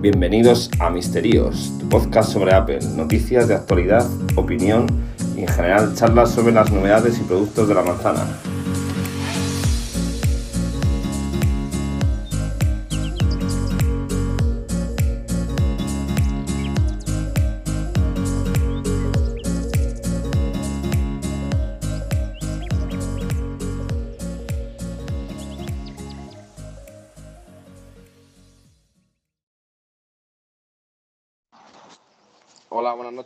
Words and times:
Bienvenidos 0.00 0.70
a 0.78 0.88
Misterios, 0.88 1.74
tu 1.78 1.86
podcast 1.90 2.32
sobre 2.32 2.54
Apple, 2.54 2.78
noticias 2.96 3.48
de 3.48 3.54
actualidad, 3.54 4.08
opinión 4.34 4.86
y 5.36 5.40
en 5.40 5.48
general 5.48 5.94
charlas 5.94 6.30
sobre 6.30 6.54
las 6.54 6.72
novedades 6.72 7.18
y 7.18 7.22
productos 7.24 7.68
de 7.68 7.74
la 7.74 7.82
manzana. 7.82 8.26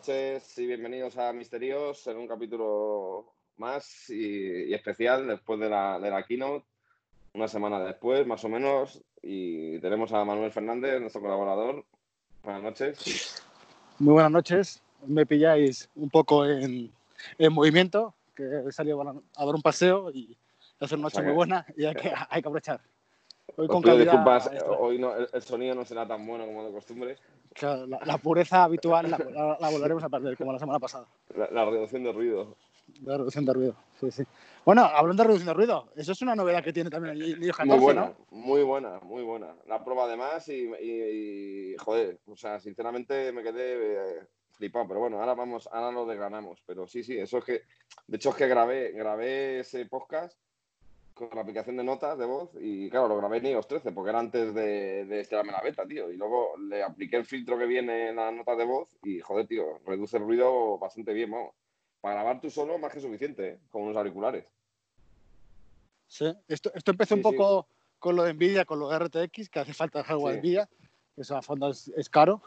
Noches 0.06 0.58
y 0.58 0.66
bienvenidos 0.66 1.16
a 1.16 1.32
Misterios 1.32 2.06
en 2.08 2.18
un 2.18 2.28
capítulo 2.28 3.32
más 3.56 4.10
y, 4.10 4.64
y 4.64 4.74
especial 4.74 5.26
después 5.26 5.58
de 5.58 5.70
la, 5.70 5.98
de 5.98 6.10
la 6.10 6.22
keynote, 6.24 6.66
una 7.32 7.48
semana 7.48 7.82
después 7.82 8.26
más 8.26 8.44
o 8.44 8.50
menos, 8.50 9.02
y 9.22 9.78
tenemos 9.78 10.12
a 10.12 10.22
Manuel 10.26 10.52
Fernández, 10.52 11.00
nuestro 11.00 11.22
colaborador. 11.22 11.86
Buenas 12.42 12.62
noches. 12.62 13.42
Muy 13.98 14.12
buenas 14.12 14.30
noches. 14.30 14.82
Me 15.06 15.24
pilláis 15.24 15.88
un 15.94 16.10
poco 16.10 16.44
en, 16.44 16.92
en 17.38 17.52
movimiento, 17.54 18.12
que 18.34 18.44
he 18.68 18.72
salido 18.72 19.00
a 19.00 19.04
dar 19.06 19.54
un 19.54 19.62
paseo 19.62 20.10
y 20.10 20.36
hacer 20.80 20.98
una 20.98 21.06
noche 21.06 21.22
muy 21.22 21.32
buena 21.32 21.64
y 21.78 21.86
hay 21.86 21.94
que, 21.94 22.12
hay 22.28 22.42
que 22.42 22.48
aprovechar. 22.48 22.82
Hoy 23.56 23.68
con 23.68 23.80
calidad, 23.80 24.12
disculpas, 24.12 24.50
hoy 24.78 24.98
no, 24.98 25.16
el, 25.16 25.28
el, 25.32 25.42
sonido 25.42 25.74
no 25.74 25.84
será 25.86 26.06
tan 26.06 26.26
bueno 26.26 26.44
como 26.44 26.66
de 26.66 26.72
costumbre. 26.72 27.16
Claro, 27.54 27.86
la, 27.86 28.00
la, 28.04 28.18
pureza 28.18 28.64
habitual 28.64 29.08
la, 29.08 29.16
la, 29.18 29.56
la, 29.60 29.70
volveremos 29.70 30.02
a 30.02 30.08
perder, 30.08 30.36
como 30.36 30.52
la 30.52 30.58
semana 30.58 30.80
pasada. 30.80 31.06
La, 31.36 31.64
reducción 31.64 32.02
de 32.02 32.12
ruido. 32.12 32.56
La 33.04 33.16
reducción 33.16 33.44
de 33.44 33.52
ruido, 33.52 33.76
sí, 34.00 34.10
sí. 34.10 34.24
Bueno, 34.64 34.82
hablando 34.82 35.22
de 35.22 35.28
reducción 35.28 35.46
de 35.46 35.54
ruido, 35.54 35.88
eso 35.94 36.12
es 36.12 36.22
una 36.22 36.34
novedad 36.34 36.64
que 36.64 36.72
tiene 36.72 36.90
también 36.90 37.14
el 37.14 37.42
iOS 37.42 37.56
14, 37.56 37.76
Muy 37.76 37.78
buena, 37.80 38.06
¿no? 38.06 38.16
muy 38.30 38.62
buena, 38.64 39.00
muy 39.00 39.22
buena. 39.22 39.54
La 39.68 39.84
prueba 39.84 40.04
además 40.04 40.48
y, 40.48 40.68
y, 40.80 41.72
y, 41.72 41.76
joder, 41.78 42.18
o 42.26 42.36
sea, 42.36 42.58
sinceramente 42.58 43.30
me 43.30 43.44
quedé 43.44 44.18
eh, 44.18 44.26
flipado, 44.50 44.88
pero 44.88 45.00
bueno, 45.00 45.20
ahora 45.20 45.34
vamos, 45.34 45.68
ahora 45.70 45.92
lo 45.92 46.06
desgranamos. 46.06 46.60
Pero 46.66 46.88
sí, 46.88 47.04
sí, 47.04 47.16
eso 47.16 47.38
es 47.38 47.44
que, 47.44 47.62
de 48.08 48.16
hecho 48.16 48.30
es 48.30 48.36
que 48.36 48.48
grabé, 48.48 48.90
grabé 48.92 49.60
ese 49.60 49.86
podcast 49.86 50.36
con 51.14 51.30
la 51.32 51.42
aplicación 51.42 51.76
de 51.76 51.84
notas 51.84 52.18
de 52.18 52.26
voz 52.26 52.50
y 52.60 52.90
claro, 52.90 53.06
lo 53.08 53.16
grabé 53.16 53.38
en 53.38 53.46
iOS 53.46 53.68
13 53.68 53.92
porque 53.92 54.10
era 54.10 54.18
antes 54.18 54.52
de, 54.52 55.04
de 55.06 55.20
estrenarme 55.20 55.52
la 55.52 55.62
beta, 55.62 55.86
tío. 55.86 56.10
Y 56.10 56.16
luego 56.16 56.56
le 56.58 56.82
apliqué 56.82 57.16
el 57.16 57.24
filtro 57.24 57.56
que 57.56 57.66
viene 57.66 58.08
en 58.08 58.16
las 58.16 58.34
notas 58.34 58.58
de 58.58 58.64
voz 58.64 58.88
y 59.04 59.20
joder, 59.20 59.46
tío, 59.46 59.78
reduce 59.86 60.16
el 60.16 60.24
ruido 60.24 60.76
bastante 60.78 61.12
bien, 61.12 61.30
vamos. 61.30 61.54
Para 62.00 62.16
grabar 62.16 62.40
tú 62.40 62.50
solo 62.50 62.78
más 62.78 62.92
que 62.92 63.00
suficiente, 63.00 63.48
¿eh? 63.48 63.58
con 63.70 63.82
unos 63.82 63.96
auriculares. 63.96 64.44
Sí, 66.06 66.26
esto, 66.48 66.70
esto 66.74 66.90
empezó 66.90 67.14
Sí, 67.14 67.20
un 67.20 67.22
poco 67.22 67.66
con 67.98 68.16
lo 68.16 68.24
de 68.24 68.34
Nvidia, 68.34 68.64
con 68.64 68.78
lo 68.78 68.88
de 68.90 68.98
RTX, 68.98 69.48
que 69.48 69.60
hace 69.60 69.72
falta 69.72 70.00
el 70.00 70.04
hardware 70.04 70.34
Sí. 70.34 70.40
Nvidia, 70.40 70.68
que 71.14 71.22
eso 71.22 71.36
a 71.36 71.42
fondo 71.42 71.70
es, 71.70 71.88
es 71.96 72.10
caro. 72.10 72.42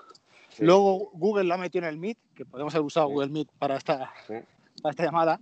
Luego 0.59 1.09
Google 1.13 1.45
la 1.45 1.57
metió 1.57 1.79
en 1.79 1.85
el 1.85 1.97
Meet, 1.97 2.17
que 2.35 2.45
podemos 2.45 2.73
haber 2.75 2.85
usado. 2.85 3.07
Google 3.07 3.29
Meet 3.29 3.49
para 3.57 3.77
esta, 3.77 4.13
sí, 4.27 4.33
para 4.81 4.91
esta 4.91 5.03
llamada. 5.05 5.39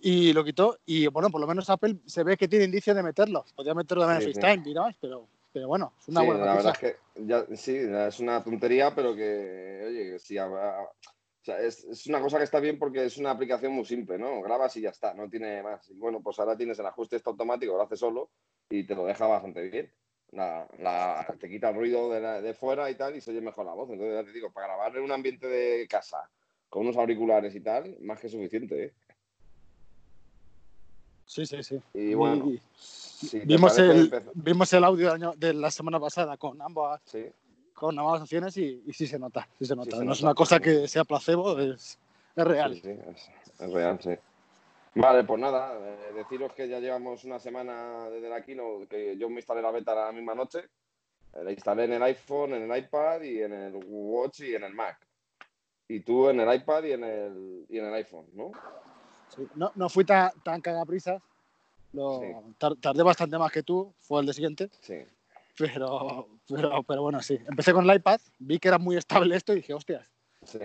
Sí. 0.00 0.28
y 0.28 0.32
lo 0.32 0.44
quitó. 0.44 0.78
Y 0.86 1.06
bueno, 1.08 1.30
por 1.30 1.40
lo 1.40 1.46
menos 1.46 1.68
Apple 1.70 1.96
se 2.06 2.22
ve 2.24 2.36
que 2.36 2.48
tiene 2.48 2.64
indicios 2.66 2.94
de 2.96 3.02
meterlo. 3.02 3.44
Podría 3.54 3.74
meterlo 3.74 4.04
también 4.04 4.20
Sí, 4.22 4.28
en 4.28 4.34
sí. 4.34 4.40
FaceTime 4.40 4.70
y 4.70 4.74
demás, 4.74 4.96
pero, 5.00 5.28
pero 5.52 5.68
bueno, 5.68 5.92
es 5.98 6.08
una 6.08 6.20
Sí, 6.20 6.26
buena 6.26 6.44
la 6.44 6.54
noticia. 6.54 6.72
verdad 6.72 6.82
es 6.82 6.98
que 7.14 7.24
ya, 7.26 7.56
sí, 7.56 7.76
es 7.76 8.20
una 8.20 8.42
tontería, 8.44 8.94
pero 8.94 9.14
que, 9.14 9.84
oye, 9.86 10.10
que 10.12 10.18
sí, 10.18 10.38
o 10.38 10.90
sea, 11.42 11.60
es, 11.60 11.84
es 11.84 12.06
una 12.08 12.20
cosa 12.20 12.38
que 12.38 12.44
está 12.44 12.58
bien 12.58 12.78
porque 12.78 13.04
es 13.04 13.18
una 13.18 13.30
aplicación 13.30 13.72
muy 13.72 13.84
simple, 13.84 14.18
¿no? 14.18 14.42
Grabas 14.42 14.76
y 14.76 14.80
ya 14.80 14.90
está, 14.90 15.14
no 15.14 15.28
tiene 15.30 15.62
más. 15.62 15.88
Y 15.90 15.94
bueno, 15.94 16.20
pues 16.20 16.38
ahora 16.40 16.56
tienes 16.56 16.78
el 16.80 16.86
ajuste 16.86 17.16
este 17.16 17.30
automático, 17.30 17.76
lo 17.76 17.82
hace 17.82 17.96
solo 17.96 18.30
y 18.68 18.84
te 18.84 18.94
lo 18.96 19.06
deja 19.06 19.26
bastante 19.28 19.62
bien. 19.68 19.92
La, 20.32 20.66
la- 20.80 21.36
te 21.38 21.48
quita 21.48 21.68
el 21.70 21.76
ruido 21.76 22.10
de, 22.10 22.20
la- 22.20 22.40
de 22.42 22.52
fuera 22.52 22.90
y 22.90 22.96
tal 22.96 23.14
y 23.14 23.20
se 23.20 23.30
oye 23.30 23.40
mejor 23.40 23.64
la 23.64 23.74
voz. 23.74 23.88
Entonces, 23.90 24.16
ya 24.16 24.24
te 24.24 24.32
digo, 24.32 24.52
para 24.52 24.66
grabar 24.66 24.96
en 24.96 25.04
un 25.04 25.12
ambiente 25.12 25.46
de 25.46 25.86
casa 25.86 26.28
con 26.68 26.82
unos 26.82 26.96
auriculares 26.96 27.54
y 27.54 27.60
tal, 27.60 27.96
más 28.00 28.18
que 28.18 28.28
suficiente, 28.28 28.84
¿eh? 28.86 28.94
Sí, 31.26 31.44
sí, 31.44 31.62
sí. 31.62 31.80
Y 31.92 32.14
bueno, 32.14 32.46
Y 32.46 32.60
si 32.76 33.40
te 33.40 33.46
vimos, 33.46 33.78
el, 33.78 34.12
vimos 34.34 34.72
el 34.72 34.84
audio 34.84 35.06
del 35.12 35.14
año- 35.22 35.34
de 35.36 35.52
la 35.54 35.70
semana 35.70 35.98
pasada 36.00 36.36
con 36.36 36.60
ambas, 36.62 37.00
Sí, 37.04 37.26
con 37.74 37.98
ambas 37.98 38.22
opciones 38.22 38.56
y, 38.56 38.82
y 38.86 38.92
sí 38.92 39.06
se 39.06 39.18
nota. 39.18 39.46
Sí 39.58 39.66
se 39.66 39.74
nota. 39.76 39.96
se 39.96 40.04
no 40.04 40.12
es 40.12 40.22
una 40.22 40.34
cosa 40.34 40.60
que 40.60 40.86
sea 40.88 41.04
placebo, 41.04 41.58
es, 41.58 41.98
es 42.36 42.44
real. 42.44 42.74
Sí, 42.74 42.80
sí, 42.80 42.90
es, 42.90 43.60
es 43.60 43.72
real, 43.72 43.98
sí. 44.00 44.10
Vale, 44.94 45.24
pues 45.24 45.40
nada, 45.40 45.78
eh, 45.78 46.12
deciros 46.14 46.52
que 46.54 46.68
ya 46.68 46.80
llevamos 46.80 47.22
una 47.24 47.38
semana 47.38 48.08
desde 48.08 48.30
la 48.30 48.42
keynote 48.42 48.86
que 48.86 49.18
yo 49.18 49.28
me 49.28 49.36
instalé 49.36 49.60
la 49.60 49.70
beta 49.70 49.94
la 49.94 50.12
misma 50.12 50.34
noche. 50.34 50.60
Eh, 51.34 51.44
La 51.44 51.52
instalé 51.52 51.84
en 51.84 51.92
el 51.94 52.02
iPhone, 52.04 52.54
en 52.54 52.70
el 52.70 52.78
iPad 52.78 53.20
y 53.22 53.42
en 53.42 53.52
el 53.52 53.74
Watch 53.88 54.40
y 54.40 54.54
en 54.54 54.64
el 54.64 54.72
Mac. 54.72 54.98
Y 55.88 56.00
tú 56.00 56.30
en 56.30 56.40
el 56.40 56.54
iPad 56.54 56.84
y 56.84 56.92
en 56.92 57.04
el, 57.04 57.66
y 57.68 57.78
en 57.78 57.84
el 57.86 57.94
iPhone, 57.94 58.26
¿no? 58.32 58.52
Sí. 59.34 59.48
No, 59.54 59.72
no 59.74 59.88
fui 59.88 60.04
tan, 60.04 60.30
tan 60.42 60.60
cagaprisas. 60.60 61.22
Lo, 61.92 62.20
Sí. 62.20 62.26
tar- 62.58 62.76
tardé 62.76 63.02
bastante 63.02 63.38
más 63.38 63.50
que 63.52 63.62
tú, 63.62 63.92
fue 64.00 64.20
el 64.20 64.26
de 64.26 64.32
siguiente, 64.34 64.70
Sí, 64.80 64.96
pero, 65.56 66.28
pero, 66.48 66.82
pero 66.82 67.02
bueno, 67.02 67.22
sí. 67.22 67.38
Empecé 67.48 67.72
con 67.72 67.88
el 67.88 67.96
iPad, 67.96 68.20
vi 68.38 68.58
que 68.58 68.68
era 68.68 68.78
muy 68.78 68.96
estable 68.96 69.36
esto 69.36 69.52
y 69.52 69.56
dije, 69.56 69.74
hostias, 69.74 70.06
sí. 70.44 70.58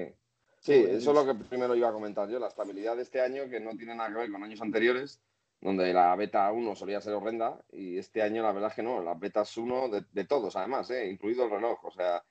Sí, 0.59 0.73
eso 0.73 1.09
es 1.09 1.15
lo 1.15 1.25
que 1.25 1.33
primero 1.43 1.73
iba 1.75 1.89
a 1.89 1.93
comentar 1.93 2.29
yo, 2.29 2.37
la 2.37 2.47
estabilidad 2.47 2.95
de 2.95 3.01
este 3.01 3.19
año 3.19 3.49
que 3.49 3.59
no 3.59 3.71
tiene 3.75 3.95
nada 3.95 4.09
que 4.09 4.15
ver 4.19 4.31
con 4.31 4.43
años 4.43 4.61
anteriores, 4.61 5.19
donde 5.59 5.91
la 5.91 6.15
beta 6.15 6.51
1 6.51 6.75
solía 6.75 7.01
ser 7.01 7.13
horrenda 7.13 7.59
y 7.71 7.97
este 7.97 8.21
año 8.21 8.43
la 8.43 8.51
verdad 8.51 8.69
es 8.69 8.75
que 8.75 8.83
no, 8.83 9.01
las 9.01 9.19
betas 9.19 9.57
1 9.57 9.89
de, 9.89 10.05
de 10.11 10.25
todos 10.25 10.55
además, 10.55 10.87
¿eh? 10.91 11.09
incluido 11.09 11.45
el 11.45 11.49
reloj, 11.51 11.83
o 11.85 11.91
sea, 11.91 12.23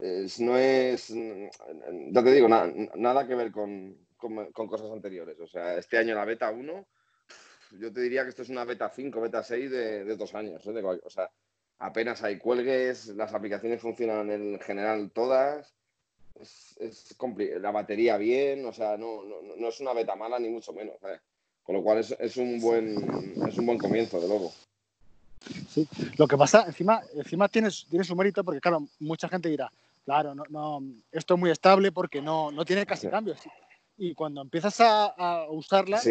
es- 0.00 0.40
no 0.40 0.56
es, 0.56 1.10
mm, 1.10 2.12
ya 2.12 2.24
te 2.24 2.32
digo, 2.32 2.48
na- 2.48 2.72
nada 2.94 3.26
que 3.26 3.34
ver 3.34 3.52
con, 3.52 3.94
con- 4.24 4.52
con 4.52 4.66
cosas 4.66 4.90
anteriores, 4.90 5.38
o 5.38 5.46
sea, 5.46 5.76
este 5.76 5.98
año 5.98 6.14
la 6.14 6.24
beta 6.24 6.50
1, 6.50 6.86
yo 7.78 7.92
te 7.92 8.00
diría 8.00 8.22
que 8.22 8.30
esto 8.30 8.42
es 8.42 8.48
una 8.48 8.64
beta 8.64 8.88
5, 8.88 9.20
beta 9.20 9.42
6 9.42 9.70
de, 9.70 10.04
de 10.04 10.16
dos 10.16 10.34
años, 10.34 10.64
¿eh? 10.66 10.72
De 10.72 10.82
o 10.82 11.10
sea, 11.10 11.28
apenas 11.80 12.22
hay 12.22 12.38
cuelgues, 12.38 13.08
las 13.08 13.34
aplicaciones 13.34 13.80
funcionan 13.82 14.30
en 14.30 14.58
general 14.60 15.10
todas 15.12 15.74
es, 16.40 16.76
la 17.60 17.70
batería 17.70 18.16
bien, 18.16 18.64
o 18.64 18.72
sea, 18.72 18.96
no, 18.96 19.24
no, 19.24 19.36
no 19.56 19.68
es 19.68 19.80
una 19.80 19.92
beta 19.92 20.16
mala 20.16 20.38
ni 20.38 20.48
mucho 20.48 20.72
menos. 20.72 20.96
¿eh? 21.04 21.18
Con 21.62 21.76
lo 21.76 21.82
cual 21.82 21.98
es, 21.98 22.14
es 22.18 22.36
un 22.36 22.60
buen 22.60 22.96
es 23.48 23.56
un 23.58 23.66
buen 23.66 23.78
comienzo, 23.78 24.20
de 24.20 24.28
luego. 24.28 24.52
Lo 26.16 26.26
que 26.26 26.36
pasa, 26.36 26.64
encima, 26.66 27.02
encima 27.14 27.48
tiene, 27.48 27.68
tiene 27.90 28.04
su 28.04 28.16
mérito 28.16 28.42
porque, 28.44 28.60
claro, 28.60 28.86
mucha 29.00 29.28
gente 29.28 29.48
dirá, 29.48 29.70
claro, 30.04 30.34
no, 30.34 30.44
no, 30.48 30.82
esto 31.12 31.34
es 31.34 31.40
muy 31.40 31.50
estable 31.50 31.92
porque 31.92 32.20
no, 32.22 32.50
no 32.50 32.64
tiene 32.64 32.86
casi 32.86 33.02
Sí. 33.06 33.10
cambios. 33.10 33.38
Y 33.96 34.14
cuando 34.14 34.40
empiezas 34.42 34.80
a, 34.80 35.06
a 35.06 35.50
usarla, 35.50 35.98
Sí, 35.98 36.10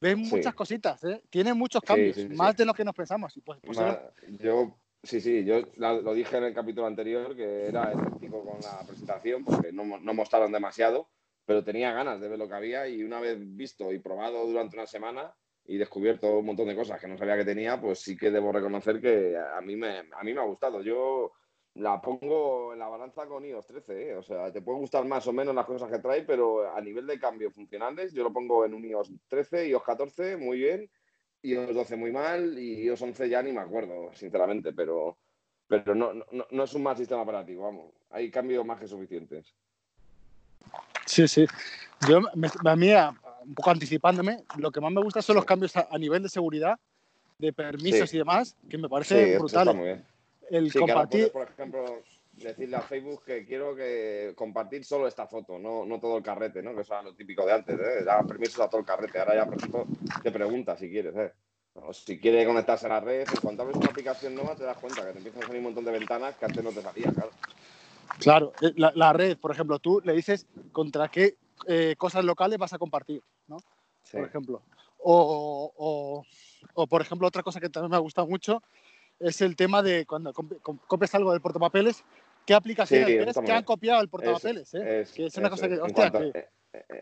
ves 0.00 0.16
sí. 0.16 0.22
muchas 0.30 0.54
cositas, 0.54 1.02
¿eh? 1.04 1.22
Tiene 1.30 1.54
muchos 1.54 1.82
Sí, 1.82 1.86
cambios, 1.86 2.14
sí, 2.16 2.28
sí. 2.28 2.34
más 2.34 2.56
de 2.56 2.64
lo 2.64 2.74
que 2.74 2.84
nos 2.84 2.94
pensamos. 2.94 3.36
Y 3.36 3.40
pues, 3.40 3.58
pues 3.62 3.76
Ma- 3.78 3.98
yo 4.40 4.78
sí, 5.02 5.20
sí, 5.20 5.44
yo 5.44 5.62
la- 5.76 5.94
lo 5.94 6.14
dije 6.14 6.36
en 6.36 6.44
el 6.44 6.54
capítulo 6.54 6.86
anterior 6.86 7.34
que 7.36 7.66
era 7.66 7.92
escéptico 7.92 8.44
con 8.44 8.60
la 8.60 8.84
presentación 8.86 9.44
porque 9.44 9.72
no, 9.72 9.84
no 9.98 10.14
mostraron 10.14 10.52
demasiado, 10.52 11.08
pero 11.44 11.64
tenía 11.64 11.92
ganas 11.92 12.20
de 12.20 12.28
ver 12.28 12.38
lo 12.38 12.48
que 12.48 12.54
había 12.54 12.86
y 12.88 13.02
una 13.02 13.20
vez 13.20 13.38
visto 13.40 13.92
y 13.92 13.98
probado 13.98 14.46
durante 14.46 14.76
una 14.76 14.86
semana 14.86 15.34
y 15.64 15.76
descubierto 15.76 16.38
un 16.38 16.46
montón 16.46 16.68
de 16.68 16.76
cosas 16.76 17.00
que 17.00 17.08
no 17.08 17.18
sabía 17.18 17.36
que 17.36 17.44
tenía, 17.44 17.80
pues 17.80 17.98
sí 18.00 18.16
que 18.16 18.30
debo 18.30 18.52
reconocer 18.52 19.00
que 19.00 19.36
a 19.36 19.60
mí 19.60 19.76
me, 19.76 19.98
a 19.98 20.22
mí 20.22 20.32
me 20.32 20.40
ha 20.40 20.44
gustado. 20.44 20.82
Yo 20.82 21.32
la 21.78 22.00
pongo 22.00 22.72
en 22.72 22.78
la 22.80 22.88
balanza 22.88 23.26
con 23.26 23.44
iOS 23.44 23.66
13, 23.66 24.10
¿eh? 24.10 24.16
o 24.16 24.22
sea, 24.22 24.52
te 24.52 24.62
pueden 24.62 24.80
gustar 24.80 25.04
más 25.04 25.26
o 25.26 25.32
menos 25.32 25.54
las 25.54 25.64
cosas 25.66 25.90
que 25.90 25.98
trae, 26.00 26.22
pero 26.22 26.74
a 26.74 26.80
nivel 26.80 27.06
de 27.06 27.18
cambios 27.18 27.54
funcionales, 27.54 28.12
yo 28.12 28.22
lo 28.24 28.32
pongo 28.32 28.64
en 28.64 28.74
un 28.74 28.84
iOS 28.84 29.12
13, 29.28 29.68
iOS 29.68 29.82
14, 29.84 30.36
muy 30.36 30.58
bien, 30.58 30.90
iOS 31.42 31.74
12 31.74 31.96
muy 31.96 32.10
mal 32.10 32.58
y 32.58 32.82
iOS 32.82 33.02
11 33.02 33.28
ya 33.28 33.42
ni 33.42 33.52
me 33.52 33.60
acuerdo, 33.60 34.10
sinceramente, 34.12 34.72
pero, 34.72 35.18
pero 35.68 35.94
no, 35.94 36.12
no, 36.14 36.24
no 36.50 36.64
es 36.64 36.74
un 36.74 36.82
mal 36.82 36.96
sistema 36.96 37.22
operativo, 37.22 37.64
vamos. 37.64 37.94
Hay 38.10 38.30
cambios 38.30 38.64
más 38.66 38.80
que 38.80 38.88
suficientes. 38.88 39.54
Sí, 41.06 41.28
sí. 41.28 41.46
Yo, 42.08 42.20
me, 42.34 42.48
a 42.64 42.76
mí, 42.76 42.90
un 43.44 43.54
poco 43.54 43.70
anticipándome, 43.70 44.44
lo 44.58 44.70
que 44.72 44.80
más 44.80 44.92
me 44.92 45.02
gusta 45.02 45.22
son 45.22 45.36
los 45.36 45.44
Sí. 45.44 45.48
cambios 45.48 45.76
a, 45.76 45.86
a 45.90 45.98
nivel 45.98 46.22
de 46.22 46.28
seguridad, 46.28 46.78
de 47.38 47.52
permisos 47.52 48.10
Sí. 48.10 48.16
y 48.16 48.18
demás, 48.18 48.56
que 48.68 48.76
me 48.78 48.84
Sí, 48.84 48.90
parece 48.90 49.34
eso 49.36 49.46
está 49.46 49.62
brutal. 49.62 49.76
muy 49.76 49.84
bien. 49.86 50.06
El 50.50 50.70
Sí, 50.70 50.78
compartir, 50.78 51.30
puedes, 51.30 51.32
por 51.32 51.54
ejemplo, 51.54 52.02
decirle 52.32 52.76
a 52.76 52.80
Facebook 52.80 53.24
que 53.24 53.44
quiero 53.44 53.74
que 53.74 54.32
compartir 54.34 54.84
solo 54.84 55.06
esta 55.06 55.26
foto, 55.26 55.58
no, 55.58 55.84
no 55.84 56.00
todo 56.00 56.16
el 56.16 56.22
carrete, 56.22 56.62
¿no? 56.62 56.74
Que 56.74 56.82
eso 56.82 56.94
era 56.94 57.02
lo 57.02 57.14
típico 57.14 57.44
de 57.44 57.52
antes, 57.52 57.78
¿eh? 57.78 58.04
Permisos 58.26 58.60
a 58.60 58.68
todo 58.68 58.80
el 58.80 58.86
carrete. 58.86 59.18
Ahora 59.18 59.34
ya, 59.34 59.44
por 59.44 59.56
ejemplo, 59.56 59.86
te 60.22 60.30
pregunta 60.30 60.76
si 60.76 60.88
quieres, 60.90 61.14
¿eh? 61.16 61.32
O 61.74 61.92
si 61.92 62.18
quiere 62.18 62.44
conectarse 62.44 62.86
a 62.86 62.90
la 62.90 63.00
red, 63.00 63.28
en 63.28 63.40
cuanto 63.40 63.62
abres 63.62 63.76
una 63.76 63.86
aplicación 63.86 64.34
nueva 64.34 64.56
te 64.56 64.64
das 64.64 64.76
cuenta 64.78 65.06
que 65.06 65.12
te 65.12 65.18
empiezan 65.18 65.42
a 65.42 65.46
salir 65.46 65.58
un 65.58 65.64
montón 65.64 65.84
de 65.84 65.92
ventanas 65.92 66.34
que 66.36 66.44
antes 66.44 66.64
no 66.64 66.72
te 66.72 66.82
salía, 66.82 67.12
claro. 67.12 67.30
Claro, 68.18 68.52
eh, 68.60 68.72
la, 68.76 69.12
red, 69.12 69.38
por 69.38 69.52
ejemplo, 69.52 69.78
tú 69.78 70.00
le 70.04 70.12
dices 70.12 70.46
contra 70.72 71.08
qué 71.08 71.36
eh, 71.66 71.94
cosas 71.96 72.24
locales 72.24 72.58
vas 72.58 72.72
a 72.72 72.78
compartir, 72.78 73.22
¿no? 73.46 73.58
Por 74.10 74.24
ejemplo. 74.24 74.62
O, 75.00 76.24
por 76.88 77.02
ejemplo, 77.02 77.28
otra 77.28 77.42
cosa 77.42 77.60
que 77.60 77.68
también 77.68 77.90
me 77.90 77.96
ha 77.96 78.00
gustado 78.00 78.26
mucho 78.26 78.62
es 79.20 79.40
el 79.40 79.56
tema 79.56 79.82
de 79.82 80.06
cuando 80.06 80.32
copias 80.32 81.14
algo 81.14 81.32
del 81.32 81.40
portapapeles, 81.40 82.04
qué 82.46 82.54
aplicaciones 82.54 83.36
que 83.36 83.52
han 83.52 83.64
copiado 83.64 84.00
el 84.00 84.08
portapapeles. 84.08 84.72
¿eh? 84.74 85.06
que 85.14 85.26
es 85.26 85.36
una 85.36 85.50
cosa 85.50 85.68
que, 85.68 85.78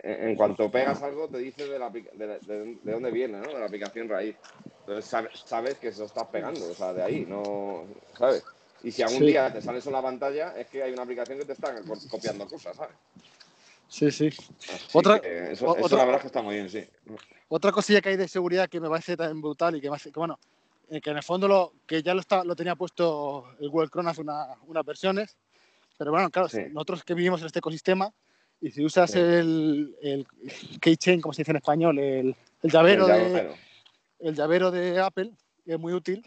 en 0.03 0.37
cuanto 0.37 0.71
pegas 0.71 1.03
algo, 1.03 1.29
te 1.29 1.39
dice 1.39 1.67
de, 1.67 1.79
la, 1.79 1.91
de, 1.91 2.79
dónde 2.85 3.11
viene, 3.11 3.39
¿no? 3.39 3.49
De 3.49 3.59
la 3.59 3.67
aplicación 3.67 4.09
raíz. 4.09 4.37
Entonces 4.81 5.05
sabes, 5.45 5.79
que 5.79 5.89
eso 5.89 6.05
estás 6.05 6.27
pegando, 6.29 6.71
o 6.71 6.75
sea, 6.75 6.93
de 6.93 7.03
ahí, 7.03 7.27
no. 7.27 7.85
¿Sabes? 8.17 8.45
Y 8.83 8.93
si 8.93 9.03
algún 9.03 9.27
día 9.27 9.53
te 9.53 9.61
sales 9.61 9.85
en 9.87 9.93
la 9.93 10.03
pantalla, 10.03 10.55
es 10.57 10.69
que 10.69 10.83
hay 10.83 10.93
una 10.93 11.03
aplicación 11.03 11.39
que 11.39 11.45
te 11.45 11.53
está 11.53 11.75
copiando 12.09 12.47
cosas, 12.47 12.77
¿sabes? 12.77 12.95
Sí, 13.89 14.11
sí. 14.11 14.31
otra, 14.93 15.17
eso, 15.17 15.69
otra, 15.69 15.99
la 15.99 16.05
verdad 16.05 16.21
que 16.21 16.27
está 16.27 16.43
muy 16.43 16.57
bien, 16.57 16.69
sí. 16.69 16.85
Otra 17.49 17.71
cosilla 17.71 18.01
que 18.01 18.11
hay 18.11 18.17
de 18.17 18.27
seguridad 18.27 18.69
que 18.69 18.81
me 18.81 18.89
parece 18.89 19.17
tan 19.17 19.41
brutal 19.41 19.77
y 19.77 19.81
que, 19.81 19.89
que 19.89 20.11
bueno, 20.19 20.39
eh, 20.41 20.56
que 20.89 21.11
en 21.11 21.17
el 21.17 21.23
fondo 21.23 21.49
lo, 21.49 21.73
que 21.87 22.03
ya 22.03 22.15
lo, 22.15 22.21
está, 22.21 22.45
lo 22.45 22.55
tenía 22.55 22.77
puesto 22.77 23.47
el 23.59 23.69
Google 23.71 23.89
Chrome 23.89 24.11
hace 24.11 24.21
una, 24.21 24.47
unas 24.67 24.85
versiones, 24.85 25.37
pero 25.99 26.11
bueno, 26.13 26.31
claro, 26.31 26.49
nosotros 26.71 27.05
que 27.05 27.15
vivimos 27.15 27.41
en 27.41 27.47
este 27.47 27.59
ecosistema, 27.59 28.13
y 28.61 28.71
si 28.71 28.85
usas 28.85 29.15
el, 29.15 29.95
el, 30.01 30.27
keychain, 30.81 31.21
como 31.21 31.33
se 31.33 31.43
dice 31.43 31.51
en 31.51 31.57
español, 31.57 31.99
el, 31.99 32.35
el 32.63 32.71
llavero, 32.71 33.07
De, 33.07 33.55
el 34.21 34.35
llavero 34.35 34.71
de 34.71 35.01
Apple, 35.01 35.33
que 35.65 35.73
es 35.75 35.79
muy 35.79 35.93
útil, 35.93 36.25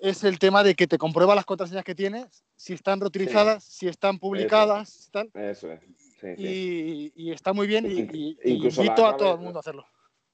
es 0.00 0.24
el 0.24 0.38
tema 0.38 0.64
de 0.64 0.74
que 0.74 0.86
te 0.86 0.98
comprueba 0.98 1.34
las 1.34 1.44
contraseñas 1.44 1.84
que 1.84 1.94
tienes, 1.94 2.44
si 2.56 2.72
están 2.72 3.00
reutilizadas, 3.00 3.62
si 3.62 3.86
están 3.86 4.18
publicadas, 4.18 5.10
Eso, 5.12 5.28
Eso 5.34 5.72
es. 5.72 5.80
Y, 6.38 7.12
y, 7.16 7.32
está 7.32 7.52
muy 7.52 7.66
bien 7.66 7.84
y, 7.84 8.36
invito 8.44 9.06
a 9.06 9.16
todo 9.16 9.34
el 9.34 9.40
mundo 9.40 9.58
a 9.58 9.60
hacerlo. 9.60 9.84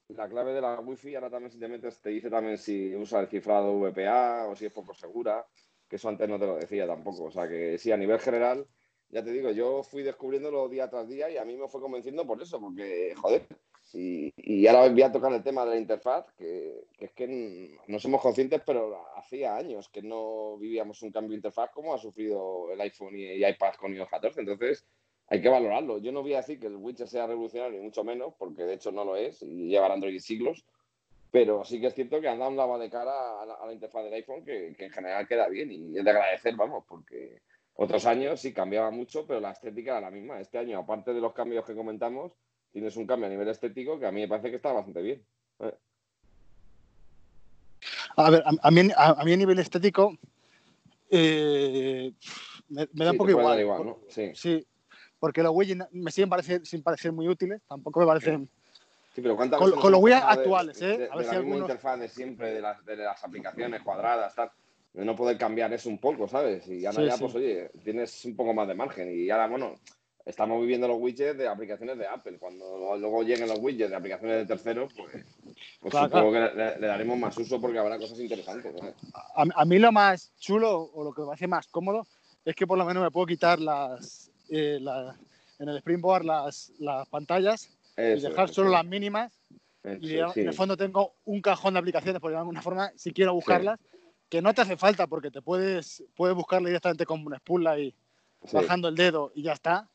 La 0.09 0.29
clave 0.29 0.55
de 0.55 0.61
la 0.61 0.81
Wi-Fi 0.81 1.17
ahora 1.17 1.31
también 1.31 1.53
si 1.53 1.59
te 1.59 2.11
dice 2.11 2.31
también 2.31 2.57
si 2.57 2.95
usa 2.95 3.21
el 3.21 3.29
cifrado 3.29 3.79
VPA 3.79 4.47
o 4.49 4.57
si 4.57 4.67
es 4.67 4.73
poco 4.73 4.95
segura, 4.95 5.47
que 5.89 5.97
eso 5.97 6.09
antes 6.09 6.29
no 6.29 6.39
te 6.39 6.47
lo 6.47 6.57
decía 6.57 6.87
tampoco. 6.87 7.25
O 7.25 7.31
sea 7.31 7.49
que 7.49 7.79
sí, 7.79 7.93
a 7.93 7.97
nivel 7.97 8.19
general 8.19 8.67
ya 9.11 9.25
te 9.25 9.33
digo, 9.33 9.51
yo 9.51 9.83
fui 9.83 10.03
descubriéndolo 10.03 10.69
día 10.69 10.89
tras 10.91 11.09
día 11.09 11.31
y 11.31 11.39
a 11.39 11.45
mí 11.45 11.57
me 11.57 11.69
fue 11.69 11.81
convenciendo 11.81 12.27
por 12.27 12.41
eso, 12.43 12.61
porque, 12.61 13.15
joder, 13.17 13.47
y, 13.95 14.33
y 14.37 14.67
ahora 14.67 14.91
voy 14.91 15.03
a 15.03 15.13
tocar 15.13 15.33
el 15.33 15.43
tema 15.43 15.65
de 15.65 15.71
la 15.71 15.79
interfaz, 15.79 16.27
que, 16.37 16.85
es 16.99 17.13
que 17.13 17.79
no 17.87 17.99
somos 17.99 18.21
conscientes, 18.21 18.61
pero 18.67 19.07
hacía 19.17 19.57
años 19.57 19.89
que 19.89 20.03
no 20.03 20.59
vivíamos 20.59 21.01
un 21.03 21.11
cambio 21.11 21.31
de 21.31 21.37
interfaz 21.37 21.71
como 21.73 21.95
ha 21.95 21.99
sufrido 21.99 22.71
el 22.71 22.81
iPhone 22.83 23.17
y, 23.17 23.45
iPad 23.45 23.75
con 23.79 23.95
iOS 23.95 24.11
14, 24.11 24.41
entonces 24.41 24.87
hay 25.29 25.43
que 25.43 25.49
valorarlo. 25.49 25.99
Yo 25.99 26.13
no 26.13 26.23
voy 26.23 26.35
a 26.35 26.39
decir 26.39 26.59
que 26.59 26.67
el 26.67 26.77
widget 26.77 27.07
sea 27.07 27.27
revolucionario, 27.27 27.79
ni 27.79 27.85
mucho 27.85 28.05
menos, 28.05 28.35
porque 28.39 28.65
de 28.65 28.75
hecho 28.75 28.91
no 28.91 29.05
lo 29.05 29.17
es, 29.17 29.43
y 29.43 29.69
lleva 29.69 29.93
Android 29.93 30.19
siglos, 30.21 30.65
pero 31.31 31.65
sí 31.65 31.81
que 31.81 31.89
es 31.89 31.95
cierto 31.95 32.21
que 32.21 32.29
han 32.29 32.39
dado 32.39 32.51
un 32.51 32.57
lava 32.57 32.79
de 32.79 32.89
cara 32.89 33.43
a 33.43 33.67
la, 33.67 33.73
interfaz 33.73 34.05
del 34.05 34.15
iPhone 34.15 34.45
que, 34.45 34.75
que 34.77 34.87
en 34.87 34.91
general 34.91 35.29
queda 35.29 35.49
bien 35.49 35.71
y 35.71 35.99
es 35.99 36.05
de 36.05 36.11
agradecer, 36.11 36.57
vamos, 36.57 36.85
porque 36.89 37.43
otros 37.75 38.07
años 38.07 38.41
sí 38.41 38.53
cambiaba 38.53 38.91
mucho, 38.91 39.27
pero 39.27 39.41
la 39.41 39.53
estética 39.53 39.93
era 39.93 40.01
la 40.01 40.11
misma. 40.11 40.41
Este 40.41 40.59
año, 40.59 40.79
aparte 40.79 41.13
de 41.13 41.21
los 41.21 41.33
cambios 41.33 41.65
que 41.65 41.77
comentamos, 41.77 42.33
tienes 42.73 42.97
un 42.97 43.07
cambio 43.07 43.27
a 43.27 43.31
nivel 43.31 43.49
estético 43.49 44.01
que 44.01 44.07
a 44.07 44.13
mí 44.13 44.23
me 44.23 44.29
parece 44.29 44.51
que 44.51 44.57
está 44.57 44.73
bastante 44.73 45.03
bien. 45.03 45.23
Eh. 45.61 45.75
A 48.17 48.31
ver, 48.31 48.43
a, 48.45 48.71
mí, 48.71 48.89
a, 48.97 49.25
mí 49.25 49.33
a 49.33 49.37
nivel 49.37 49.59
estético 49.61 50.17
eh, 51.11 52.13
me, 52.69 52.87
da 52.93 53.13
un 53.13 53.17
poco 53.17 53.31
igual. 53.31 53.97
sí. 54.09 54.67
Porque 55.19 55.43
los 55.43 55.53
widgets 55.55 55.87
me 55.93 56.11
siguen 56.11 56.29
parecer, 56.29 56.67
sin 56.67 56.83
parecer 56.83 57.13
muy 57.13 57.29
útiles, 57.29 57.61
tampoco 57.69 58.01
me 58.01 58.07
parecen... 58.07 58.49
Sí, 59.15 59.23
pero 59.23 59.37
con, 59.37 59.51
con 59.51 59.93
los 59.93 60.01
widgets 60.01 60.25
actuales, 60.27 60.81
¿eh? 60.83 61.09
a 61.11 61.17
ver 61.17 61.25
si 61.25 61.33
la 61.33 61.39
algunos... 61.39 61.61
interfaz 61.61 61.99
de 61.99 62.09
siempre, 62.09 62.53
de 62.53 62.61
las, 62.61 62.85
de 62.85 62.97
las 62.97 63.25
aplicaciones 63.25 63.83
cuadradas, 63.83 64.35
tal 64.35 64.51
de 64.93 65.05
no 65.05 65.15
poder 65.15 65.39
cambiar 65.39 65.73
eso 65.73 65.89
un 65.89 65.99
poco, 65.99 66.27
¿sabes? 66.27 66.67
Y 66.67 66.85
ahora 66.85 67.05
ya, 67.05 67.17
pues 67.17 67.35
oye, 67.35 67.71
tienes 67.85 68.25
un 68.25 68.35
poco 68.35 68.53
más 68.53 68.67
de 68.67 68.75
margen. 68.75 69.09
Y 69.15 69.31
ahora, 69.31 69.47
bueno, 69.47 69.75
estamos 70.25 70.61
viviendo 70.61 70.89
los 70.89 70.99
widgets 70.99 71.39
de 71.39 71.47
aplicaciones 71.47 71.99
de 71.99 72.07
Apple. 72.07 72.39
Cuando 72.39 72.97
luego 72.97 73.23
lleguen 73.23 73.49
los 73.49 73.61
widgets 73.61 73.91
de 73.91 73.97
aplicaciones 73.97 74.39
de 74.39 74.47
terceros, 74.47 74.93
pues, 74.95 75.25
pues 75.81 75.95
supongo 75.95 76.33
que 76.33 76.41
le, 76.41 76.87
daremos 76.87 77.19
más 77.19 77.37
uso 77.39 77.61
porque 77.61 77.79
habrá 77.79 77.97
cosas 77.97 78.19
interesantes. 78.19 78.75
A, 79.35 79.65
mí 79.65 79.79
lo 79.79 79.93
más 79.93 80.33
chulo 80.39 80.91
o 80.93 81.05
lo 81.05 81.13
que 81.13 81.23
me 81.23 81.33
hace 81.33 81.47
más 81.47 81.69
cómodo 81.69 82.07
es 82.45 82.57
que 82.57 82.67
por 82.67 82.77
lo 82.79 82.85
menos 82.85 83.03
me 83.03 83.11
puedo 83.11 83.27
quitar 83.27 83.61
las, 83.61 84.28
eh, 84.49 84.81
en 85.59 85.69
el 85.69 85.77
Springboard 85.79 86.25
las, 86.25 86.73
las 86.79 87.09
pantallas 87.09 87.77
y 87.97 88.21
dejar 88.21 88.49
solo 88.49 88.71
las 88.71 88.85
mínimas. 88.85 89.33
y 90.01 90.17
en 90.19 90.49
el 90.49 90.55
fondo 90.55 90.77
tengo 90.77 91.15
un 91.25 91.41
cajón 91.41 91.75
de 91.75 91.81
aplicaciones, 91.81 92.21
por 92.21 92.31
de 92.31 92.39
alguna 92.39 92.63
forma, 92.63 92.93
si 92.97 93.13
quiero 93.13 93.35
buscarlas 93.35 93.79
que 94.29 94.43
no 94.43 94.53
te 94.55 94.63
hace 94.63 94.77
falta 94.77 95.07
porque 95.07 95.31
te 95.31 95.43
puedes, 95.43 96.05
puedes 96.15 96.37
buscarle 96.37 96.69
directamente 96.69 97.07
con 97.07 97.25
una 97.25 97.37
espula 97.37 97.79
y 97.79 97.95
bajando 98.53 98.89
el 98.89 98.95
dedo 98.95 99.33
y 99.35 99.43
ya 99.43 99.53
está. 99.53 99.89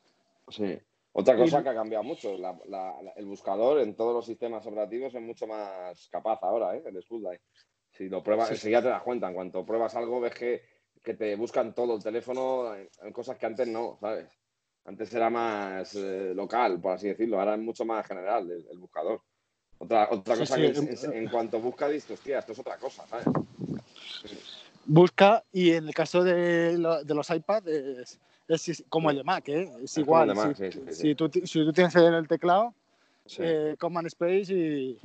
Sí. 0.50 0.77
Otra 1.15 1.38
cosa 1.38 1.61
que 1.61 1.69
ha 1.69 1.75
cambiado 1.75 2.03
mucho, 2.03 2.35
el 2.35 3.25
buscador 3.25 3.81
en 3.81 3.95
todos 3.95 4.15
los 4.15 4.25
sistemas 4.25 4.65
operativos 4.65 5.13
es 5.13 5.21
mucho 5.21 5.45
más 5.45 6.07
capaz 6.09 6.39
ahora, 6.41 6.75
¿eh? 6.75 6.81
el 6.85 7.01
Spotlight. 7.03 7.39
Si 7.91 8.09
lo 8.09 8.23
pruebas, 8.23 8.50
enseguida 8.50 8.81
te 8.81 8.88
das 8.88 9.03
cuenta. 9.03 9.27
En 9.27 9.35
cuanto 9.35 9.63
pruebas 9.63 9.95
algo, 9.95 10.19
ves 10.19 10.33
que, 10.33 10.63
que 11.03 11.13
te 11.13 11.35
buscan 11.35 11.75
todo 11.75 11.95
el 11.95 12.03
teléfono 12.03 12.73
en, 12.75 13.13
cosas 13.13 13.38
que 13.38 13.45
antes 13.45 13.67
no, 13.67 13.97
¿sabes? 14.01 14.27
Antes 14.85 15.13
era 15.13 15.30
más 15.30 15.95
eh, 15.95 16.33
local, 16.35 16.80
por 16.81 16.94
así 16.94 17.07
decirlo. 17.07 17.39
Ahora 17.39 17.56
es 17.56 17.62
mucho 17.62 17.85
más 17.85 18.06
general 18.06 18.50
el, 18.51 18.77
buscador. 18.77 19.21
Otra, 19.77 20.09
otra 20.12 20.38
cosa 20.38 20.56
que 20.57 20.74
en, 21.13 21.30
cuanto 21.30 21.59
busca, 21.59 21.88
dices, 21.88 22.12
hostia, 22.12 22.39
esto 22.39 22.51
es 22.51 22.59
otra 22.59 22.77
cosa, 22.77 23.07
¿sabes? 23.07 23.25
Busca 24.85 25.44
y 25.51 25.71
en 25.71 25.88
el 25.88 25.94
caso 25.94 26.24
de, 26.24 26.77
los 26.77 27.30
iPads 27.30 28.19
es, 28.47 28.83
como 28.89 29.09
el 29.09 29.18
de 29.18 29.24
Mac, 29.24 29.47
¿eh? 29.47 29.71
es, 29.81 29.97
igual. 29.97 30.33
si, 30.91 31.15
tú, 31.15 31.29
tienes 31.29 31.95
en 31.95 32.13
el 32.13 32.27
teclado, 32.27 32.74
eh, 33.39 33.75
Command 33.79 34.07
Space 34.07 34.53
y, 34.53 35.00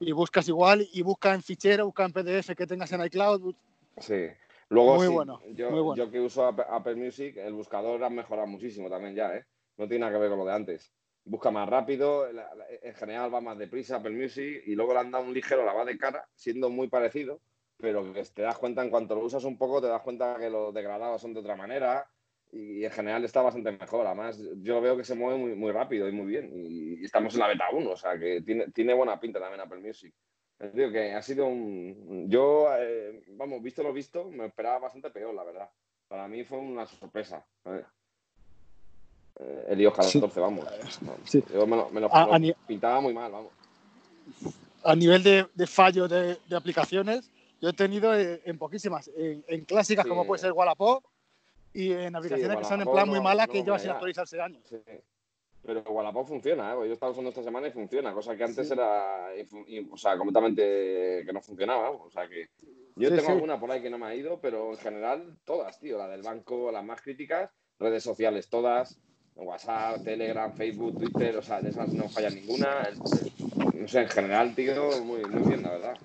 y, 0.00 0.12
buscas 0.12 0.48
igual 0.48 0.86
y 0.92 1.02
busca 1.02 1.34
en 1.34 1.42
fichero, 1.42 1.86
busca 1.86 2.04
en 2.04 2.12
PDF 2.12 2.54
que 2.56 2.66
tengas 2.66 2.90
en 2.92 3.04
iCloud. 3.04 3.54
Sí. 3.98 4.28
Luego, 4.68 4.96
muy, 4.96 5.08
bueno, 5.08 5.40
yo, 5.52 5.94
yo, 5.94 6.10
que 6.10 6.20
uso 6.20 6.46
Apple 6.46 6.96
Music, 6.96 7.36
el 7.36 7.52
buscador 7.52 8.02
ha 8.02 8.10
mejorado 8.10 8.46
muchísimo 8.46 8.88
también 8.88 9.14
ya, 9.14 9.34
¿eh? 9.36 9.44
No 9.76 9.86
tiene 9.88 10.00
nada 10.00 10.12
que 10.12 10.18
ver 10.18 10.30
con 10.30 10.38
lo 10.38 10.44
de 10.44 10.52
antes. 10.52 10.92
Busca 11.24 11.50
más 11.50 11.68
rápido, 11.68 12.26
en 12.28 12.94
general 12.94 13.32
va 13.32 13.40
más 13.40 13.58
deprisa 13.58 13.96
Apple 13.96 14.12
Music 14.12 14.62
y 14.66 14.74
luego 14.74 14.92
le 14.92 15.00
han 15.00 15.10
dado 15.10 15.24
un 15.24 15.34
ligero 15.34 15.64
lavado 15.64 15.86
de 15.86 15.96
cara, 15.96 16.28
siendo 16.34 16.68
muy 16.68 16.88
parecido 16.88 17.40
pero 17.78 18.12
que 18.12 18.22
te 18.22 18.42
das 18.42 18.58
cuenta 18.58 18.82
en 18.82 18.90
cuanto 18.90 19.14
lo 19.14 19.24
usas 19.24 19.44
un 19.44 19.58
poco, 19.58 19.80
te 19.80 19.88
das 19.88 20.02
cuenta 20.02 20.36
que 20.38 20.50
los 20.50 20.72
degradados 20.72 21.20
son 21.20 21.34
de 21.34 21.40
otra 21.40 21.56
manera 21.56 22.08
y 22.52 22.84
en 22.84 22.90
general 22.90 23.24
está 23.24 23.42
bastante 23.42 23.72
mejor. 23.72 24.06
Además, 24.06 24.40
yo 24.58 24.80
veo 24.80 24.96
que 24.96 25.04
se 25.04 25.14
mueve 25.14 25.38
muy, 25.38 25.54
muy 25.54 25.72
rápido 25.72 26.08
y 26.08 26.12
muy 26.12 26.26
bien 26.26 26.50
y, 26.54 27.04
estamos 27.04 27.34
en 27.34 27.40
la 27.40 27.48
beta 27.48 27.64
1, 27.72 27.90
o 27.90 27.96
sea 27.96 28.18
que 28.18 28.42
tiene, 28.42 28.70
tiene 28.70 28.94
buena 28.94 29.18
pinta 29.18 29.40
también 29.40 29.60
Apple 29.60 29.80
Music. 29.80 30.14
Digo 30.72 30.90
que 30.90 31.12
ha 31.12 31.22
sido 31.22 31.46
un... 31.46 32.26
Yo, 32.28 32.68
eh, 32.78 33.22
vamos, 33.36 33.62
visto 33.62 33.82
lo 33.82 33.92
visto, 33.92 34.24
me 34.24 34.46
esperaba 34.46 34.80
bastante 34.80 35.10
peor, 35.10 35.34
la 35.34 35.44
verdad. 35.44 35.68
Para 36.08 36.28
mí 36.28 36.44
fue 36.44 36.58
una 36.58 36.86
sorpresa. 36.86 37.44
Eh, 37.66 39.64
el 39.68 39.80
iOS 39.80 39.94
14, 39.94 40.40
vamos. 40.40 40.64
Yo 41.52 41.66
me 41.66 42.00
lo, 42.00 42.10
pintaba 42.66 43.00
muy 43.00 43.12
mal, 43.12 43.32
vamos. 43.32 43.52
A 44.84 44.94
nivel 44.94 45.22
de, 45.22 45.46
de 45.54 45.66
fallo 45.66 46.06
de, 46.06 46.38
de 46.46 46.56
aplicaciones, 46.56 47.30
yo 47.60 47.70
he 47.70 47.72
tenido 47.72 48.14
eh, 48.14 48.42
en, 48.44 48.58
poquísimas, 48.58 49.10
en, 49.16 49.64
clásicas 49.64 50.06
como 50.06 50.26
puede 50.26 50.40
ser 50.40 50.52
Wallapop 50.52 51.04
y 51.72 51.92
en 51.92 52.14
aplicaciones 52.14 52.58
que 52.58 52.64
son 52.64 52.82
en 52.82 52.90
plan 52.90 53.08
muy 53.08 53.20
malas 53.20 53.48
que 53.48 53.62
llevan 53.62 53.80
sin 53.80 53.90
actualizarse 53.90 54.40
años. 54.40 54.62
Pero 55.66 55.82
Wallapop 55.82 56.28
funciona, 56.28 56.72
¿eh? 56.72 56.76
yo 56.76 56.84
he 56.84 56.92
estado 56.92 57.12
usando 57.12 57.30
esta 57.30 57.42
semana 57.42 57.68
y 57.68 57.72
funciona, 57.72 58.12
cosa 58.12 58.36
que 58.36 58.44
antes 58.44 58.70
era 58.70 59.28
o 59.90 59.96
sea, 59.96 60.18
completamente 60.18 61.22
que 61.24 61.32
no 61.32 61.40
funcionaba. 61.40 61.90
O 61.90 62.10
sea 62.10 62.28
que 62.28 62.50
yo 62.96 63.14
tengo 63.14 63.30
alguna 63.30 63.58
por 63.58 63.70
ahí 63.70 63.80
que 63.80 63.90
no 63.90 63.98
me 63.98 64.06
ha 64.06 64.14
ido, 64.14 64.38
pero 64.40 64.70
en 64.70 64.78
general 64.78 65.36
todas, 65.44 65.80
tío, 65.80 65.96
la 65.96 66.08
del 66.08 66.22
banco, 66.22 66.70
las 66.70 66.84
más 66.84 67.00
críticas, 67.00 67.50
redes 67.78 68.02
sociales 68.02 68.48
todas, 68.48 69.00
WhatsApp, 69.36 70.04
Telegram, 70.04 70.52
Facebook, 70.52 70.98
Twitter, 70.98 71.36
o 71.36 71.42
sea, 71.42 71.60
de 71.60 71.70
esas 71.70 71.92
no 71.92 72.08
falla 72.08 72.30
ninguna. 72.30 72.88
No 73.74 73.88
sé, 73.88 74.02
en 74.02 74.08
general, 74.08 74.54
tío, 74.54 75.02
muy, 75.02 75.24
muy 75.24 75.48
bien, 75.48 75.62
la 75.62 75.70
verdad. 75.70 75.98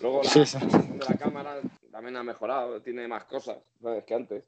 Luego 0.00 0.22
la, 0.22 1.08
la 1.08 1.16
cámara 1.16 1.60
también 1.90 2.16
ha 2.16 2.22
mejorado, 2.22 2.82
tiene 2.82 3.08
más 3.08 3.24
cosas 3.24 3.58
¿sabes? 3.80 4.04
que 4.04 4.14
antes. 4.14 4.44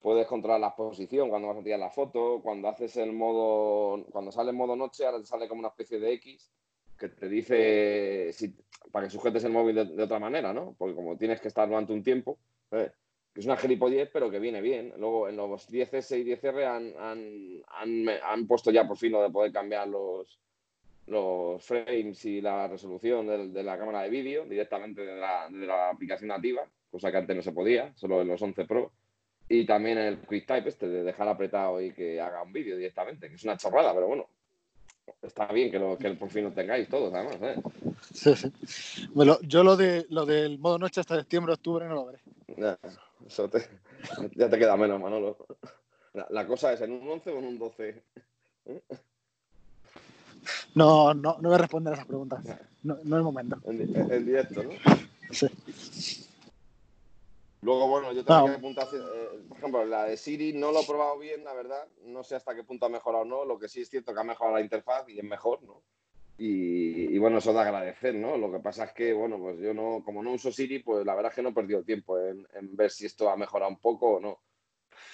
Puedes 0.00 0.26
controlar 0.26 0.60
la 0.60 0.68
exposición 0.68 1.28
cuando 1.28 1.48
vas 1.48 1.58
a 1.58 1.62
tirar 1.62 1.80
la 1.80 1.90
foto, 1.90 2.40
cuando 2.42 2.68
haces 2.68 2.96
el 2.96 3.12
modo, 3.12 4.04
cuando 4.10 4.30
sale 4.30 4.50
en 4.50 4.56
modo 4.56 4.76
noche, 4.76 5.04
ahora 5.04 5.18
te 5.18 5.26
sale 5.26 5.48
como 5.48 5.60
una 5.60 5.68
especie 5.68 5.98
de 5.98 6.12
X 6.14 6.50
que 6.96 7.08
te 7.08 7.28
dice 7.28 8.32
para 8.90 9.06
que 9.06 9.10
sujetes 9.10 9.44
el 9.44 9.52
móvil 9.52 9.96
de, 9.96 10.02
otra 10.02 10.18
manera, 10.18 10.52
¿no? 10.52 10.74
Porque 10.76 10.94
como 10.94 11.16
tienes 11.16 11.40
que 11.40 11.48
estar 11.48 11.68
durante 11.68 11.92
un 11.92 12.02
tiempo, 12.02 12.38
que 12.70 12.90
que 13.38 13.40
es 13.40 13.46
una 13.46 13.56
gilipollez, 13.56 14.10
pero 14.12 14.30
que 14.30 14.40
viene 14.40 14.60
bien. 14.60 14.92
Luego 14.98 15.28
en 15.28 15.36
los 15.36 15.70
10S 15.70 16.18
y 16.18 16.24
10R 16.24 17.62
han, 17.68 18.46
puesto 18.48 18.72
ya 18.72 18.86
por 18.88 18.96
fin 18.96 19.12
lo 19.12 19.22
de 19.22 19.30
poder 19.30 19.52
cambiar 19.52 19.86
los, 19.86 20.40
los 21.06 21.64
frames 21.64 22.24
y 22.24 22.40
la 22.40 22.66
resolución 22.66 23.52
de, 23.52 23.62
la 23.62 23.78
cámara 23.78 24.02
de 24.02 24.10
vídeo 24.10 24.44
directamente 24.44 25.02
de 25.02 25.16
la, 25.16 25.90
aplicación 25.90 26.28
nativa, 26.28 26.62
cosa 26.90 27.12
que 27.12 27.18
antes 27.18 27.36
no 27.36 27.42
se 27.42 27.52
podía, 27.52 27.92
solo 27.94 28.22
en 28.22 28.28
los 28.28 28.42
11 28.42 28.64
Pro. 28.64 28.90
Y 29.48 29.64
también 29.64 29.98
el 29.98 30.18
QuickType 30.18 30.68
este 30.68 30.88
de 30.88 31.04
dejar 31.04 31.28
apretado 31.28 31.80
y 31.80 31.92
que 31.92 32.20
haga 32.20 32.42
un 32.42 32.52
vídeo 32.52 32.76
directamente, 32.76 33.28
que 33.28 33.36
es 33.36 33.44
una 33.44 33.56
chorrada, 33.56 33.94
pero 33.94 34.06
bueno, 34.06 34.26
está 35.22 35.46
bien 35.46 35.70
que, 35.70 35.78
lo, 35.78 35.96
que 35.96 36.10
por 36.12 36.30
fin 36.30 36.44
lo 36.44 36.52
tengáis 36.52 36.88
todos, 36.88 37.12
además. 37.14 37.36
¿eh? 37.40 37.62
Sí, 38.12 38.36
sí. 38.36 39.08
Bueno, 39.14 39.38
yo 39.42 39.64
lo, 39.64 39.76
de, 39.76 40.06
lo 40.10 40.26
del 40.26 40.58
modo 40.58 40.78
noche 40.78 41.00
hasta 41.00 41.16
septiembre, 41.16 41.54
octubre 41.54 41.86
no 41.88 41.94
lo 41.94 42.06
veré. 42.06 42.18
Ya, 42.56 42.78
eso 43.26 43.48
te, 43.48 43.64
ya 44.34 44.48
te 44.48 44.58
queda 44.58 44.76
menos, 44.76 45.00
Manolo. 45.00 45.36
La, 46.30 46.46
cosa 46.46 46.72
es 46.72 46.80
en 46.80 46.92
un 46.92 47.08
11 47.08 47.30
o 47.30 47.38
en 47.38 47.44
un 47.44 47.58
12. 47.58 48.02
No, 50.74 51.14
no, 51.14 51.38
no 51.40 51.48
voy 51.48 51.54
a 51.54 51.58
responder 51.58 51.92
a 51.92 51.96
esas 51.96 52.06
preguntas. 52.06 52.44
No, 52.82 52.98
no 53.04 53.16
es 53.16 53.18
el 53.18 53.22
momento. 53.22 53.58
En, 53.66 54.26
directo, 54.26 54.62
¿no? 54.62 54.70
Sí. 55.30 55.46
Luego, 57.68 57.86
bueno, 57.86 58.14
yo 58.14 58.24
tengo 58.24 58.46
que 58.46 58.52
apuntar, 58.52 58.88
eh, 58.94 59.44
por 59.46 59.58
ejemplo, 59.58 59.84
la 59.84 60.04
de 60.04 60.16
Siri 60.16 60.54
no 60.54 60.72
lo 60.72 60.80
he 60.80 60.86
probado 60.86 61.18
bien, 61.18 61.44
la 61.44 61.52
verdad. 61.52 61.86
No 62.06 62.24
sé 62.24 62.34
hasta 62.34 62.54
qué 62.54 62.64
punto 62.64 62.86
ha 62.86 62.88
mejorado 62.88 63.24
o 63.24 63.26
no. 63.26 63.44
Lo 63.44 63.58
que 63.58 63.68
sí 63.68 63.82
es 63.82 63.90
cierto 63.90 64.14
que 64.14 64.20
ha 64.20 64.24
mejorado 64.24 64.56
la 64.56 64.62
interfaz 64.62 65.06
y 65.10 65.18
es 65.18 65.24
mejor, 65.24 65.62
¿no? 65.64 65.82
Y, 66.38 67.18
bueno, 67.18 67.38
eso 67.38 67.52
de 67.52 67.60
agradecer, 67.60 68.14
¿no? 68.14 68.38
Lo 68.38 68.50
que 68.50 68.60
pasa 68.60 68.84
es 68.84 68.92
que, 68.92 69.12
bueno, 69.12 69.38
pues 69.38 69.58
yo 69.58 69.74
no, 69.74 70.02
como 70.02 70.22
no 70.22 70.32
uso 70.32 70.50
Siri, 70.50 70.78
pues 70.78 71.04
la 71.04 71.14
verdad 71.14 71.30
es 71.30 71.36
que 71.36 71.42
no 71.42 71.50
he 71.50 71.52
perdido 71.52 71.82
tiempo 71.82 72.18
en, 72.18 72.46
ver 72.74 72.90
si 72.90 73.04
esto 73.04 73.28
ha 73.28 73.36
mejorado 73.36 73.70
un 73.70 73.80
poco 73.80 74.14
o 74.14 74.20
no. 74.20 74.40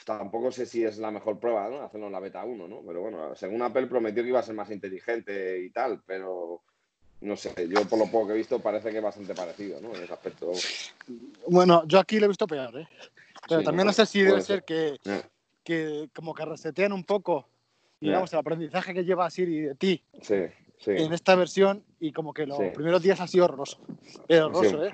Tampoco 0.04 0.52
sé 0.52 0.64
si 0.64 0.84
es 0.84 0.98
la 0.98 1.10
mejor 1.10 1.40
prueba, 1.40 1.68
¿no? 1.68 1.82
Hacerlo 1.82 2.06
en 2.06 2.12
la 2.12 2.20
beta 2.20 2.44
1, 2.44 2.68
¿no? 2.68 2.82
Pero 2.86 3.00
bueno, 3.00 3.34
según 3.34 3.62
Apple 3.62 3.88
prometió 3.88 4.22
que 4.22 4.28
iba 4.28 4.38
a 4.38 4.44
ser 4.44 4.54
más 4.54 4.70
inteligente 4.70 5.58
y 5.60 5.70
tal, 5.70 6.04
pero 6.06 6.62
no 7.24 7.36
sé, 7.36 7.54
yo 7.68 7.84
por 7.88 7.98
lo 7.98 8.06
poco 8.06 8.28
que 8.28 8.34
he 8.34 8.36
visto 8.36 8.60
parece 8.60 8.90
que 8.90 8.98
es 8.98 9.02
bastante 9.02 9.34
parecido, 9.34 9.80
¿no? 9.80 9.94
En 9.94 10.02
ese 10.02 10.12
aspecto. 10.12 10.52
Bueno, 11.48 11.82
yo 11.86 11.98
aquí 11.98 12.18
lo 12.18 12.26
he 12.26 12.28
visto 12.28 12.46
peor, 12.46 12.78
¿eh? 12.78 12.88
Pero 13.48 13.62
también 13.62 13.86
no 13.86 13.92
sé 13.92 14.06
si 14.06 14.22
debe 14.22 14.40
ser, 14.40 14.62
que, 14.64 14.98
que 15.62 16.08
como 16.14 16.34
que 16.34 16.44
resetean 16.44 16.92
un 16.92 17.04
poco, 17.04 17.48
digamos, 18.00 18.32
el 18.32 18.38
aprendizaje 18.38 18.94
que 18.94 19.04
lleva 19.04 19.30
Siri 19.30 19.60
de 19.60 19.74
ti. 19.74 20.02
Sí 20.22 20.34
en 20.86 21.12
esta 21.12 21.34
versión 21.34 21.84
y 22.00 22.12
como 22.12 22.32
que 22.34 22.46
los 22.46 22.58
primeros 22.74 23.02
días 23.02 23.20
ha 23.20 23.26
sido 23.26 23.44
horroroso. 23.46 23.78
horroroso, 24.28 24.84
¿eh? 24.84 24.90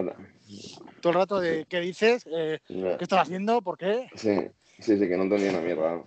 Todo 1.00 1.12
el 1.12 1.18
rato 1.18 1.40
de 1.40 1.66
qué 1.68 1.80
dices, 1.80 2.26
eh, 2.30 2.60
qué 2.66 2.98
estás 3.00 3.20
haciendo, 3.20 3.62
por 3.62 3.78
qué. 3.78 4.08
Sí, 4.14 4.36
sí, 4.78 4.98
sí, 4.98 5.08
que 5.08 5.16
no 5.16 5.24
entendía 5.24 5.50
una 5.50 5.60
mierda. 5.60 6.02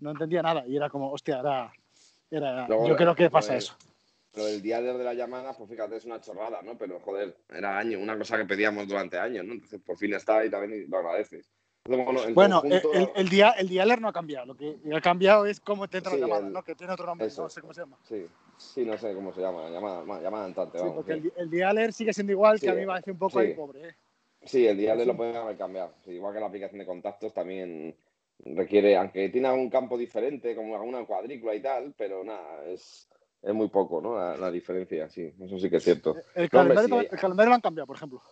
No 0.00 0.10
entendía 0.10 0.42
nada 0.42 0.64
y 0.66 0.76
era 0.76 0.90
como, 0.90 1.10
hostia, 1.10 1.40
era... 2.30 2.66
yo 2.68 2.96
creo 2.96 3.14
que 3.14 3.30
pasa 3.30 3.56
eso. 3.56 3.76
Lo 4.36 4.46
del 4.46 4.60
día 4.62 4.80
de 4.82 5.04
la 5.04 5.14
llamada, 5.14 5.56
pues 5.56 5.70
fíjate, 5.70 5.96
es 5.96 6.04
una 6.04 6.20
chorrada, 6.20 6.60
¿no? 6.62 6.76
Pero 6.76 6.98
joder, 7.00 7.36
era 7.48 7.78
año, 7.78 8.00
una 8.00 8.18
cosa 8.18 8.36
que 8.36 8.44
pedíamos 8.44 8.88
durante 8.88 9.16
años, 9.16 9.44
¿no? 9.44 9.54
Entonces 9.54 9.80
por 9.80 9.96
fin 9.96 10.12
está 10.14 10.44
y 10.44 10.50
también 10.50 10.90
lo 10.90 10.98
agradeces. 10.98 11.50
Bueno, 11.86 12.62
el, 12.64 13.10
el, 13.14 13.28
día, 13.28 13.50
el 13.50 13.68
dialer 13.68 14.00
no 14.00 14.08
ha 14.08 14.12
cambiado. 14.12 14.46
Lo 14.46 14.56
que 14.56 14.78
ha 14.94 15.00
cambiado 15.02 15.44
es 15.44 15.60
cómo 15.60 15.86
te 15.86 15.98
entra 15.98 16.14
la 16.14 16.18
llamada, 16.18 16.48
¿no? 16.48 16.62
Que 16.64 16.74
tiene 16.74 16.94
otro 16.94 17.06
nombre, 17.06 17.28
no 17.36 17.48
sé 17.48 17.60
cómo 17.60 17.74
se 17.74 17.82
llama. 17.82 17.98
Sí, 18.02 18.26
sí, 18.56 18.84
no 18.86 18.96
sé 18.96 19.14
cómo 19.14 19.34
se 19.34 19.42
llama, 19.42 19.68
llamada, 19.68 20.20
llamada 20.22 20.46
entrante. 20.46 20.78
Sí, 20.78 20.84
porque 20.94 21.12
el, 21.12 21.32
el, 21.36 21.50
dialer 21.50 21.92
sigue 21.92 22.14
siendo 22.14 22.32
igual, 22.32 22.58
que 22.58 22.70
a 22.70 22.74
mí 22.74 22.80
me 22.80 22.86
parece 22.86 23.12
un 23.12 23.18
poco 23.18 23.38
ahí 23.38 23.52
pobre. 23.52 23.88
¿eh? 23.88 23.94
Sí, 24.44 24.66
el 24.66 24.78
dialer 24.78 25.06
lo 25.06 25.16
pueden 25.16 25.36
haber 25.36 25.58
cambiado. 25.58 25.94
igual 26.06 26.32
que 26.32 26.40
la 26.40 26.46
aplicación 26.46 26.78
de 26.78 26.86
contactos 26.86 27.34
también 27.34 27.94
requiere, 28.38 28.96
aunque 28.96 29.28
tiene 29.28 29.48
algún 29.48 29.68
campo 29.68 29.98
diferente, 29.98 30.54
como 30.54 30.74
alguna 30.74 31.04
cuadrícula 31.04 31.54
y 31.54 31.60
tal, 31.60 31.94
pero 31.96 32.24
nada, 32.24 32.64
es, 32.66 33.08
es 33.44 33.54
muy 33.54 33.68
poco, 33.68 34.00
¿no? 34.00 34.36
La, 34.36 34.50
diferencia, 34.50 35.08
sí, 35.10 35.32
eso 35.38 35.58
sí 35.58 35.68
que 35.68 35.76
es 35.76 35.84
cierto. 35.84 36.16
El, 36.34 36.48
calendario, 36.48 37.00
el 37.00 37.08
calendario 37.08 37.50
lo 37.50 37.54
han 37.54 37.60
cambiado, 37.60 37.86
por 37.86 37.96
ejemplo. 37.96 38.22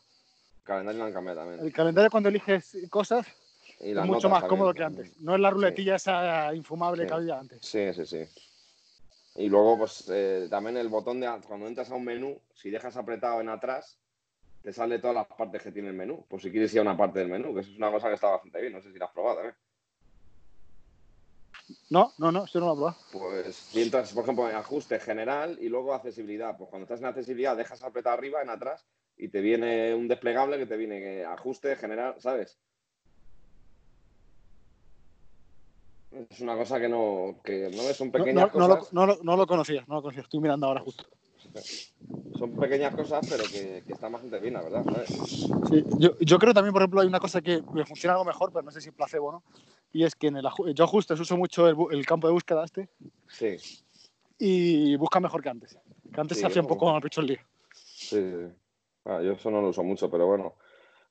El 0.59 0.63
calendario 0.63 1.01
lo 1.01 1.07
han 1.07 1.13
cambiado 1.13 1.41
también. 1.41 1.61
El 1.61 1.73
calendario 1.73 2.11
cuando 2.11 2.29
eliges 2.31 2.77
cosas 2.89 3.27
es 3.79 3.97
mucho 4.05 4.31
más 4.31 4.45
cómodo 4.45 4.73
que 4.73 4.83
antes. 4.83 5.21
No 5.21 5.35
es 5.35 5.41
la 5.41 5.51
ruletilla 5.51 5.97
esa 5.97 6.55
infumable 6.55 7.07
que 7.07 7.13
había 7.13 7.39
antes. 7.39 7.59
Sí, 7.63 7.93
sí, 7.93 8.07
sí. 8.07 8.25
Y 9.35 9.49
luego, 9.49 9.79
pues 9.79 10.09
eh, 10.11 10.47
también 10.51 10.77
el 10.77 10.89
botón 10.89 11.21
de 11.21 11.31
cuando 11.47 11.67
entras 11.67 11.91
a 11.91 11.95
un 11.95 12.05
menú, 12.05 12.41
si 12.55 12.71
dejas 12.71 12.97
apretado 12.97 13.41
en 13.41 13.49
atrás, 13.49 13.99
te 14.63 14.73
sale 14.73 14.99
todas 14.99 15.17
las 15.17 15.27
partes 15.27 15.63
que 15.63 15.73
tiene 15.73 15.89
el 15.89 15.95
menú. 15.95 16.25
Pues 16.29 16.43
si 16.43 16.51
quieres 16.51 16.73
ir 16.73 16.79
a 16.79 16.83
una 16.83 16.97
parte 16.97 17.19
del 17.19 17.29
menú, 17.29 17.55
que 17.55 17.61
eso 17.61 17.71
es 17.71 17.77
una 17.77 17.91
cosa 17.91 18.09
que 18.09 18.15
está 18.15 18.29
bastante 18.29 18.61
bien. 18.61 18.73
No 18.73 18.81
sé 18.81 18.93
si 18.93 18.99
la 18.99 19.07
has 19.07 19.13
probado 19.13 19.43
¿eh? 19.49 19.55
No, 21.91 22.13
no, 22.19 22.33
no, 22.33 22.45
esto 22.45 22.61
no 22.61 22.67
lo 22.67 22.73
he 22.73 22.77
probado. 22.77 22.97
Pues 23.13 23.57
si 23.57 23.83
entras, 23.83 24.13
por 24.13 24.25
ejemplo, 24.25 24.49
en 24.49 24.57
ajuste 24.57 24.99
general 25.01 25.59
y 25.61 25.69
luego 25.69 25.95
accesibilidad. 25.95 26.57
Pues 26.57 26.71
cuando 26.71 26.85
estás 26.85 27.01
en 27.01 27.07
accesibilidad, 27.07 27.57
dejas 27.57 27.83
apretado 27.83 28.17
arriba, 28.17 28.43
en 28.43 28.51
atrás, 28.51 28.87
y 29.17 29.29
te 29.29 29.41
viene 29.41 29.95
un 29.95 30.09
desplegable 30.09 30.59
que 30.59 30.67
te 30.67 30.77
viene 30.77 31.25
ajuste 31.25 31.77
general, 31.77 32.15
¿sabes? 32.19 32.59
Es 36.31 36.41
una 36.41 36.57
cosa 36.57 36.79
que 36.79 36.89
no, 36.89 37.41
que 37.43 37.71
no 37.71 37.83
son 37.95 38.11
pequeñas 38.11 38.53
no, 38.55 38.69
cosas. 38.69 38.93
No, 38.93 39.07
no, 39.07 39.37
lo 39.37 39.47
conocía, 39.47 39.85
no 39.89 39.97
lo 39.97 40.03
conocía. 40.03 40.23
Estoy 40.23 40.41
mirando 40.41 40.67
ahora 40.67 40.81
justo. 40.81 41.05
Son 42.39 42.57
pequeñas 42.57 42.95
cosas, 42.95 43.27
pero 43.29 43.45
que, 43.45 43.83
que 43.87 43.93
están 43.93 44.13
bastante 44.13 44.39
bien, 44.41 44.55
la 44.55 44.63
verdad. 44.63 44.85
Sí, 45.07 45.85
yo, 45.99 46.19
yo, 46.19 46.39
creo 46.39 46.55
también, 46.55 46.73
por 46.73 46.83
ejemplo, 46.83 47.01
hay 47.01 47.07
una 47.07 47.21
cosa 47.21 47.41
que 47.41 47.63
me 47.73 47.85
funciona 47.85 48.15
algo 48.15 48.25
mejor, 48.25 48.51
pero 48.53 48.63
no 48.63 48.71
sé 48.71 48.81
si 48.81 48.91
placebo 48.91 49.29
o 49.29 49.33
no. 49.33 49.43
Y 49.93 50.05
es 50.05 50.15
que 50.15 50.29
en 50.29 50.37
el 50.37 50.47
yo 50.75 50.85
ajustes 50.85 51.21
uso 51.21 51.37
mucho 51.37 51.91
el, 51.91 52.07
campo 52.07 52.27
de 52.27 52.33
búsqueda 52.33 52.65
este. 52.65 52.89
Sí. 53.29 53.57
Y 54.39 54.97
busca 54.97 55.21
mejor 55.21 55.43
que 55.43 55.51
antes. 55.51 55.79
Que 56.13 56.21
antes 56.21 56.39
se 56.39 56.47
hacía 56.47 56.63
un 56.63 56.69
poco 56.69 56.91
mal 56.91 57.01
pecho 57.01 57.21
el 57.21 57.29
lío. 57.29 57.41
Sí, 57.75 58.17
sí. 58.17 58.55
Ah, 59.05 59.21
yo 59.23 59.33
eso 59.33 59.51
no 59.51 59.61
lo 59.61 59.69
uso 59.69 59.83
mucho, 59.83 60.11
pero 60.11 60.27
bueno. 60.27 60.57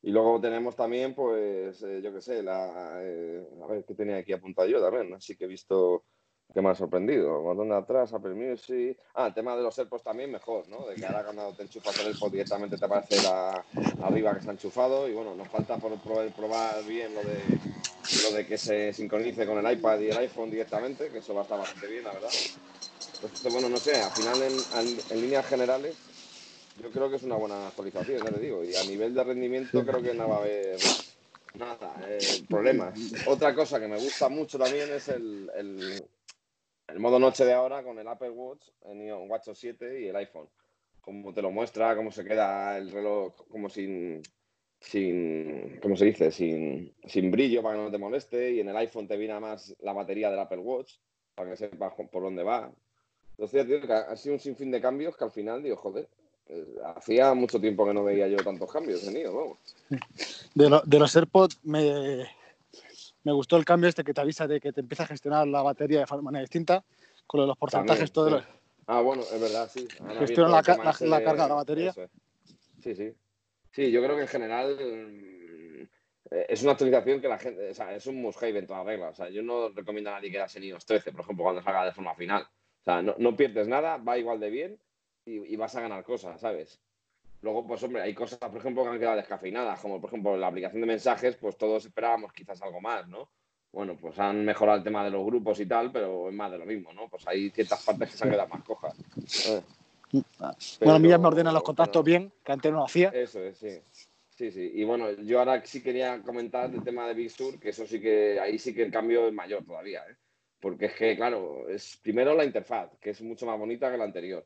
Y 0.01 0.11
luego 0.11 0.41
tenemos 0.41 0.75
también, 0.75 1.13
pues, 1.13 1.83
eh, 1.83 2.01
yo 2.03 2.11
qué 2.11 2.21
sé, 2.21 2.41
la, 2.41 2.99
eh, 3.03 3.47
a 3.61 3.67
ver, 3.67 3.85
¿qué 3.85 3.93
tenía 3.93 4.17
aquí 4.17 4.33
apuntado 4.33 4.67
yo 4.67 4.81
también? 4.81 5.13
Así 5.13 5.35
que 5.35 5.45
he 5.45 5.47
visto 5.47 6.05
que 6.53 6.61
me 6.61 6.69
ha 6.69 6.75
sorprendido. 6.75 7.53
De 7.55 7.75
atrás, 7.75 8.13
Apple 8.13 8.33
Music. 8.33 8.97
Ah, 9.15 9.27
el 9.27 9.33
tema 9.33 9.55
de 9.55 9.63
los 9.63 9.77
AirPods 9.77 10.03
también 10.03 10.31
mejor, 10.31 10.67
¿no? 10.67 10.85
De 10.87 10.95
que 10.95 11.05
ahora 11.05 11.23
cuando 11.23 11.53
te 11.53 11.63
enchufas 11.63 11.97
el 11.99 12.07
AirPod 12.07 12.31
directamente 12.31 12.77
te 12.77 12.85
aparece 12.85 13.21
la, 13.23 13.63
arriba 14.03 14.33
que 14.33 14.39
está 14.39 14.51
enchufado. 14.51 15.07
Y 15.07 15.13
bueno, 15.13 15.35
nos 15.35 15.47
falta 15.47 15.77
por 15.77 15.97
probar, 15.99 16.31
probar 16.33 16.83
bien 16.85 17.13
lo 17.13 17.21
de, 17.21 17.39
lo 18.29 18.37
de 18.37 18.45
que 18.45 18.57
se 18.57 18.93
sincronice 18.93 19.45
con 19.45 19.65
el 19.65 19.73
iPad 19.73 19.99
y 19.99 20.09
el 20.09 20.17
iPhone 20.17 20.49
directamente, 20.49 21.09
que 21.09 21.19
eso 21.19 21.33
va 21.33 21.41
a 21.41 21.43
estar 21.43 21.59
bastante 21.59 21.87
bien, 21.87 22.03
la 22.03 22.13
verdad. 22.13 22.29
Entonces, 23.15 23.53
bueno, 23.53 23.69
no 23.69 23.77
sé, 23.77 24.01
al 24.01 24.11
final 24.11 24.41
en, 24.41 24.99
en 25.09 25.21
líneas 25.21 25.45
generales 25.45 25.95
yo 26.81 26.89
creo 26.89 27.09
que 27.09 27.17
es 27.17 27.23
una 27.23 27.35
buena 27.35 27.67
actualización, 27.67 28.23
ya 28.23 28.31
te 28.31 28.39
digo. 28.39 28.63
Y 28.63 28.75
a 28.75 28.83
nivel 28.83 29.13
de 29.13 29.23
rendimiento 29.23 29.85
creo 29.85 30.01
que 30.01 30.13
no 30.13 30.29
va 30.29 30.37
a 30.37 30.39
haber 30.39 30.77
nada, 31.55 31.95
eh, 32.07 32.43
problemas. 32.49 32.97
Otra 33.27 33.53
cosa 33.53 33.79
que 33.79 33.87
me 33.87 33.97
gusta 33.97 34.29
mucho 34.29 34.57
también 34.57 34.91
es 34.91 35.09
el, 35.09 35.49
el, 35.55 36.03
modo 36.99 37.19
noche 37.19 37.45
de 37.45 37.53
ahora 37.53 37.83
con 37.83 37.97
el 37.99 38.07
Apple 38.07 38.31
Watch, 38.31 38.69
el 38.85 39.13
Watch 39.29 39.49
7 39.53 40.01
y 40.01 40.07
el 40.07 40.15
iPhone. 40.15 40.47
Como 41.01 41.33
te 41.33 41.41
lo 41.41 41.51
muestra, 41.51 41.95
cómo 41.95 42.11
se 42.11 42.23
queda 42.23 42.77
el 42.77 42.91
reloj 42.91 43.33
como 43.49 43.69
sin, 43.69 44.21
sin 44.79 45.79
¿cómo 45.81 45.95
se 45.95 46.05
dice? 46.05 46.31
Sin, 46.31 46.93
sin 47.05 47.31
brillo 47.31 47.63
para 47.63 47.75
que 47.75 47.83
no 47.83 47.91
te 47.91 47.97
moleste. 47.97 48.51
Y 48.51 48.59
en 48.59 48.69
el 48.69 48.77
iPhone 48.77 49.07
te 49.07 49.17
viene 49.17 49.39
más 49.39 49.75
la 49.79 49.93
batería 49.93 50.29
del 50.29 50.39
Apple 50.39 50.59
Watch 50.59 50.95
para 51.33 51.49
que 51.49 51.57
sepas 51.57 51.93
por 51.93 52.23
dónde 52.23 52.43
va. 52.43 52.71
Entonces, 53.31 53.65
tío, 53.65 53.81
que 53.81 53.93
ha 53.93 54.15
sido 54.15 54.35
un 54.35 54.39
sinfín 54.39 54.69
de 54.69 54.81
cambios 54.81 55.17
que 55.17 55.23
al 55.23 55.31
final 55.31 55.63
digo, 55.63 55.77
joder, 55.77 56.07
eh, 56.47 56.75
hacía 56.95 57.33
mucho 57.33 57.59
tiempo 57.59 57.85
que 57.85 57.93
no 57.93 58.03
veía 58.03 58.27
yo 58.27 58.37
tantos 58.37 58.71
cambios 58.71 59.03
tenido, 59.03 59.33
vamos. 59.33 59.57
De, 60.53 60.81
de 60.85 60.99
los 60.99 61.15
AirPods 61.15 61.59
me, 61.63 62.27
me, 63.23 63.31
gustó 63.31 63.57
el 63.57 63.65
cambio 63.65 63.89
este 63.89 64.03
que 64.03 64.13
te 64.13 64.21
avisa 64.21 64.47
de 64.47 64.59
que 64.59 64.71
te 64.71 64.81
empieza 64.81 65.03
a 65.03 65.07
gestionar 65.07 65.47
la 65.47 65.61
batería 65.61 66.05
de 66.05 66.21
manera 66.21 66.41
distinta, 66.41 66.83
con 67.27 67.45
los 67.45 67.57
porcentajes 67.57 68.11
todos 68.11 68.43
Ah, 68.87 68.99
bueno, 69.01 69.21
es 69.21 69.39
verdad, 69.39 69.69
sí. 69.71 69.87
Gestiona 70.19 70.49
la, 70.49 70.55
la, 70.57 71.23
carga 71.23 71.43
de 71.43 71.49
la 71.49 71.55
batería. 71.55 71.93
Sí, 72.81 72.95
sí. 72.95 73.13
Sí, 73.71 73.91
yo 73.91 74.03
creo 74.03 74.15
que 74.15 74.23
en 74.23 74.27
general 74.27 74.77
eh, 74.79 76.45
es 76.49 76.63
una 76.63 76.73
actualización 76.73 77.21
que 77.21 77.27
la 77.27 77.37
gente, 77.37 77.69
o 77.69 77.73
sea, 77.73 77.95
es 77.95 78.05
un 78.07 78.21
must 78.21 78.41
en 78.41 78.67
todas 78.67 78.85
reglas. 78.85 79.13
O 79.13 79.15
sea, 79.15 79.29
yo 79.29 79.43
no 79.43 79.69
recomiendo 79.69 80.09
a 80.09 80.13
nadie 80.13 80.31
que 80.31 80.37
en 80.39 80.63
iOS 80.63 80.85
13, 80.85 81.11
por 81.11 81.21
ejemplo, 81.21 81.43
cuando 81.43 81.61
salga 81.61 81.85
de 81.85 81.91
forma 81.91 82.15
final. 82.15 82.43
O 82.43 82.83
sea, 82.83 83.01
no, 83.01 83.15
no 83.17 83.35
pierdes 83.35 83.67
nada, 83.67 83.97
va 83.97 84.17
igual 84.17 84.39
de 84.39 84.49
bien 84.49 84.79
y, 85.25 85.55
vas 85.55 85.75
a 85.75 85.81
ganar 85.81 86.03
cosas, 86.03 86.41
¿sabes? 86.41 86.81
Luego, 87.41 87.65
pues 87.65 87.81
hombre, 87.83 88.03
hay 88.03 88.13
cosas, 88.13 88.37
por 88.37 88.57
ejemplo, 88.57 88.83
que 88.83 88.89
han 88.89 88.99
quedado 88.99 89.17
descafeinadas, 89.17 89.79
como 89.79 89.99
por 89.99 90.09
ejemplo 90.09 90.37
la 90.37 90.47
aplicación 90.47 90.81
de 90.81 90.87
mensajes, 90.87 91.35
pues 91.37 91.57
todos 91.57 91.85
esperábamos 91.85 92.31
quizás 92.33 92.61
algo 92.61 92.79
más, 92.81 93.07
¿no? 93.07 93.29
Bueno, 93.71 93.97
pues 93.99 94.19
han 94.19 94.43
mejorado 94.45 94.77
el 94.79 94.83
tema 94.83 95.03
de 95.03 95.11
los 95.11 95.25
grupos 95.25 95.59
y 95.59 95.65
tal, 95.65 95.91
pero 95.91 96.29
es 96.29 96.35
más 96.35 96.51
de 96.51 96.57
lo 96.59 96.65
mismo, 96.65 96.93
¿no? 96.93 97.07
Pues 97.07 97.27
hay 97.27 97.49
ciertas 97.49 97.83
partes 97.83 98.11
que 98.11 98.17
se 98.17 98.23
han 98.25 98.31
quedado 98.31 98.49
más 98.49 98.63
cojas. 98.63 98.95
bueno, 100.79 100.95
a 100.95 100.99
mí 100.99 101.07
ya 101.07 101.17
me 101.17 101.27
ordenan 101.27 101.53
los 101.53 101.63
contactos 101.63 102.03
bien, 102.03 102.31
que 102.43 102.51
antes 102.51 102.71
no 102.71 102.79
lo 102.79 102.85
hacía. 102.85 103.09
Eso 103.09 103.43
es, 103.43 103.57
sí. 103.57 103.79
Sí, 104.29 104.51
sí. 104.51 104.71
Y 104.73 104.83
bueno, 104.83 105.11
yo 105.11 105.39
ahora 105.39 105.63
sí 105.65 105.81
quería 105.81 106.21
comentar 106.21 106.73
el 106.73 106.83
tema 106.83 107.07
de 107.07 107.13
Big 107.13 107.31
Sur, 107.31 107.59
que 107.59 107.69
eso 107.69 107.87
sí 107.87 108.01
que 108.01 108.39
ahí 108.39 108.59
sí 108.59 108.73
que 108.73 108.83
el 108.83 108.91
cambio 108.91 109.27
es 109.27 109.33
mayor 109.33 109.63
todavía, 109.63 110.01
¿eh? 110.01 110.15
Porque 110.59 110.87
es 110.87 110.93
que, 110.93 111.15
claro, 111.15 111.67
es 111.69 111.97
primero 112.03 112.35
la 112.35 112.45
interfaz, 112.45 112.91
que 112.99 113.11
es 113.11 113.21
mucho 113.21 113.45
más 113.45 113.57
bonita 113.57 113.91
que 113.91 113.97
la 113.97 114.03
anterior. 114.03 114.45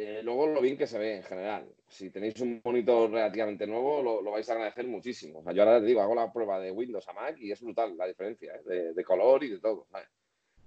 Eh, 0.00 0.22
luego 0.22 0.46
lo 0.46 0.60
bien 0.60 0.78
que 0.78 0.86
se 0.86 0.96
ve 0.96 1.16
en 1.16 1.24
general. 1.24 1.68
Si 1.88 2.10
tenéis 2.10 2.40
un 2.40 2.60
monitor 2.62 3.10
relativamente 3.10 3.66
nuevo, 3.66 4.00
lo, 4.22 4.30
vais 4.30 4.48
a 4.48 4.52
agradecer 4.52 4.86
muchísimo. 4.86 5.40
O 5.40 5.42
sea, 5.42 5.52
yo 5.52 5.64
ahora 5.64 5.80
te 5.80 5.86
digo, 5.86 6.00
hago 6.00 6.14
la 6.14 6.32
prueba 6.32 6.60
de 6.60 6.70
Windows 6.70 7.08
a 7.08 7.12
Mac 7.14 7.36
y 7.40 7.50
es 7.50 7.60
brutal 7.60 7.96
la 7.96 8.06
diferencia 8.06 8.54
¿eh? 8.54 8.92
de, 8.94 9.04
color 9.04 9.42
y 9.42 9.48
de 9.48 9.58
todo. 9.58 9.88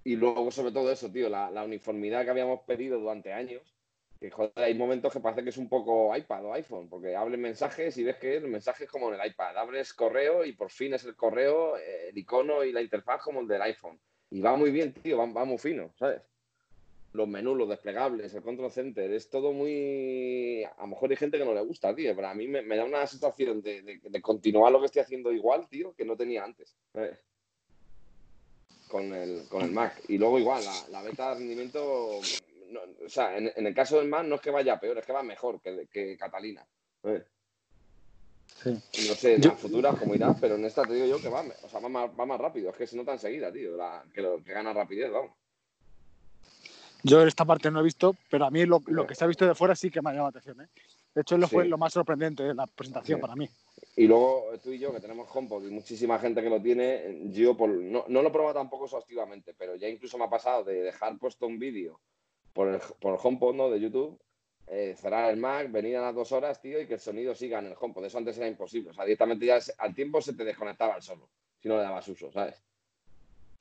Y 0.04 0.18
luego, 0.18 0.52
sobre 0.52 0.74
todo 0.74 0.92
eso, 0.92 1.10
tío, 1.10 1.30
la, 1.30 1.64
uniformidad 1.64 2.26
que 2.26 2.32
habíamos 2.32 2.60
pedido 2.64 3.00
durante 3.00 3.32
años. 3.32 3.74
Que 4.20 4.30
joder, 4.30 4.52
hay 4.58 4.74
momentos 4.74 5.14
que 5.14 5.22
parece 5.22 5.44
que 5.44 5.52
es 5.52 5.58
un 5.58 5.70
poco 5.70 6.14
iPad 6.14 6.48
o 6.48 6.54
iPhone, 6.54 6.90
porque 6.90 7.16
abren 7.16 7.40
mensajes 7.40 7.98
y 7.98 8.04
ves 8.04 8.18
que 8.18 8.36
el 8.36 8.50
mensaje 8.50 8.84
es 8.84 8.90
como 8.90 9.14
en 9.14 9.20
el 9.22 9.28
iPad. 9.28 9.58
Abres 9.58 9.94
correo 9.94 10.44
y 10.44 10.52
por 10.52 10.70
fin 10.72 10.94
es 10.94 11.06
el 11.06 11.16
correo, 11.16 11.78
eh, 11.78 12.10
el 12.10 12.18
icono 12.18 12.66
y 12.66 12.74
la 12.74 12.82
interfaz 12.82 13.22
como 13.22 13.40
el 13.40 13.48
del 13.48 13.62
iPhone. 13.62 13.98
Y 14.30 14.42
va 14.42 14.58
muy 14.58 14.72
bien, 14.72 14.94
tío, 14.94 15.18
va, 15.18 15.26
va 15.26 15.46
muy 15.46 15.58
fino, 15.58 15.94
¿sabes? 15.98 16.22
Los 17.14 17.28
menús, 17.28 17.58
los 17.58 17.68
desplegables, 17.68 18.34
el 18.34 18.42
control 18.42 18.72
center, 18.72 19.12
es 19.12 19.30
todo 19.30 19.52
muy... 19.52 20.64
A 20.64 20.82
lo 20.82 20.88
mejor 20.88 21.12
hay 21.12 21.18
gente 21.18 21.38
que 21.38 21.46
no 21.46 21.54
le 21.54 21.62
gusta, 21.62 21.94
tío, 21.94 22.16
pero 22.16 22.30
a 22.30 22.34
mí 22.34 22.48
me, 22.48 22.64
da 22.64 22.86
una 22.86 23.06
sensación 23.06 23.62
de, 23.62 24.00
continuar 24.22 24.72
lo 24.72 24.80
que 24.80 24.86
estoy 24.86 25.02
haciendo 25.02 25.32
igual, 25.32 25.68
tío, 25.68 25.94
que 25.94 26.06
no 26.06 26.16
tenía 26.16 26.44
antes. 26.44 26.76
Con, 28.88 29.14
el, 29.14 29.48
con 29.50 29.62
el 29.64 29.72
Mac. 29.72 30.02
Y 30.08 30.18
luego 30.18 30.40
igual, 30.40 30.64
la, 30.90 31.02
beta 31.02 31.30
de 31.30 31.36
rendimiento... 31.36 32.20
o 32.20 33.10
sea, 33.10 33.38
en, 33.38 33.52
el 33.56 33.74
caso 33.74 34.00
del 34.00 34.08
Mac 34.08 34.26
no 34.26 34.36
es 34.36 34.42
que 34.42 34.52
vaya 34.52 34.80
peor, 34.80 34.98
es 34.98 35.06
que 35.06 35.14
va 35.14 35.24
mejor 35.24 35.60
que, 35.62 36.16
Catalina. 36.18 36.66
Sí. 37.04 37.12
No 38.66 39.16
sé, 39.16 39.36
en 39.36 39.42
las 39.42 39.60
futuras 39.60 39.98
como 39.98 40.14
irá, 40.14 40.36
pero 40.40 40.56
en 40.56 40.66
esta 40.66 40.84
te 40.84 40.94
digo 40.94 41.08
yo 41.08 41.22
que 41.22 41.30
va, 41.30 41.44
o 41.64 41.70
sea, 41.70 41.80
va, 41.80 41.90
más, 41.90 42.10
va 42.18 42.26
más 42.26 42.40
rápido. 42.40 42.70
Es 42.70 42.78
que 42.78 42.88
se 42.88 42.96
nota 42.96 43.14
enseguida, 43.14 43.52
tío, 43.52 43.72
que, 44.14 44.22
lo, 44.22 44.42
que 44.44 44.54
gana 44.54 44.72
rapidez, 44.72 45.12
vamos. 45.12 45.32
Yo 47.04 47.26
esta 47.26 47.46
parte 47.46 47.72
no 47.72 47.80
he 47.80 47.84
visto, 47.84 48.16
pero 48.30 48.46
a 48.46 48.52
mí 48.52 48.66
lo, 48.66 48.82
que 48.82 49.16
se 49.16 49.24
ha 49.24 49.28
visto 49.28 49.46
de 49.46 49.56
fuera 49.56 49.76
sí 49.76 49.90
que 49.90 50.02
me 50.02 50.10
ha 50.10 50.14
llamado 50.14 50.32
la 50.34 50.40
atención. 50.40 50.62
¿eh? 50.62 50.70
De 51.14 51.22
hecho, 51.22 51.38
lo 51.38 51.48
fue 51.48 51.68
lo 51.68 51.78
más 51.78 51.94
sorprendente 51.94 52.44
de 52.44 52.54
la 52.54 52.68
presentación 52.68 53.20
para 53.20 53.36
mí. 53.36 53.50
Y 53.96 54.08
luego 54.08 54.52
tú 54.64 54.72
y 54.72 54.80
yo, 54.80 54.94
que 54.94 55.00
tenemos 55.00 55.28
HomePod 55.34 55.68
y 55.68 55.72
muchísima 55.72 56.20
gente 56.20 56.42
que 56.42 56.50
lo 56.50 56.62
tiene, 56.62 57.30
yo 57.32 57.56
no, 57.56 58.06
lo 58.08 58.28
he 58.28 58.32
probado 58.32 58.54
tampoco 58.54 58.86
exhaustivamente, 58.86 59.54
pero 59.58 59.76
ya 59.76 59.90
incluso 59.90 60.18
me 60.18 60.26
ha 60.26 60.30
pasado 60.30 60.64
de 60.64 60.82
dejar 60.82 61.18
puesto 61.18 61.48
un 61.48 61.60
vídeo 61.60 62.00
por 62.54 62.70
el, 62.70 62.80
por 63.00 63.20
HomePod 63.22 63.56
¿no? 63.56 63.70
de 63.70 63.80
YouTube, 63.80 64.20
eh, 64.68 64.96
cerrar 64.98 65.30
el 65.32 65.38
Mac, 65.38 65.70
venir 65.72 65.98
a 65.98 66.02
las 66.02 66.16
dos 66.16 66.32
horas, 66.32 66.62
tío, 66.62 66.80
y 66.80 66.88
que 66.88 66.94
el 66.94 67.00
sonido 67.00 67.36
siga 67.36 67.60
en 67.60 67.68
el 67.68 67.76
HomePod. 67.80 68.06
Eso 68.06 68.18
antes 68.18 68.38
era 68.38 68.48
imposible. 68.48 68.92
O 68.92 68.94
sea, 68.94 69.04
directamente 69.04 69.46
ya 69.46 69.60
al 69.80 69.94
tiempo 69.94 70.22
se 70.22 70.34
te 70.34 70.46
desconectaba 70.46 70.96
el 70.96 71.02
solo, 71.02 71.30
si 71.60 71.68
no 71.68 71.76
le 71.76 71.84
dabas 71.84 72.08
uso, 72.08 72.32
¿sabes? 72.32 72.64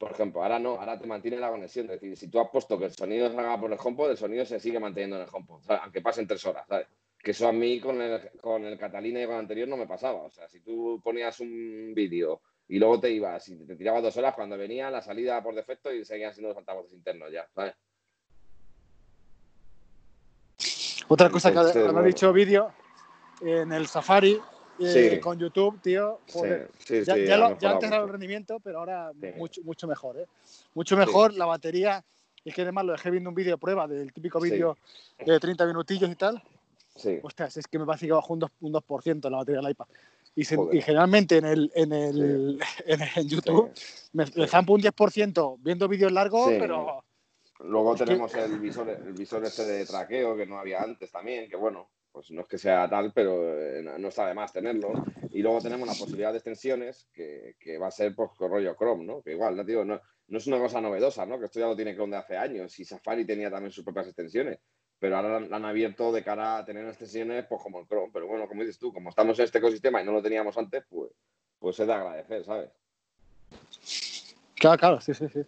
Por 0.00 0.12
ejemplo, 0.12 0.42
ahora 0.42 0.58
no, 0.58 0.80
ahora 0.80 0.98
te 0.98 1.06
mantiene 1.06 1.36
la 1.36 1.50
conexión. 1.50 1.84
Es 1.84 2.00
decir, 2.00 2.16
si 2.16 2.28
tú 2.28 2.40
has 2.40 2.48
puesto 2.48 2.78
que 2.78 2.86
el 2.86 2.92
sonido 2.92 3.30
salga 3.30 3.60
por 3.60 3.70
el 3.70 3.78
HomePod, 3.78 4.12
el 4.12 4.16
sonido 4.16 4.46
se 4.46 4.58
sigue 4.58 4.80
manteniendo 4.80 5.16
en 5.16 5.22
el 5.22 5.28
HomePod, 5.30 5.60
aunque 5.82 6.00
pasen 6.00 6.26
tres 6.26 6.42
horas, 6.46 6.66
¿sabes? 6.66 6.86
Que 7.18 7.32
eso 7.32 7.46
a 7.46 7.52
mí 7.52 7.78
con 7.80 8.00
el, 8.00 8.30
con 8.40 8.64
el 8.64 8.78
Catalina 8.78 9.20
y 9.20 9.26
con 9.26 9.34
el 9.34 9.40
anterior 9.40 9.68
no 9.68 9.76
me 9.76 9.86
pasaba. 9.86 10.22
O 10.22 10.30
sea, 10.30 10.48
si 10.48 10.60
tú 10.60 11.02
ponías 11.04 11.38
un 11.40 11.92
vídeo 11.94 12.40
y 12.66 12.78
luego 12.78 12.98
te 12.98 13.10
ibas 13.10 13.46
y 13.48 13.66
te 13.66 13.76
tirabas 13.76 14.02
dos 14.02 14.16
horas, 14.16 14.34
cuando 14.34 14.56
venía 14.56 14.90
la 14.90 15.02
salida 15.02 15.42
por 15.42 15.54
defecto 15.54 15.92
y 15.92 16.02
seguían 16.02 16.32
siendo 16.32 16.48
los 16.48 16.56
altavoces 16.56 16.94
internos 16.94 17.30
ya, 17.30 17.46
¿sabes? 17.54 17.74
Otra 21.08 21.28
cosa 21.28 21.52
que 21.52 21.58
ha 21.58 22.02
dicho 22.02 22.32
vídeo, 22.32 22.72
en 23.42 23.70
el 23.70 23.86
Safari 23.86 24.40
eh, 24.80 25.20
con 25.20 25.38
YouTube, 25.38 25.80
tío. 25.80 26.20
ya, 26.88 27.16
ya, 27.16 27.70
antes 27.70 27.90
era 27.90 28.02
el 28.02 28.08
rendimiento, 28.08 28.58
pero 28.60 28.78
ahora 28.78 29.12
mucho, 29.36 29.62
mucho 29.62 29.86
mejor, 29.86 30.18
¿eh? 30.18 30.26
Mucho 30.74 30.96
mejor, 30.96 31.34
la 31.34 31.46
batería. 31.46 32.04
Es 32.44 32.54
que 32.54 32.62
además 32.62 32.86
lo 32.86 32.92
dejé 32.92 33.10
viendo 33.10 33.28
un 33.28 33.34
vídeo 33.34 33.52
de 33.52 33.58
prueba 33.58 33.86
del 33.86 34.12
típico 34.12 34.40
vídeo 34.40 34.78
de 35.24 35.38
30 35.38 35.66
minutillos 35.66 36.10
y 36.10 36.14
tal. 36.14 36.42
Sí. 36.96 37.18
Ostras, 37.22 37.56
es 37.56 37.66
que 37.66 37.78
me 37.78 37.86
parece 37.86 38.06
que 38.06 38.12
bajó 38.12 38.32
un 38.32 38.40
2%, 38.40 38.50
un 38.60 38.72
2 38.72 39.30
la 39.30 39.38
batería 39.38 39.60
del 39.60 39.70
iPad. 39.70 39.86
Y, 40.36 40.44
generalmente 40.44 41.38
en, 41.38 41.44
el, 41.44 41.72
en, 41.74 41.92
el, 41.92 42.60
en, 43.16 43.28
YouTube 43.28 43.72
me, 44.12 44.26
zampo 44.46 44.74
un 44.74 44.80
10% 44.80 45.58
viendo 45.60 45.88
vídeos 45.88 46.12
largos, 46.12 46.48
pero. 46.58 47.04
Luego 47.62 47.94
tenemos 47.94 48.34
el 48.34 48.58
visor, 48.58 48.88
el 48.88 49.12
visor 49.12 49.44
este 49.44 49.66
de 49.66 49.84
traqueo 49.84 50.34
que 50.34 50.46
no 50.46 50.58
había 50.58 50.80
antes 50.80 51.10
también, 51.10 51.50
que 51.50 51.56
bueno, 51.56 51.90
pues 52.12 52.30
no 52.30 52.42
es 52.42 52.46
que 52.48 52.58
sea 52.58 52.88
tal, 52.88 53.12
pero 53.12 53.58
eh, 53.58 53.82
no 53.82 54.08
está 54.08 54.26
de 54.26 54.34
más 54.34 54.52
tenerlo. 54.52 54.92
Y 55.32 55.42
luego 55.42 55.60
tenemos 55.60 55.86
la 55.86 55.94
posibilidad 55.94 56.32
de 56.32 56.38
extensiones, 56.38 57.08
que, 57.12 57.78
va 57.80 57.88
a 57.88 57.90
ser 57.90 58.14
pues 58.14 58.30
rollo 58.38 58.74
Chrome, 58.76 59.04
¿no? 59.04 59.22
Que 59.22 59.32
igual, 59.32 59.56
¿no? 59.56 59.64
No, 59.84 60.00
no, 60.28 60.38
es 60.38 60.46
una 60.46 60.58
cosa 60.58 60.80
novedosa, 60.80 61.24
¿no? 61.26 61.38
Que 61.38 61.46
esto 61.46 61.60
ya 61.60 61.66
lo 61.66 61.76
tiene 61.76 61.94
Chrome 61.94 62.12
de 62.12 62.18
hace 62.18 62.36
años 62.36 62.78
y 62.78 62.84
Safari 62.84 63.24
tenía 63.24 63.50
también 63.50 63.72
sus 63.72 63.84
propias 63.84 64.06
extensiones. 64.06 64.58
Pero 64.98 65.16
ahora 65.16 65.40
la 65.40 65.56
han 65.56 65.64
abierto 65.64 66.12
de 66.12 66.22
cara 66.22 66.58
a 66.58 66.64
tener 66.64 66.86
extensiones 66.86 67.46
pues 67.46 67.62
como 67.62 67.80
el 67.80 67.86
Chrome. 67.86 68.10
Pero 68.12 68.26
bueno, 68.26 68.48
como 68.48 68.62
dices 68.62 68.78
tú, 68.78 68.92
como 68.92 69.10
estamos 69.10 69.38
en 69.38 69.44
este 69.44 69.58
ecosistema 69.58 70.02
y 70.02 70.04
no 70.04 70.12
lo 70.12 70.22
teníamos 70.22 70.56
antes, 70.58 70.84
pues, 70.88 71.12
pues 71.58 71.78
es 71.80 71.86
de 71.86 71.92
agradecer, 71.92 72.44
¿sabes? 72.44 72.70
Claro, 74.56 74.78
claro, 74.78 75.00
sí, 75.00 75.14
sí, 75.14 75.26
sí. 75.28 75.40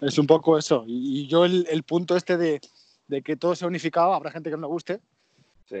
Es, 0.00 0.18
un 0.18 0.26
poco 0.26 0.58
eso. 0.58 0.84
Y, 0.86 1.26
yo 1.26 1.44
el, 1.44 1.82
punto 1.82 2.16
este 2.16 2.36
de, 2.36 2.60
de, 3.08 3.22
que 3.22 3.36
todo 3.36 3.56
se 3.56 3.66
unificado, 3.66 4.14
habrá 4.14 4.30
gente 4.30 4.50
que 4.50 4.56
no 4.56 4.62
le 4.62 4.68
guste, 4.68 5.00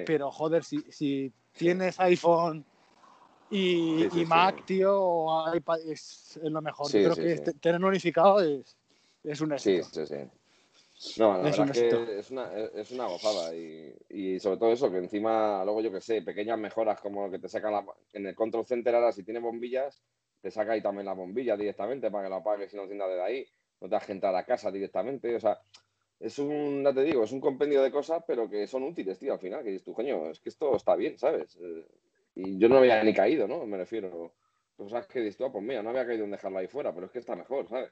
pero 0.06 0.30
joder, 0.30 0.64
si, 0.64 0.80
si 0.90 1.32
tienes 1.52 1.98
iPhone 2.00 2.64
y, 3.50 4.06
Mac, 4.26 4.64
tío, 4.64 5.00
o 5.00 5.54
iPad, 5.54 5.80
es, 5.86 6.38
lo 6.42 6.62
mejor. 6.62 6.90
Yo 6.92 7.12
creo 7.12 7.16
que 7.16 7.52
tener 7.60 7.84
unificado 7.84 8.40
es, 8.40 8.76
es 9.24 9.40
un 9.40 9.52
éxito. 9.52 9.84
Sí, 9.84 10.06
sí, 10.06 10.06
sí. 10.06 10.30
No, 11.18 11.38
la 11.38 11.48
es 11.48 11.56
verdad 11.56 11.76
es 11.76 11.82
que 11.82 12.18
es 12.18 12.30
una, 12.30 12.52
es 12.74 12.90
una 12.90 13.06
gozada 13.06 13.54
y, 13.56 13.94
y, 14.10 14.38
sobre 14.38 14.58
todo 14.58 14.70
eso, 14.70 14.90
que 14.90 14.98
encima, 14.98 15.64
luego 15.64 15.80
yo 15.80 15.90
que 15.90 16.02
sé, 16.02 16.20
pequeñas 16.20 16.58
mejoras 16.58 17.00
como 17.00 17.30
que 17.30 17.38
te 17.38 17.48
sacan 17.48 17.72
la, 17.72 17.84
en 18.12 18.26
el 18.26 18.34
control 18.34 18.66
center 18.66 18.94
ahora, 18.94 19.10
si 19.10 19.22
tiene 19.22 19.40
bombillas, 19.40 20.02
te 20.42 20.50
saca 20.50 20.72
ahí 20.72 20.82
también 20.82 21.06
la 21.06 21.14
bombilla 21.14 21.56
directamente 21.56 22.10
para 22.10 22.24
que 22.24 22.30
lo 22.30 22.36
apagues 22.36 22.70
si 22.70 22.76
no 22.76 22.82
enciendas 22.82 23.08
desde 23.08 23.22
ahí, 23.22 23.46
no 23.80 23.88
te 23.88 23.96
has 23.96 24.04
que 24.04 24.12
entrar 24.12 24.34
a 24.36 24.44
casa 24.44 24.70
directamente, 24.70 25.34
o 25.34 25.40
sea, 25.40 25.58
es 26.20 26.38
un, 26.38 26.84
ya 26.84 26.92
te 26.92 27.02
digo, 27.02 27.24
es 27.24 27.32
un 27.32 27.40
compendio 27.40 27.82
de 27.82 27.90
cosas, 27.90 28.22
pero 28.26 28.48
que 28.48 28.66
son 28.66 28.82
útiles, 28.82 29.18
tío, 29.18 29.32
al 29.32 29.38
final, 29.38 29.64
que 29.64 29.70
dices 29.70 29.84
tú, 29.84 29.94
coño, 29.94 30.30
es 30.30 30.38
que 30.38 30.50
esto 30.50 30.76
está 30.76 30.94
bien, 30.94 31.18
¿sabes? 31.18 31.56
Eh, 31.60 31.86
y 32.34 32.58
yo 32.58 32.68
no 32.68 32.76
había 32.76 33.02
ni 33.02 33.14
caído, 33.14 33.48
¿no? 33.48 33.66
Me 33.66 33.78
refiero. 33.78 34.34
Cosas 34.76 35.06
que 35.06 35.20
dices 35.20 35.38
tú, 35.38 35.46
ah, 35.46 35.52
pues 35.52 35.64
mira, 35.64 35.82
no 35.82 35.90
había 35.90 36.06
caído 36.06 36.24
en 36.24 36.30
dejarla 36.30 36.60
ahí 36.60 36.66
fuera, 36.66 36.94
pero 36.94 37.06
es 37.06 37.12
que 37.12 37.18
está 37.18 37.34
mejor, 37.34 37.68
¿sabes? 37.68 37.90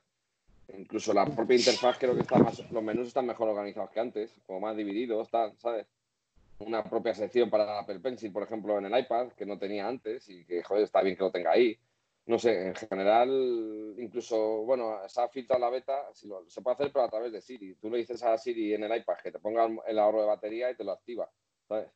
Incluso 0.77 1.15
la 1.15 1.25
propia 1.25 1.57
interfaz 1.57 1.99
creo 1.99 2.15
que 2.15 2.21
está 2.21 2.39
más, 2.39 2.71
los 2.71 2.83
menús 2.83 3.09
están 3.09 3.27
mejor 3.27 3.49
organizados 3.49 3.91
que 3.91 4.01
antes, 4.01 4.41
como 4.47 4.61
más 4.61 4.77
divididos, 4.77 5.31
tal, 5.31 5.57
¿sabes? 5.57 5.87
Una 6.59 6.85
propia 6.85 7.15
sección 7.15 7.49
para 7.49 7.81
Apple 7.81 8.01
Pencil, 8.01 8.31
por 8.31 8.43
ejemplo, 8.43 8.79
en 8.79 8.87
el 8.87 8.99
iPad, 8.99 9.29
que 9.33 9.47
no 9.47 9.59
tenía 9.59 9.89
antes 9.89 10.29
y 10.29 10.45
que, 10.45 10.63
joder, 10.63 10.85
está 10.85 11.01
bien 11.01 11.17
que 11.17 11.23
lo 11.23 11.31
tenga 11.31 11.53
ahí 11.53 11.79
no 12.29 12.39
sé, 12.39 12.69
en 12.69 12.75
general, 12.75 13.95
incluso, 13.97 14.37
bueno, 14.65 14.99
se 15.09 15.19
ha 15.23 15.29
filtrado 15.29 15.63
la 15.63 15.71
beta, 15.71 15.95
se 16.13 16.61
puede 16.61 16.75
hacer, 16.75 16.93
pero 16.93 17.07
a 17.07 17.09
través 17.09 17.33
de 17.33 17.41
Siri. 17.41 17.75
Tú 17.77 17.89
le 17.89 17.99
dices 17.99 18.23
a 18.23 18.37
Siri 18.37 18.75
en 18.75 18.85
el 18.85 18.95
iPad 18.99 19.17
que 19.23 19.33
te 19.33 19.39
ponga 19.39 19.67
el 19.87 19.99
ahorro 19.99 20.21
de 20.21 20.27
batería 20.27 20.71
y 20.71 20.77
te 20.77 20.85
lo 20.85 20.93
activa, 20.93 21.29
¿sabes? 21.67 21.89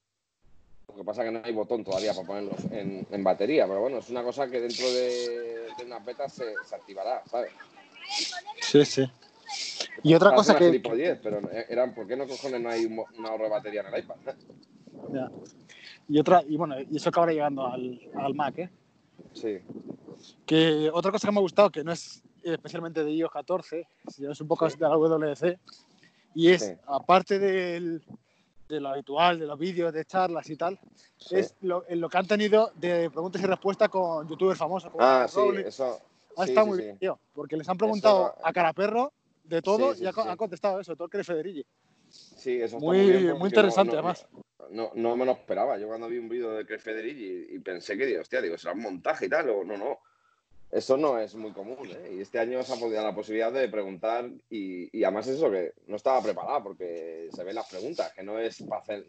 Lo 0.89 0.95
que 0.97 1.05
pasa 1.05 1.23
es 1.23 1.29
que 1.29 1.33
no 1.33 1.45
hay 1.45 1.53
botón 1.53 1.85
todavía 1.85 2.15
para 2.15 2.27
ponerlo 2.27 2.53
en, 2.71 3.23
batería, 3.23 3.67
pero 3.67 3.83
bueno, 3.83 3.99
es 3.99 4.09
una 4.09 4.23
cosa 4.23 4.49
que 4.49 4.59
dentro 4.63 4.91
de, 4.91 5.67
una 5.85 5.99
beta 5.99 6.27
se, 6.31 6.55
activará, 6.75 7.23
¿sabes? 7.27 7.53
Sí, 8.63 8.87
sí. 8.87 9.05
Y 10.03 10.15
otra 10.15 10.35
cosa 10.35 10.57
que... 10.57 10.71
10, 10.71 11.19
pero 11.23 11.41
eran, 11.69 11.95
¿por 11.95 12.07
qué 12.07 12.17
no 12.17 12.27
cojones 12.27 12.59
no 12.59 12.71
hay 12.71 12.87
un, 12.87 13.27
ahorro 13.27 13.45
de 13.45 13.51
batería 13.51 13.83
en 13.83 13.95
el 13.95 14.01
iPad? 14.01 14.17
Ya. 15.13 15.31
Y 16.09 16.19
otra, 16.19 16.43
y 16.49 16.57
bueno, 16.57 16.77
y 16.81 16.97
eso 16.97 17.11
acabará 17.11 17.33
llegando 17.33 17.67
al, 17.67 18.01
al 18.15 18.35
Mac, 18.35 18.59
¿eh? 18.59 18.71
Sí. 19.33 19.59
Que 20.47 20.91
otra 20.93 21.11
cosa 21.11 21.29
que 21.29 21.33
me 21.33 21.39
ha 21.39 21.43
gustado, 21.43 21.71
que 21.71 21.85
no 21.85 21.93
es 21.93 22.23
especialmente 22.43 23.05
de 23.05 23.13
iOS 23.13 23.31
14, 23.31 23.87
es 24.31 24.41
un 24.41 24.49
poco 24.49 24.69
de 24.69 24.77
la 24.79 24.97
WDC, 24.97 25.59
y 26.35 26.49
es, 26.49 26.75
aparte 26.87 27.39
del, 27.39 28.03
de 28.69 28.81
lo 28.81 28.89
habitual, 28.89 29.39
de 29.39 29.47
los 29.47 29.59
vídeos, 29.59 29.93
de 29.93 30.05
charlas 30.05 30.49
y 30.51 30.57
tal, 30.57 30.79
es 31.31 31.55
lo, 31.61 31.85
lo, 31.89 32.09
que 32.09 32.19
han 32.19 32.27
tenido 32.27 32.73
de 32.75 33.11
preguntas 33.11 33.43
y 33.43 33.47
respuestas 33.47 33.89
con 33.89 34.29
youtubers 34.29 34.59
famosos. 34.59 34.93
ah, 34.99 35.27
sí, 35.29 35.41
eso. 35.65 36.01
Ha 36.37 36.45
estado 36.45 36.67
muy 36.67 36.79
bien, 36.79 36.99
tío, 36.99 37.19
porque 37.35 37.57
les 37.57 37.69
han 37.69 37.77
preguntado 37.77 38.35
a 38.43 38.53
cara 38.53 38.73
perro 38.73 39.13
de 39.45 39.61
todo 39.61 39.95
y 39.95 40.07
ha, 40.07 40.37
contestado 40.37 40.81
eso, 40.81 40.95
todo 40.95 41.05
el 41.07 41.11
que 41.11 41.25
Federici. 41.25 41.67
Sí, 42.13 42.61
eso 42.61 42.79
muy, 42.79 42.99
muy, 42.99 43.35
muy 43.35 43.49
interesante, 43.49 43.93
además 43.93 44.27
no, 44.73 44.91
no 44.95 45.17
me 45.17 45.25
lo 45.25 45.33
esperaba. 45.33 45.79
Yo 45.79 45.87
cuando 45.87 46.09
vi 46.09 46.19
un 46.19 46.29
vídeo 46.29 46.53
de 46.53 46.79
Federici 46.79 47.55
y, 47.55 47.59
pensé 47.61 47.97
que, 47.97 48.19
hostia, 48.19 48.41
digo, 48.41 48.59
será 48.59 48.75
un 48.75 48.83
montaje 48.83 49.27
y 49.27 49.29
tal, 49.29 49.51
o 49.51 49.65
no, 49.65 49.77
no. 49.77 49.99
Eso 50.71 50.97
no 50.97 51.19
es 51.19 51.35
muy 51.35 51.53
común, 51.53 51.87
¿eh? 51.91 52.15
Y 52.17 52.21
este 52.23 52.39
año 52.39 52.63
se 52.63 52.73
ha 52.73 52.77
podido 52.77 53.03
la 53.03 53.15
posibilidad 53.15 53.53
de 53.53 53.69
preguntar 53.69 54.31
y, 54.49 54.99
y 54.99 55.05
además 55.05 55.29
eso 55.29 55.51
que 55.51 55.75
no 55.87 55.97
estaba 55.97 56.23
preparado 56.23 56.63
porque 56.63 57.29
se 57.31 57.45
ven 57.45 57.55
las 57.55 57.69
preguntas, 57.69 58.11
que 58.15 58.23
no 58.23 58.39
es 58.39 58.63
para 58.63 58.81
hacer... 58.81 59.05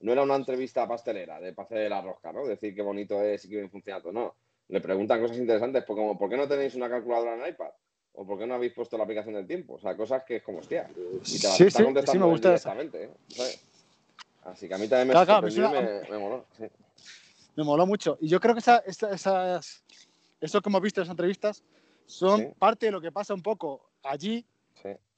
no 0.00 0.12
era 0.12 0.22
una 0.22 0.36
entrevista 0.36 0.86
pastelera 0.86 1.40
de 1.40 1.52
pase 1.52 1.74
de 1.74 1.88
la 1.88 2.00
rosca, 2.00 2.32
¿no? 2.32 2.46
Decir 2.46 2.72
qué 2.72 2.82
bonito 2.82 3.20
es 3.20 3.44
y 3.44 3.48
qué 3.48 3.56
bien 3.56 3.70
funciona 3.70 4.00
todo. 4.00 4.12
No, 4.12 4.36
le 4.68 4.80
preguntan 4.80 5.20
cosas 5.20 5.38
interesantes, 5.38 5.82
pues 5.84 5.96
como, 5.96 6.16
¿por 6.16 6.30
qué 6.30 6.36
no 6.36 6.46
tenéis 6.46 6.76
una 6.76 6.88
calculadora 6.88 7.34
en 7.34 7.52
iPad? 7.52 7.70
¿O 8.20 8.26
por 8.26 8.36
qué 8.36 8.48
no 8.48 8.54
habéis 8.54 8.72
puesto 8.72 8.98
la 8.98 9.04
aplicación 9.04 9.36
del 9.36 9.46
tiempo? 9.46 9.74
O 9.74 9.78
sea, 9.78 9.96
cosas 9.96 10.24
que 10.24 10.36
es 10.36 10.42
como, 10.42 10.58
hostia. 10.58 10.90
Y 10.90 11.20
te 11.20 11.22
sí, 11.22 11.38
sí, 11.38 11.70
sí, 11.70 12.18
me 12.18 12.26
gusta 12.26 12.48
directamente, 12.48 13.04
¿eh? 13.04 13.10
Así 14.42 14.66
que 14.66 14.74
a 14.74 14.78
mí 14.78 14.88
también 14.88 15.06
me, 15.06 15.24
claro, 15.24 15.46
me, 15.46 16.10
me, 16.10 16.18
moló. 16.18 16.44
Sí. 16.56 16.64
Me 17.54 17.62
moló 17.62 17.86
mucho. 17.86 18.18
Y 18.20 18.26
yo 18.26 18.40
creo 18.40 18.54
que 18.54 18.58
esa, 18.58 18.78
esas, 18.78 19.84
eso 20.40 20.60
que 20.60 20.68
hemos 20.68 20.82
visto 20.82 21.00
en 21.00 21.06
las 21.06 21.12
entrevistas 21.12 21.62
son 22.06 22.54
parte 22.58 22.86
de 22.86 22.92
lo 22.92 23.00
que 23.00 23.12
pasa 23.12 23.34
un 23.34 23.42
poco 23.42 23.88
allí, 24.02 24.44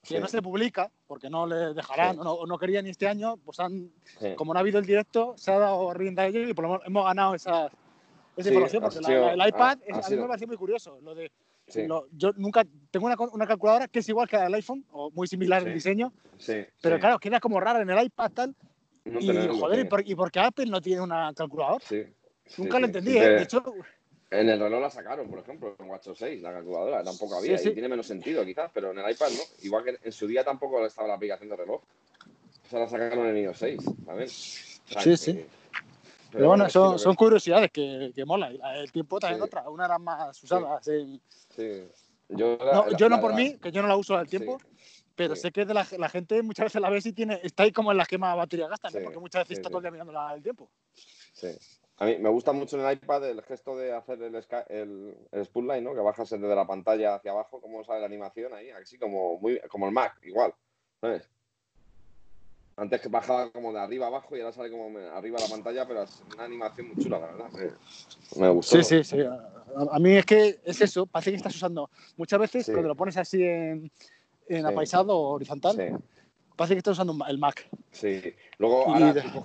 que 0.03 0.21
no 0.21 0.29
se 0.29 0.43
publica, 0.43 0.91
porque 1.07 1.31
no 1.31 1.47
le 1.47 1.73
dejarán, 1.73 2.19
o 2.19 2.25
no, 2.25 2.47
no, 2.47 2.59
querían 2.59 2.87
este 2.87 3.09
año, 3.09 3.39
pues 3.39 3.61
han, 3.61 3.91
como 4.37 4.53
no 4.53 4.59
ha 4.59 4.61
habido 4.61 4.79
el 4.79 4.85
directo, 4.85 5.33
se 5.39 5.53
ha 5.53 5.59
dado 5.59 5.95
rienda 5.95 6.25
a 6.25 6.27
ello 6.27 6.47
y 6.47 6.53
por 6.53 6.65
lo 6.65 6.73
menos 6.73 6.87
hemos 6.87 7.07
ganado 7.07 7.35
esa, 7.35 7.71
esa 8.37 8.49
información, 8.51 8.83
porque 8.83 8.99
el 8.99 9.49
iPad 9.49 9.79
a 9.91 10.11
mí 10.11 10.17
me 10.17 10.27
parece 10.27 10.47
muy 10.47 10.59
curioso. 10.59 10.99
Lo 11.01 11.15
de, 11.15 11.31
yo 12.13 12.33
nunca 12.37 12.65
tengo 12.91 13.07
una, 13.07 13.17
una, 13.33 13.47
calculadora 13.47 13.89
que 13.89 14.01
es 14.01 14.09
igual 14.09 14.29
que 14.29 14.37
la 14.37 14.45
del 14.45 14.55
iPhone, 14.55 14.85
o 14.93 15.11
muy 15.11 15.27
similar 15.27 15.67
en 15.67 15.75
diseño, 15.75 16.13
pero 16.81 16.99
claro, 16.99 17.19
queda 17.19 17.41
como 17.41 17.61
rara 17.61 17.83
en 17.83 17.91
el 17.91 18.05
iPad 18.05 18.31
tal. 18.33 18.55
y 19.05 19.49
joder, 19.49 19.87
¿y 20.07 20.15
por, 20.15 20.31
qué 20.31 20.41
Apple 20.41 20.67
no 20.67 20.81
tiene 20.81 21.03
una 21.03 21.33
calculadora? 21.35 21.85
Nunca 22.57 22.79
lo 22.81 22.87
entendí, 22.87 23.17
¿eh? 23.17 23.29
De 23.29 23.43
hecho, 23.43 23.63
en 24.31 24.49
el 24.49 24.61
reloj 24.61 24.81
la 24.81 24.91
sacaron, 24.91 25.29
por 25.29 25.41
ejemplo, 25.41 25.75
en 25.79 25.89
WatchOS 25.89 26.19
6, 26.19 26.41
la 26.41 26.53
calculadora, 26.53 27.03
tampoco 27.03 27.37
había, 27.37 27.61
y 27.61 27.73
tiene 27.73 27.89
menos 27.89 28.07
sentido 28.07 28.45
quizás, 28.45 28.71
pero 28.73 28.93
en 28.93 28.99
el 28.99 29.11
iPad 29.11 29.29
no. 29.29 29.43
Igual 29.63 29.85
que 29.85 29.99
en 30.03 30.13
su 30.13 30.29
día 30.29 30.45
tampoco 30.45 30.85
estaba 30.87 31.09
la 31.09 31.15
aplicación 31.15 31.49
de 31.49 31.57
reloj. 31.57 31.83
O 31.83 32.71
sea, 32.71 32.79
la 32.79 32.89
sacaron 32.89 33.27
en 33.27 33.37
iOS 33.39 33.59
6, 33.59 33.81
¿sabes? 34.07 34.81
sí, 35.01 35.17
sí. 35.17 35.45
Pero, 36.31 36.49
bueno, 36.49 36.69
son, 36.69 36.99
son 36.99 37.15
curiosidades 37.15 37.71
que, 37.71 38.13
que 38.15 38.25
mola. 38.25 38.51
El 38.75 38.91
tiempo 38.93 39.19
también 39.19 39.43
otra, 39.43 39.69
una 39.69 39.87
era 39.87 39.99
más 39.99 40.43
usada. 40.43 40.81
Sí. 40.83 41.21
Yo, 42.29 42.57
no, 42.59 42.97
yo 42.97 43.09
no 43.09 43.21
por 43.21 43.35
mí, 43.35 43.59
que 43.59 43.73
yo 43.73 43.83
no 43.83 43.89
la 43.89 43.97
uso 43.97 44.17
al 44.17 44.29
tiempo, 44.29 44.59
pero 45.17 45.35
sé 45.35 45.51
que 45.51 45.65
de 45.65 45.75
la, 45.75 45.85
gente 45.85 46.43
muchas 46.43 46.65
veces 46.65 46.81
la 46.81 46.91
ves 46.91 47.05
y 47.07 47.13
tiene, 47.13 47.41
está 47.43 47.65
ahí 47.65 47.73
como 47.73 47.91
en 47.91 47.99
la 47.99 48.07
quema 48.07 48.35
batería 48.35 48.69
gasta, 48.69 48.89
¿no? 48.91 49.01
porque 49.03 49.19
muchas 49.19 49.43
veces 49.43 49.59
está 49.59 49.69
todo 49.69 49.79
el 49.79 49.83
día 49.83 49.91
mirando 49.91 50.13
el 50.35 50.43
tiempo. 50.43 50.71
Sí. 51.33 51.49
A 51.97 52.07
mí 52.07 52.17
me 52.19 52.31
gusta 52.31 52.53
mucho 52.53 52.79
en 52.79 52.87
el 52.87 52.95
iPad 52.95 53.29
el 53.29 53.43
gesto 53.43 53.77
de 53.77 53.93
hacer 53.93 54.23
el, 54.23 54.35
el, 54.69 55.17
el 55.33 55.45
spoolline, 55.45 55.85
¿no? 55.85 55.95
Que 55.95 56.01
bajas 56.01 56.31
desde 56.31 56.55
la 56.55 56.67
pantalla 56.67 57.17
hacia 57.17 57.33
abajo, 57.33 57.61
cómo 57.61 57.85
sale 57.85 58.01
la 58.01 58.07
animación 58.07 58.55
ahí, 58.55 58.71
así 58.71 58.97
como 58.97 59.39
muy 59.39 59.61
como 59.69 59.87
el 59.87 59.93
Mac, 59.93 60.19
igual, 60.23 60.55
¿sabes? 61.01 61.29
Antes 62.81 63.01
que 63.01 63.09
bajaba 63.09 63.51
como 63.51 63.73
de 63.73 63.81
arriba 63.81 64.07
abajo 64.07 64.37
y 64.37 64.41
ahora 64.41 64.53
sale 64.53 64.71
como 64.71 64.99
arriba 64.99 65.39
la 65.39 65.49
pantalla, 65.49 65.87
pero 65.87 66.03
es 66.03 66.23
una 66.35 66.45
animación 66.45 66.89
muy 66.89 66.97
chula, 66.97 67.19
la 67.19 67.27
verdad. 67.27 67.51
Me, 68.37 68.49
gustó. 68.49 68.83
Sí, 68.83 69.05
sí, 69.05 69.05
sí. 69.05 69.19
A, 69.91 69.99
mí 69.99 70.13
es 70.13 70.25
que 70.25 70.61
es 70.65 70.81
eso, 70.81 71.05
parece 71.07 71.31
que 71.31 71.37
estás 71.37 71.55
usando. 71.55 71.91
Muchas 72.17 72.41
veces 72.41 72.67
cuando 72.67 72.89
lo 72.89 72.97
pones 72.97 73.17
así 73.19 73.43
en, 73.43 73.93
en 74.49 74.67
apaisado 74.67 75.17
o 75.17 75.35
horizontal, 75.35 75.77
sí 75.77 75.95
Parece 76.61 76.75
que 76.75 76.79
estás 76.81 76.99
usando 76.99 77.25
el 77.27 77.39
Mac. 77.39 77.67
Sí. 77.91 78.35
Luego, 78.59 78.87
ahora 78.87 79.15
tú, 79.15 79.43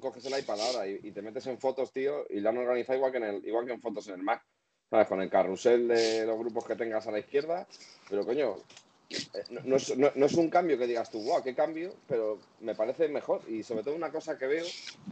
coges 0.00 0.24
el, 0.26 0.36
iPad 0.36 0.60
ahora 0.60 0.88
y, 0.88 1.12
te 1.12 1.22
metes 1.22 1.46
en 1.46 1.58
fotos, 1.58 1.92
tío, 1.92 2.26
y 2.28 2.40
lo 2.40 2.48
han 2.48 2.58
organizado 2.58 2.96
igual 2.96 3.12
que, 3.12 3.18
en 3.18 3.24
el, 3.24 3.46
igual 3.46 3.66
que 3.66 3.72
en 3.72 3.80
fotos 3.80 4.08
en 4.08 4.14
el 4.14 4.22
Mac. 4.24 4.44
¿Sabes? 4.90 5.06
Con 5.06 5.22
el 5.22 5.30
carrusel 5.30 5.86
de 5.86 6.26
los 6.26 6.36
grupos 6.36 6.64
que 6.64 6.74
tengas 6.74 7.06
a 7.06 7.12
la 7.12 7.20
izquierda. 7.20 7.68
Pero, 8.10 8.26
coño, 8.26 8.56
no, 9.50 9.76
es, 9.76 10.34
un 10.34 10.50
cambio 10.50 10.78
que 10.78 10.86
digas 10.86 11.10
tú, 11.10 11.22
wow, 11.22 11.42
qué 11.42 11.54
cambio, 11.54 11.94
pero 12.08 12.38
me 12.60 12.74
parece 12.74 13.08
mejor. 13.08 13.42
Y 13.48 13.62
sobre 13.62 13.82
todo 13.82 13.94
una 13.94 14.10
cosa 14.10 14.36
que 14.36 14.46
veo 14.46 14.64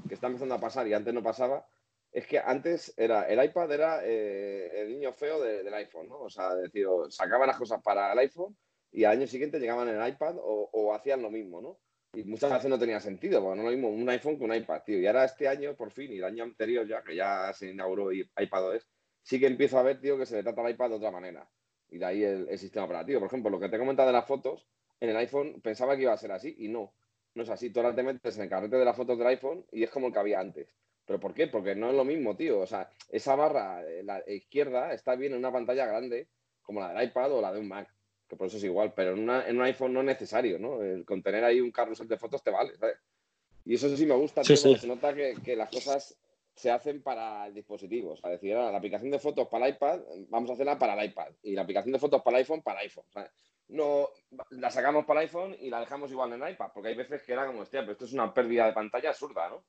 que 0.09 0.15
está 0.15 0.27
empezando 0.27 0.55
a 0.55 0.61
pasar 0.61 0.87
y 0.89 0.95
antes 0.95 1.15
no 1.15 1.23
pasaba, 1.23 1.67
es 2.11 2.27
que 2.27 2.39
antes 2.39 2.95
era 2.97 3.29
el 3.29 3.43
iPad 3.45 3.73
era 3.73 4.01
eh, 4.05 4.83
el 4.83 4.91
niño 4.91 5.13
feo 5.13 5.43
del 5.43 5.75
iPhone, 5.75 6.09
¿no? 6.09 6.21
O 6.21 6.31
sea, 6.31 6.55
decir, 6.55 6.87
sacaba 7.11 7.47
las 7.47 7.57
cosas 7.57 7.83
para 7.83 8.13
el 8.13 8.19
iPhone 8.21 8.57
y 8.93 9.05
al 9.05 9.19
año 9.19 9.27
siguiente 9.27 9.59
llegaban 9.59 9.89
el 9.89 10.09
iPad 10.09 10.37
o, 10.39 10.95
hacían 10.95 11.23
lo 11.23 11.31
mismo, 11.31 11.61
¿no? 11.61 11.79
Y 12.15 12.23
muchas 12.23 12.53
veces 12.53 12.71
no 12.71 12.79
tenía 12.79 13.01
sentido, 13.01 13.43
porque 13.43 13.57
no 13.57 13.65
lo 13.65 13.71
mismo 13.71 13.89
un 13.89 14.09
iPhone 14.09 14.39
que 14.39 14.45
un 14.45 14.55
iPad, 14.55 14.83
tío. 14.85 15.01
Y 15.01 15.07
ahora 15.07 15.25
este 15.25 15.49
año, 15.49 15.75
por 15.75 15.91
fin, 15.91 16.13
y 16.13 16.19
el 16.19 16.25
año 16.25 16.45
anterior 16.45 16.87
ya, 16.87 17.03
que 17.03 17.17
ya 17.17 17.53
se 17.53 17.71
inauguró 17.71 18.13
iPadOS, 18.13 18.89
sí 19.21 19.41
que 19.41 19.49
empiezo 19.49 19.79
a 19.79 19.83
ver, 19.83 20.01
tío, 20.01 20.17
que 20.17 20.27
se 20.27 20.37
le 20.37 20.45
trata 20.45 20.61
al 20.63 20.71
iPad 20.71 20.91
de 20.91 20.95
otra 20.95 21.11
manera. 21.11 21.49
Y 21.95 21.99
de 21.99 22.05
ahí 22.05 22.25
el, 22.25 22.59
sistema 22.59 22.87
operativo. 22.87 23.21
Por 23.21 23.29
ejemplo, 23.29 23.51
lo 23.51 23.61
que 23.61 23.69
te 23.69 23.77
he 23.77 23.79
comentado 23.79 24.09
de 24.09 24.13
las 24.13 24.27
fotos, 24.27 24.67
en 25.01 25.11
el 25.11 25.17
iPhone 25.17 25.61
pensaba 25.63 25.97
que 25.97 26.03
iba 26.03 26.13
a 26.13 26.17
ser 26.17 26.33
así 26.33 26.55
y 26.59 26.69
no. 26.69 26.93
No 27.35 27.43
es 27.43 27.51
así. 27.51 27.71
Tú 27.71 27.81
ahora 27.81 27.95
te 27.95 28.03
metes 28.03 28.37
en 28.37 28.45
el 28.45 28.49
carrete 28.49 28.77
de 28.77 28.85
las 28.85 28.97
fotos 28.97 29.19
del 29.19 29.27
iPhone 29.29 29.65
y 29.73 29.83
es 29.83 29.91
como 29.91 30.09
el 30.09 30.13
que 30.13 30.19
había 30.19 30.41
antes. 30.41 30.75
¿Pero 31.07 31.21
por 31.21 31.35
qué? 31.35 31.47
Porque 31.47 31.75
no 31.75 31.91
es 31.91 31.97
lo 31.97 32.05
mismo, 32.05 32.37
tío. 32.37 32.61
O 32.61 32.67
sea, 32.67 32.91
esa 33.09 33.37
barra, 33.37 33.83
la 34.03 34.23
izquierda, 34.27 34.93
está 34.93 35.15
bien 35.15 35.33
en 35.33 35.39
una 35.39 35.53
pantalla 35.53 35.87
grande 35.87 36.29
como 36.63 36.81
la 36.81 36.93
del 36.93 37.09
iPad 37.09 37.33
o 37.33 37.41
la 37.41 37.53
de 37.53 37.61
un 37.61 37.69
Mac 37.69 37.89
que 38.29 38.37
por 38.37 38.47
eso 38.47 38.57
es 38.57 38.65
igual, 38.65 38.93
pero 38.95 39.13
en, 39.13 39.29
un 39.29 39.63
iPhone 39.63 39.93
no 39.93 40.01
es 40.01 40.07
necesario, 40.07 40.59
¿no? 40.59 40.83
El 40.83 41.05
contener 41.05 41.45
ahí 41.45 41.61
un 41.61 41.71
carrusel 41.71 42.09
de 42.09 42.19
fotos 42.19 42.43
te 42.43 42.51
vale, 42.51 42.77
¿sabes? 42.77 42.97
Y 43.67 43.75
eso 43.75 43.95
sí 43.97 44.07
me 44.07 44.15
gusta, 44.15 44.45
sí, 44.45 44.57
se 44.57 44.87
nota 44.87 45.15
que, 45.15 45.57
las 45.57 45.71
cosas 45.71 46.17
se 46.55 46.71
hacen 46.71 47.03
para 47.03 47.47
el 47.47 47.55
dispositivo. 47.55 48.13
O 48.13 48.17
sea, 48.17 48.31
decir, 48.31 48.55
la 48.55 48.77
aplicación 48.77 49.11
de 49.11 49.19
fotos 49.19 49.49
para 49.49 49.67
el 49.67 49.75
iPad, 49.75 50.01
vamos 50.29 50.51
a 50.51 50.53
hacerla 50.55 50.79
para 50.79 50.95
el 50.95 51.11
iPad. 51.11 51.33
Y 51.43 51.53
la 51.53 51.63
aplicación 51.63 51.93
de 51.93 51.99
fotos 51.99 52.23
para 52.23 52.39
el 52.39 52.43
iPhone, 52.43 52.63
para 52.63 52.81
el 52.81 52.87
iPhone. 52.87 53.05
No 53.69 54.09
la 54.51 54.71
sacamos 54.71 55.05
para 55.05 55.21
el 55.21 55.27
iPhone 55.27 55.57
y 55.61 55.71
la 55.71 55.81
dejamos 55.81 56.11
igual 56.11 56.33
en 56.33 56.43
el 56.43 56.53
iPad, 56.53 56.69
porque 56.73 56.91
hay 56.91 56.95
veces 56.95 57.23
que 57.23 57.33
era 57.33 57.47
como, 57.47 57.61
hostia, 57.61 57.81
pero 57.81 57.93
esto 57.93 58.05
es 58.05 58.13
una 58.13 58.33
pérdida 58.33 58.67
de 58.67 58.73
pantalla 58.73 59.11
absurda, 59.11 59.49
¿no? 59.49 59.65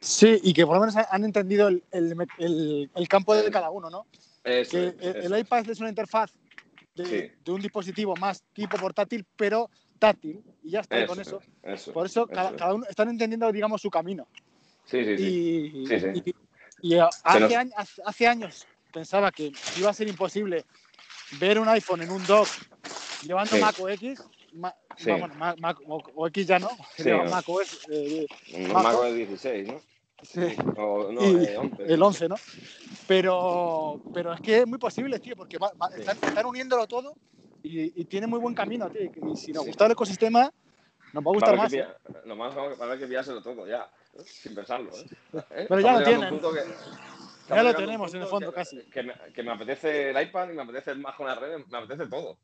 Sí, 0.00 0.40
y 0.42 0.52
que 0.52 0.66
por 0.66 0.74
lo 0.76 0.80
menos 0.80 0.96
han 0.96 1.24
entendido 1.24 1.68
el, 1.68 1.82
el 1.90 3.08
campo 3.08 3.34
de 3.34 3.50
cada 3.50 3.70
uno, 3.70 3.90
¿no? 3.90 4.06
que 4.44 4.94
el 5.00 5.38
iPad 5.38 5.70
es 5.70 5.80
una 5.80 5.88
interfaz 5.88 6.30
de, 6.94 7.34
un 7.48 7.60
dispositivo 7.60 8.14
más 8.16 8.42
tipo 8.52 8.76
portátil, 8.76 9.26
pero 9.36 9.70
táctil. 9.98 10.42
Y 10.62 10.70
ya 10.70 10.80
está 10.80 11.06
con 11.06 11.20
eso. 11.20 11.40
Por 11.92 12.06
eso, 12.06 12.26
cada, 12.26 12.74
uno 12.74 12.84
están 12.88 13.08
entendiendo, 13.08 13.50
digamos, 13.52 13.80
su 13.80 13.90
camino. 13.90 14.26
Sí, 14.84 15.04
sí, 15.04 15.16
sí. 15.16 16.34
Y, 16.82 16.96
hace, 16.96 17.56
años, 17.56 17.74
hace, 18.04 18.26
años 18.26 18.66
pensaba 18.92 19.32
que 19.32 19.52
iba 19.78 19.88
a 19.88 19.94
ser 19.94 20.08
imposible 20.08 20.64
ver 21.40 21.58
un 21.58 21.68
iPhone 21.68 22.02
en 22.02 22.10
un 22.10 22.24
dock 22.26 22.48
llevando 23.22 23.56
Mac 23.56 23.76
o 23.80 23.88
X. 23.88 24.22
bueno, 24.52 25.34
Mac, 25.34 25.78
o, 25.86 26.26
X 26.28 26.46
ya 26.46 26.58
no, 26.58 26.70
Mac 27.30 27.48
OS. 27.48 27.86
Eh, 27.90 28.26
Mac 28.70 28.94
OS 28.98 29.14
16, 29.14 29.68
¿no? 29.68 29.80
Sí. 30.22 30.40
Eh, 30.40 31.58
el 31.86 32.02
11, 32.02 32.28
¿no? 32.28 32.36
Pero, 33.06 34.00
pero 34.14 34.32
es 34.32 34.40
que 34.40 34.58
es 34.60 34.66
muy 34.66 34.78
posible, 34.78 35.18
tío, 35.18 35.36
porque 35.36 35.58
están, 35.98 36.46
uniéndolo 36.46 36.86
todo 36.86 37.14
y, 37.64 38.04
tiene 38.04 38.26
muy 38.26 38.38
buen 38.38 38.54
camino, 38.54 38.90
tío. 38.90 39.10
Y 39.32 39.36
si 39.36 39.52
nos 39.52 39.66
gusta 39.66 39.86
el 39.86 39.92
ecosistema, 39.92 40.52
nos 41.12 41.24
va 41.24 41.30
a 41.30 41.34
gustar 41.34 41.56
más. 41.56 41.72
lo 42.24 42.36
más 42.36 42.54
va 42.56 42.92
a 42.92 42.98
que 42.98 43.06
pillárselo 43.06 43.42
todo 43.42 43.66
ya, 43.66 43.90
sin 44.24 44.54
pensarlo. 44.54 44.90
¿eh? 44.92 45.66
Pero 45.68 45.80
ya 45.80 45.98
lo 45.98 46.04
tienen. 46.04 46.40
ya 47.48 47.62
lo 47.62 47.74
tenemos 47.74 48.12
en 48.14 48.22
el 48.22 48.28
fondo 48.28 48.52
casi. 48.52 48.82
Que 48.90 49.02
me, 49.02 49.14
que 49.34 49.42
me, 49.42 49.52
apetece 49.52 50.10
el 50.10 50.22
iPad 50.22 50.50
y 50.50 50.52
me 50.52 50.62
apetece 50.62 50.90
el 50.90 50.98
Mac 50.98 51.16
con 51.16 51.26
las 51.26 51.38
redes, 51.38 51.66
me 51.68 51.78
apetece 51.78 52.06
todo. 52.08 52.36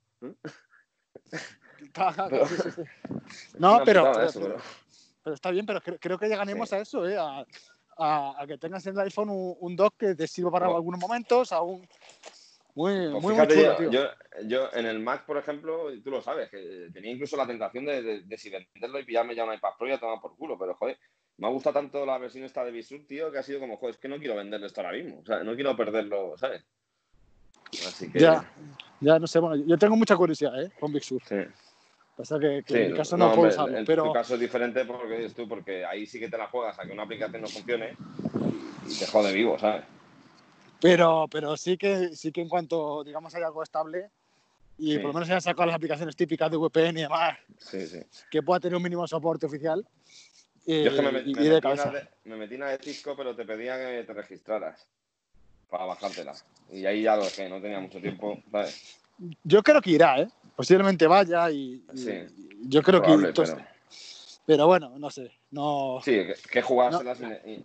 no, 3.59 3.83
pero, 3.85 4.13
pero, 5.23 5.35
está 5.35 5.51
bien, 5.51 5.67
pero 5.67 5.81
creo, 5.81 6.19
que 6.19 6.29
llegaremos 6.29 6.73
a 6.73 6.79
eso, 6.79 7.09
¿eh? 7.09 7.17
a, 7.19 7.45
que 8.47 8.59
tengas 8.59 8.87
en 8.87 8.95
el 8.95 9.01
iPhone 9.01 9.29
un, 9.31 9.77
dock 9.77 9.97
que 9.99 10.15
te 10.15 10.27
sirva 10.27 10.51
para 10.51 10.67
algunos 10.67 11.01
momentos, 11.01 11.53
aún 11.53 11.87
muy, 12.75 13.11
pues 13.11 13.23
muy, 13.23 13.49
chulo, 13.49 13.91
yo, 13.91 14.05
yo, 14.45 14.69
en 14.73 14.87
el 14.87 14.99
Mac, 15.01 15.27
por 15.27 15.37
ejemplo, 15.37 15.89
tú 16.03 16.11
lo 16.11 16.23
sabes, 16.23 16.51
que 16.51 16.89
tenía 16.93 17.13
incluso 17.13 17.37
la 17.37 17.47
tentación 17.47 17.85
de, 17.85 18.23
de, 18.23 18.39
si 18.39 18.51
venderlo 18.51 18.99
y 18.99 19.05
pillarme 19.05 19.35
ya 19.35 19.45
un 19.45 19.55
iPad 19.55 19.71
Pro 19.79 19.89
y 19.89 19.93
a 19.93 20.01
tomar 20.01 20.21
por 20.21 20.37
culo, 20.37 20.59
pero 20.59 20.75
joder, 20.75 20.99
me 21.39 21.47
ha 21.47 21.51
gustado 21.51 21.75
tanto 21.75 22.05
la 22.05 22.19
versión 22.19 22.45
esta 22.45 22.65
de 22.65 22.71
Bisur, 22.71 23.07
tío, 23.07 23.31
que 23.33 23.39
ha 23.39 23.43
sido 23.43 23.61
como, 23.61 23.77
joder, 23.77 23.95
es 23.95 24.01
que 24.01 24.09
no 24.09 24.19
quiero 24.19 24.37
venderlo 24.37 24.67
esto 24.67 24.81
ahora 24.81 24.97
mismo, 24.97 25.21
o 25.21 25.27
sea, 25.27 25.43
no 25.43 25.55
quiero 25.55 25.77
perderlo, 25.77 26.37
¿sabes? 26.37 26.65
Así 27.87 28.11
que... 28.11 28.19
Ya, 28.19 28.45
ya 29.01 29.19
no 29.19 29.27
sé, 29.27 29.39
bueno, 29.39 29.63
yo 29.67 29.79
tengo 29.79 29.97
mucha 29.97 30.17
curiosidad, 30.17 30.63
¿eh? 30.63 30.71
Con 30.79 30.93
Big 30.93 31.05
Sur. 31.05 31.23
Sí. 31.25 31.37
Pasa 32.21 32.39
que, 32.39 32.63
en 32.69 32.91
mi 32.91 32.97
caso 32.97 33.17
no, 33.17 33.35
puedo 33.35 33.49
usarlo. 33.49 33.79
En 33.79 33.87
tu 33.87 34.13
caso 34.13 34.35
es 34.35 34.41
diferente 34.41 34.85
porque 34.85 35.31
tú, 35.35 35.49
porque 35.49 35.87
ahí 35.87 36.05
sí 36.05 36.21
que 36.21 36.29
te 36.29 36.37
la 36.37 36.49
juegas 36.49 36.79
a 36.79 36.83
que 36.83 36.93
una 36.93 37.05
aplicación 37.05 37.41
no 37.41 37.49
funcione 37.49 37.97
y 38.87 38.99
te 38.99 39.07
jode 39.07 39.33
vivo, 39.33 39.59
¿sabes? 39.59 39.85
Pero, 40.81 41.27
pero 41.31 41.57
sí 41.57 41.77
que 41.77 42.17
sí 42.17 42.33
que 42.33 42.41
en 42.41 42.49
cuanto 42.49 43.05
digamos 43.05 43.35
hay 43.35 43.43
algo 43.43 43.63
estable 43.63 44.11
y 44.79 44.97
por 44.97 45.09
lo 45.09 45.13
menos 45.13 45.29
se 45.29 45.35
han 45.35 45.43
sacado 45.43 45.67
las 45.67 45.77
aplicaciones 45.77 46.17
típicas 46.17 46.51
de 46.51 46.57
VPN 46.57 46.99
y 46.99 47.03
demás, 47.03 47.39
que 48.31 48.43
pueda 48.43 48.61
tener 48.61 48.77
un 48.77 48.83
mínimo 48.83 49.07
soporte 49.07 49.47
oficial. 49.47 49.87
Yo 50.67 50.75
es 50.75 50.95
que 50.95 51.03
me, 51.03 51.13
metí 51.13 51.35
me 52.25 52.37
metí 52.37 52.55
una 52.55 52.69
de 52.71 52.79
Cisco, 52.79 53.15
pero 53.17 53.35
te 53.35 53.45
pedía 53.45 53.77
que 53.77 54.05
te 54.05 54.13
registraras 54.13 54.87
para 55.69 55.85
bajártela. 55.85 56.35
Y 56.71 56.87
ahí 56.87 57.03
ya 57.03 57.17
lo 57.17 57.25
dejé, 57.25 57.49
no 57.49 57.61
tenía 57.61 57.81
mucho 57.81 58.01
tiempo, 58.01 58.43
Yo 59.45 59.63
creo 59.63 59.81
que 59.83 59.91
irá, 59.91 60.21
¿eh? 60.21 60.29
posiblemente 60.57 61.07
vaya 61.07 61.51
y, 61.51 61.83
yo 62.63 62.83
creo 62.83 63.03
que 63.03 63.33
Pero 64.47 64.67
bueno, 64.67 64.99
no 64.99 65.11
sé. 65.11 65.31
No... 65.51 66.01
Sí, 66.05 66.23
que, 66.51 66.63
jugárselas 66.63 67.19
sin, 67.19 67.65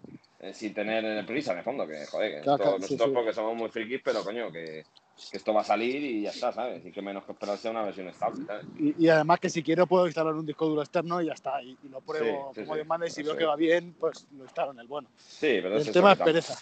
tener 0.74 1.26
prisa, 1.26 1.52
en 1.54 1.60
el 1.60 1.64
fondo. 1.64 1.88
Que 1.88 2.06
joder, 2.06 2.42
que 2.42 2.48
nosotros 2.48 3.10
porque 3.14 3.34
somos 3.34 3.56
muy 3.56 3.70
frikis, 3.70 4.02
pero 4.04 4.24
coño, 4.24 4.52
que, 4.52 4.84
esto 5.32 5.54
va 5.54 5.62
a 5.62 5.66
salir 5.66 6.04
y 6.04 6.22
ya 6.24 6.32
está, 6.32 6.52
¿sabes? 6.52 6.86
Y 6.86 6.92
que 6.92 7.02
menos 7.02 7.26
que 7.26 7.32
esperarse 7.32 7.70
una 7.70 7.84
versión 7.84 8.08
estable, 8.08 8.46
¿sabes? 8.46 8.66
Y, 8.78 9.08
además 9.08 9.40
que 9.40 9.50
si 9.50 9.64
quiero 9.64 9.88
puedo 9.88 10.06
instalar 10.06 10.34
un 10.34 10.46
disco 10.46 10.68
duro 10.68 10.82
externo 10.82 11.22
y 11.22 11.28
ya 11.28 11.34
está. 11.34 11.62
Y, 11.62 11.78
lo 11.90 12.02
pruebo 12.02 12.52
como 12.54 12.76
Dios 12.76 12.88
manda 12.88 13.08
y 13.08 13.12
si 13.12 13.24
veo 13.24 13.36
que 13.36 13.46
va 13.46 13.56
bien, 13.56 13.96
pues 14.00 14.28
lo 14.36 14.44
instalo 14.44 14.72
en 14.72 14.80
el 14.80 14.88
bueno. 14.88 15.10
Sí, 15.18 15.60
pero 15.62 15.78
El 15.78 15.92
tema 15.92 16.14
es 16.14 16.20
pereza. 16.20 16.60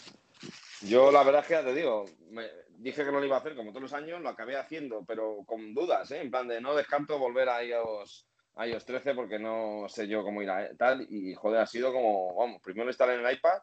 Yo 0.81 1.11
la 1.11 1.23
verdad 1.23 1.41
es 1.41 1.47
que 1.47 1.53
ya 1.53 1.63
te 1.63 1.73
digo, 1.73 2.05
me, 2.31 2.45
dije 2.77 3.05
que 3.05 3.11
no 3.11 3.19
lo 3.19 3.25
iba 3.25 3.37
a 3.37 3.39
hacer 3.39 3.55
como 3.55 3.71
todos 3.71 3.83
los 3.83 3.93
años, 3.93 4.21
lo 4.21 4.29
acabé 4.29 4.57
haciendo, 4.57 5.03
pero 5.07 5.43
con 5.45 5.73
dudas, 5.73 6.11
¿eh? 6.11 6.21
En 6.21 6.29
plan 6.29 6.47
de 6.47 6.59
no 6.59 6.75
descanto 6.75 7.17
volver 7.17 7.49
a 7.49 7.57
a 8.55 8.67
iOS 8.67 8.85
13 8.85 9.15
porque 9.15 9.39
no 9.39 9.85
sé 9.87 10.07
yo 10.07 10.23
cómo 10.23 10.41
ir 10.41 10.49
a 10.49 10.75
tal. 10.75 11.07
Y 11.09 11.33
joder, 11.33 11.61
ha 11.61 11.65
sido 11.65 11.91
como, 11.91 12.35
vamos, 12.35 12.61
primero 12.61 12.85
lo 12.85 12.91
instalé 12.91 13.15
en 13.15 13.25
el 13.25 13.33
iPad, 13.33 13.59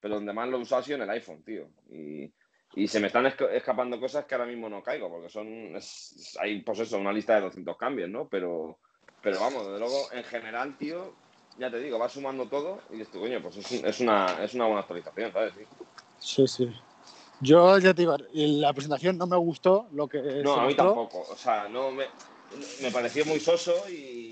pero 0.00 0.16
donde 0.16 0.32
más 0.32 0.48
lo 0.48 0.58
he 0.58 0.62
usado 0.62 0.80
ha 0.80 0.84
sido 0.84 0.96
en 0.96 1.02
el 1.02 1.10
iPhone, 1.10 1.42
tío. 1.42 1.68
Y, 1.90 2.32
se 2.86 3.00
me 3.00 3.08
están 3.08 3.26
escapando 3.26 3.98
cosas 3.98 4.24
que 4.24 4.34
ahora 4.34 4.46
mismo 4.46 4.68
no 4.68 4.82
caigo, 4.82 5.08
porque 5.08 5.28
son, 5.28 5.74
hay 6.40 6.60
pues 6.62 6.78
eso, 6.80 6.98
una 6.98 7.12
lista 7.12 7.34
de 7.34 7.40
200 7.40 7.76
cambios, 7.76 8.08
¿no? 8.08 8.28
Pero, 8.28 8.78
pero 9.20 9.40
vamos, 9.40 9.66
desde 9.66 9.80
luego, 9.80 10.12
en 10.12 10.22
general, 10.22 10.76
tío, 10.76 11.14
ya 11.58 11.70
te 11.70 11.80
digo, 11.80 11.98
va 11.98 12.08
sumando 12.08 12.46
todo 12.46 12.82
y 12.92 13.00
esto, 13.00 13.18
coño, 13.18 13.42
pues 13.42 13.56
es, 13.56 14.00
una, 14.00 14.44
es 14.44 14.54
una 14.54 14.66
buena 14.66 14.80
actualización, 14.80 15.32
¿sabes? 15.32 15.54
Sí, 16.20 16.46
sí. 16.46 16.72
Yo 17.40 17.78
ya 17.78 17.94
te 17.94 18.02
digo, 18.02 18.16
la 18.32 18.72
presentación 18.72 19.16
no 19.16 19.26
me 19.26 19.36
gustó 19.36 19.88
lo 19.92 20.08
que. 20.08 20.20
No, 20.42 20.54
a 20.54 20.66
mí 20.66 20.74
tampoco. 20.74 21.24
O 21.30 21.36
sea, 21.36 21.68
no 21.68 21.90
me, 21.90 22.06
me 22.82 22.90
pareció 22.90 23.24
muy 23.24 23.38
soso 23.38 23.88
y, 23.88 23.92
y, 23.92 24.27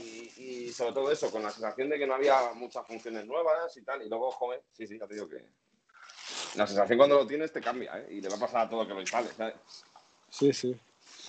sobre 0.77 0.93
todo 0.93 1.11
eso, 1.11 1.31
con 1.31 1.43
la 1.43 1.51
sensación 1.51 1.89
de 1.89 1.99
que 1.99 2.07
no 2.07 2.15
había 2.15 2.53
muchas 2.55 2.87
funciones 2.87 3.27
nuevas 3.27 3.77
y 3.77 3.83
tal. 3.83 4.03
Y 4.03 4.09
luego, 4.09 4.31
joven, 4.31 4.61
sí, 4.73 4.87
sí, 4.87 4.99
ya 4.99 5.07
te 5.07 5.15
digo 5.15 5.29
que. 5.29 5.45
La 6.55 6.67
sensación 6.67 6.99
cuando 6.99 7.17
lo 7.17 7.27
tienes 7.27 7.53
te 7.53 7.61
cambia, 7.61 7.99
¿eh? 7.99 8.07
Y 8.11 8.21
le 8.21 8.29
va 8.29 8.37
a 8.37 8.41
pasar 8.41 8.67
a 8.67 8.69
todo 8.69 8.87
que 8.87 8.95
lo 8.95 9.01
instales, 9.01 9.33
¿sabes? 9.37 9.55
Sí, 10.31 10.53
sí. 10.53 10.77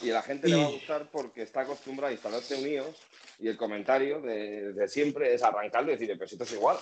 Y 0.01 0.09
a 0.11 0.15
la 0.15 0.21
gente 0.21 0.47
le 0.47 0.55
va 0.55 0.65
a 0.65 0.71
gustar 0.71 1.09
porque 1.11 1.41
está 1.41 1.61
acostumbrada 1.61 2.09
a 2.09 2.13
instalarse 2.13 2.55
un 2.55 2.67
iOS 2.67 2.95
y 3.39 3.47
el 3.47 3.57
comentario 3.57 4.21
de, 4.21 4.73
de 4.73 4.87
siempre 4.87 5.33
es 5.33 5.43
arrancarlo 5.43 5.91
y 5.91 5.95
decir, 5.95 6.15
pero 6.17 6.27
si 6.27 6.35
esto 6.35 6.43
es 6.43 6.53
igual 6.53 6.77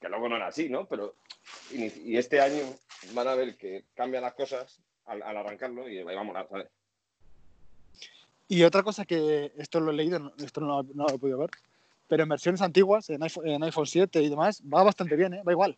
que 0.00 0.08
luego 0.08 0.28
no 0.28 0.36
era 0.36 0.48
así, 0.48 0.68
¿no? 0.68 0.86
Pero 0.86 1.16
y, 1.70 2.16
este 2.16 2.40
año 2.40 2.62
van 3.12 3.28
a 3.28 3.34
ver 3.34 3.56
que 3.56 3.84
cambian 3.94 4.22
las 4.22 4.34
cosas 4.34 4.80
al, 5.04 5.22
arrancarlo 5.22 5.88
y 5.88 5.98
ahí 5.98 6.14
vamos 6.14 6.36
a 6.36 6.46
¿sabes? 6.48 6.68
Y 8.48 8.62
otra 8.62 8.82
cosa 8.82 9.04
que 9.04 9.52
esto 9.56 9.80
lo 9.80 9.90
he 9.90 9.94
leído, 9.94 10.32
esto 10.38 10.60
no, 10.60 10.82
lo 10.82 11.08
he 11.08 11.18
podido 11.18 11.38
ver, 11.38 11.50
pero 12.08 12.22
en 12.22 12.28
versiones 12.28 12.62
antiguas, 12.62 13.10
en 13.10 13.22
iPhone, 13.22 13.48
en 13.48 13.62
iPhone 13.64 13.86
7 13.86 14.22
y 14.22 14.28
demás, 14.28 14.62
va 14.62 14.82
bastante 14.82 15.16
bien, 15.16 15.34
¿eh? 15.34 15.42
va 15.46 15.52
igual. 15.52 15.76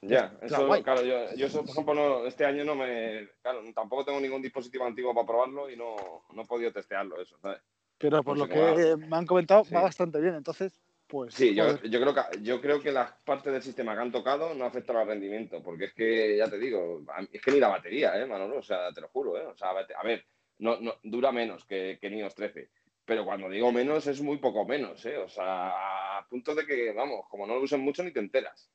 Ya, 0.00 0.36
eso, 0.42 0.68
claro, 0.82 1.02
yo, 1.02 1.32
yo 1.36 1.46
eso, 1.46 1.60
por 1.60 1.70
ejemplo, 1.70 1.94
no, 1.94 2.26
este 2.26 2.44
año 2.44 2.64
no 2.64 2.74
me. 2.74 3.28
Claro, 3.40 3.62
tampoco 3.72 4.04
tengo 4.04 4.20
ningún 4.20 4.42
dispositivo 4.42 4.84
antiguo 4.84 5.14
para 5.14 5.26
probarlo 5.26 5.70
y 5.70 5.76
no, 5.76 5.94
no 6.32 6.42
he 6.42 6.46
podido 6.46 6.72
testearlo, 6.72 7.20
eso, 7.20 7.38
¿sabes? 7.40 7.60
Pero 7.98 8.24
por 8.24 8.36
lo 8.36 8.48
que 8.48 8.96
me 8.96 9.16
han 9.16 9.26
comentado, 9.26 9.64
va 9.72 9.82
bastante 9.82 10.20
bien, 10.20 10.34
entonces 10.34 10.72
pues, 11.12 11.34
sí, 11.34 11.54
yo, 11.54 11.78
creo 11.78 12.14
que, 12.14 12.42
yo 12.42 12.58
creo 12.62 12.80
que 12.80 12.90
las 12.90 13.12
partes 13.22 13.52
del 13.52 13.62
sistema 13.62 13.94
que 13.94 14.00
han 14.00 14.10
tocado 14.10 14.54
no 14.54 14.64
afectan 14.64 14.96
al 14.96 15.06
rendimiento, 15.06 15.62
porque 15.62 15.84
es 15.84 15.92
que, 15.92 16.38
ya 16.38 16.48
te 16.48 16.58
digo, 16.58 17.02
es 17.30 17.42
que 17.42 17.50
ni 17.52 17.60
la 17.60 17.68
batería, 17.68 18.18
¿eh, 18.18 18.24
Manolo? 18.24 18.60
O 18.60 18.62
sea, 18.62 18.90
te 18.94 19.02
lo 19.02 19.08
juro, 19.08 19.36
¿eh? 19.36 19.44
O 19.44 19.54
sea, 19.54 19.72
a 19.72 20.02
ver, 20.02 20.24
no, 20.60 20.80
no, 20.80 20.94
dura 21.02 21.30
menos 21.30 21.66
que, 21.66 21.98
que 22.00 22.08
iOS 22.08 22.34
13, 22.34 22.70
pero 23.04 23.24
cuando 23.24 23.48
digo 23.48 23.72
menos 23.72 24.06
es 24.06 24.20
muy 24.20 24.38
poco 24.38 24.64
menos, 24.64 25.04
¿eh? 25.06 25.18
O 25.18 25.28
sea, 25.28 26.18
a 26.18 26.26
punto 26.28 26.54
de 26.54 26.66
que, 26.66 26.92
vamos, 26.92 27.26
como 27.28 27.46
no 27.46 27.54
lo 27.54 27.62
usen 27.62 27.80
mucho 27.80 28.02
ni 28.02 28.12
te 28.12 28.20
enteras. 28.20 28.70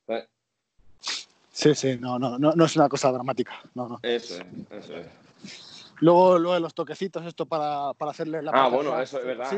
Sí, 1.52 1.74
sí, 1.74 1.98
no, 2.00 2.20
no, 2.20 2.38
no, 2.38 2.54
no 2.54 2.66
es 2.66 2.76
una 2.76 2.90
cosa 2.90 3.12
dramática, 3.12 3.62
no, 3.74 3.88
no. 3.88 4.00
Eso 4.04 4.36
es, 4.36 4.46
eso 4.70 4.98
es. 4.98 5.08
Luego, 6.00 6.38
luego 6.38 6.60
los 6.60 6.76
toquecitos, 6.76 7.26
esto 7.26 7.46
para, 7.48 7.94
para 7.96 8.12
hacerle 8.12 8.42
la 8.42 8.52
Ah, 8.54 8.68
bueno, 8.68 9.00
eso 9.02 9.20
es 9.20 9.26
verdad. 9.26 9.52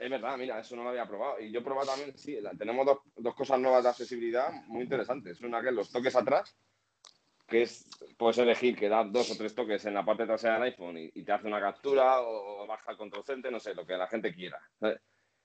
es 0.00 0.10
verdad, 0.10 0.36
mira, 0.36 0.58
eso 0.58 0.74
no 0.74 0.82
lo 0.82 0.90
había 0.90 1.06
probado. 1.06 1.40
Y 1.40 1.52
yo 1.52 1.60
he 1.60 1.62
probado 1.62 1.88
también, 1.88 2.16
sí, 2.18 2.36
tenemos 2.58 2.84
dos, 2.84 2.98
dos, 3.16 3.34
cosas 3.34 3.60
nuevas 3.60 3.84
de 3.84 3.90
accesibilidad 3.90 4.50
muy 4.66 4.82
interesantes. 4.82 5.40
Una 5.40 5.62
que 5.62 5.68
es 5.68 5.74
los 5.74 5.90
toques 5.90 6.16
atrás, 6.16 6.56
que 7.48 7.62
es, 7.62 7.88
puedes 8.16 8.38
elegir 8.38 8.76
que 8.76 8.88
da 8.88 9.04
dos 9.04 9.30
o 9.30 9.36
tres 9.36 9.54
toques 9.54 9.84
en 9.86 9.94
la 9.94 10.04
parte 10.04 10.26
trasera 10.26 10.54
del 10.54 10.64
iPhone 10.64 10.98
y, 10.98 11.22
te 11.22 11.32
hace 11.32 11.46
una 11.46 11.60
captura 11.60 12.20
o, 12.20 12.66
baja 12.66 12.92
el 12.92 12.96
control 12.96 13.24
center, 13.24 13.50
no 13.50 13.58
sé, 13.58 13.74
lo 13.74 13.86
que 13.86 13.94
la 13.94 14.06
gente 14.06 14.34
quiera. 14.34 14.60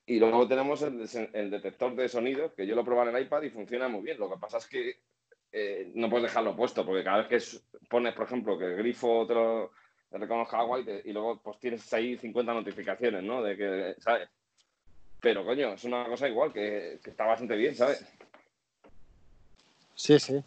Y 0.06 0.20
luego 0.20 0.48
tenemos 0.48 0.82
el, 0.82 1.08
el, 1.34 1.50
detector 1.50 1.96
de 1.96 2.10
sonido, 2.10 2.54
que 2.54 2.68
yo 2.68 2.76
lo 2.76 2.84
probé 2.84 3.10
en 3.10 3.16
el 3.16 3.24
iPad 3.24 3.44
y 3.44 3.50
funciona 3.50 3.88
muy 3.88 4.02
bien. 4.02 4.20
Lo 4.20 4.30
que 4.30 4.38
pasa 4.38 4.58
es 4.58 4.68
que 4.68 5.00
eh, 5.52 5.92
no 5.96 6.10
puedes 6.10 6.26
dejarlo 6.26 6.56
puesto, 6.56 6.86
porque 6.86 7.04
cada 7.04 7.24
vez 7.24 7.28
que 7.28 7.60
pones, 7.88 8.14
por 8.14 8.26
ejemplo, 8.26 8.58
que 8.58 8.66
el 8.66 8.76
grifo 8.76 9.26
te 9.26 9.34
lo 9.34 9.72
te 10.14 10.20
reconozca 10.20 10.60
agua 10.60 10.80
y, 10.80 11.12
luego 11.12 11.42
pues 11.42 11.60
tienes 11.60 11.92
ahí 11.92 12.16
50 12.16 12.54
notificaciones, 12.54 13.24
¿no? 13.24 13.42
De 13.42 13.58
que, 13.58 13.96
¿sabes? 14.00 14.30
Pero 15.20 15.44
coño, 15.44 15.74
es 15.74 15.84
una 15.86 16.06
cosa 16.06 16.30
igual 16.30 16.54
que, 16.54 17.00
está 17.04 17.26
bastante 17.26 17.56
bien, 17.56 17.74
¿sabes? 17.76 18.06
Sí, 19.96 20.20
sí. 20.20 20.44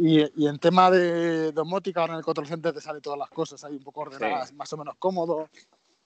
Y, 0.00 0.46
en 0.46 0.58
tema 0.60 0.92
de 0.92 1.50
domótica, 1.50 2.00
ahora 2.00 2.12
en 2.12 2.18
el 2.18 2.24
control 2.24 2.46
center 2.46 2.72
te 2.72 2.80
sale 2.80 3.00
todas 3.00 3.18
las 3.18 3.28
cosas 3.30 3.64
ahí 3.64 3.74
un 3.74 3.82
poco 3.82 4.02
ordenadas, 4.02 4.52
más 4.52 4.72
o 4.72 4.76
menos 4.76 4.94
cómodo. 4.96 5.50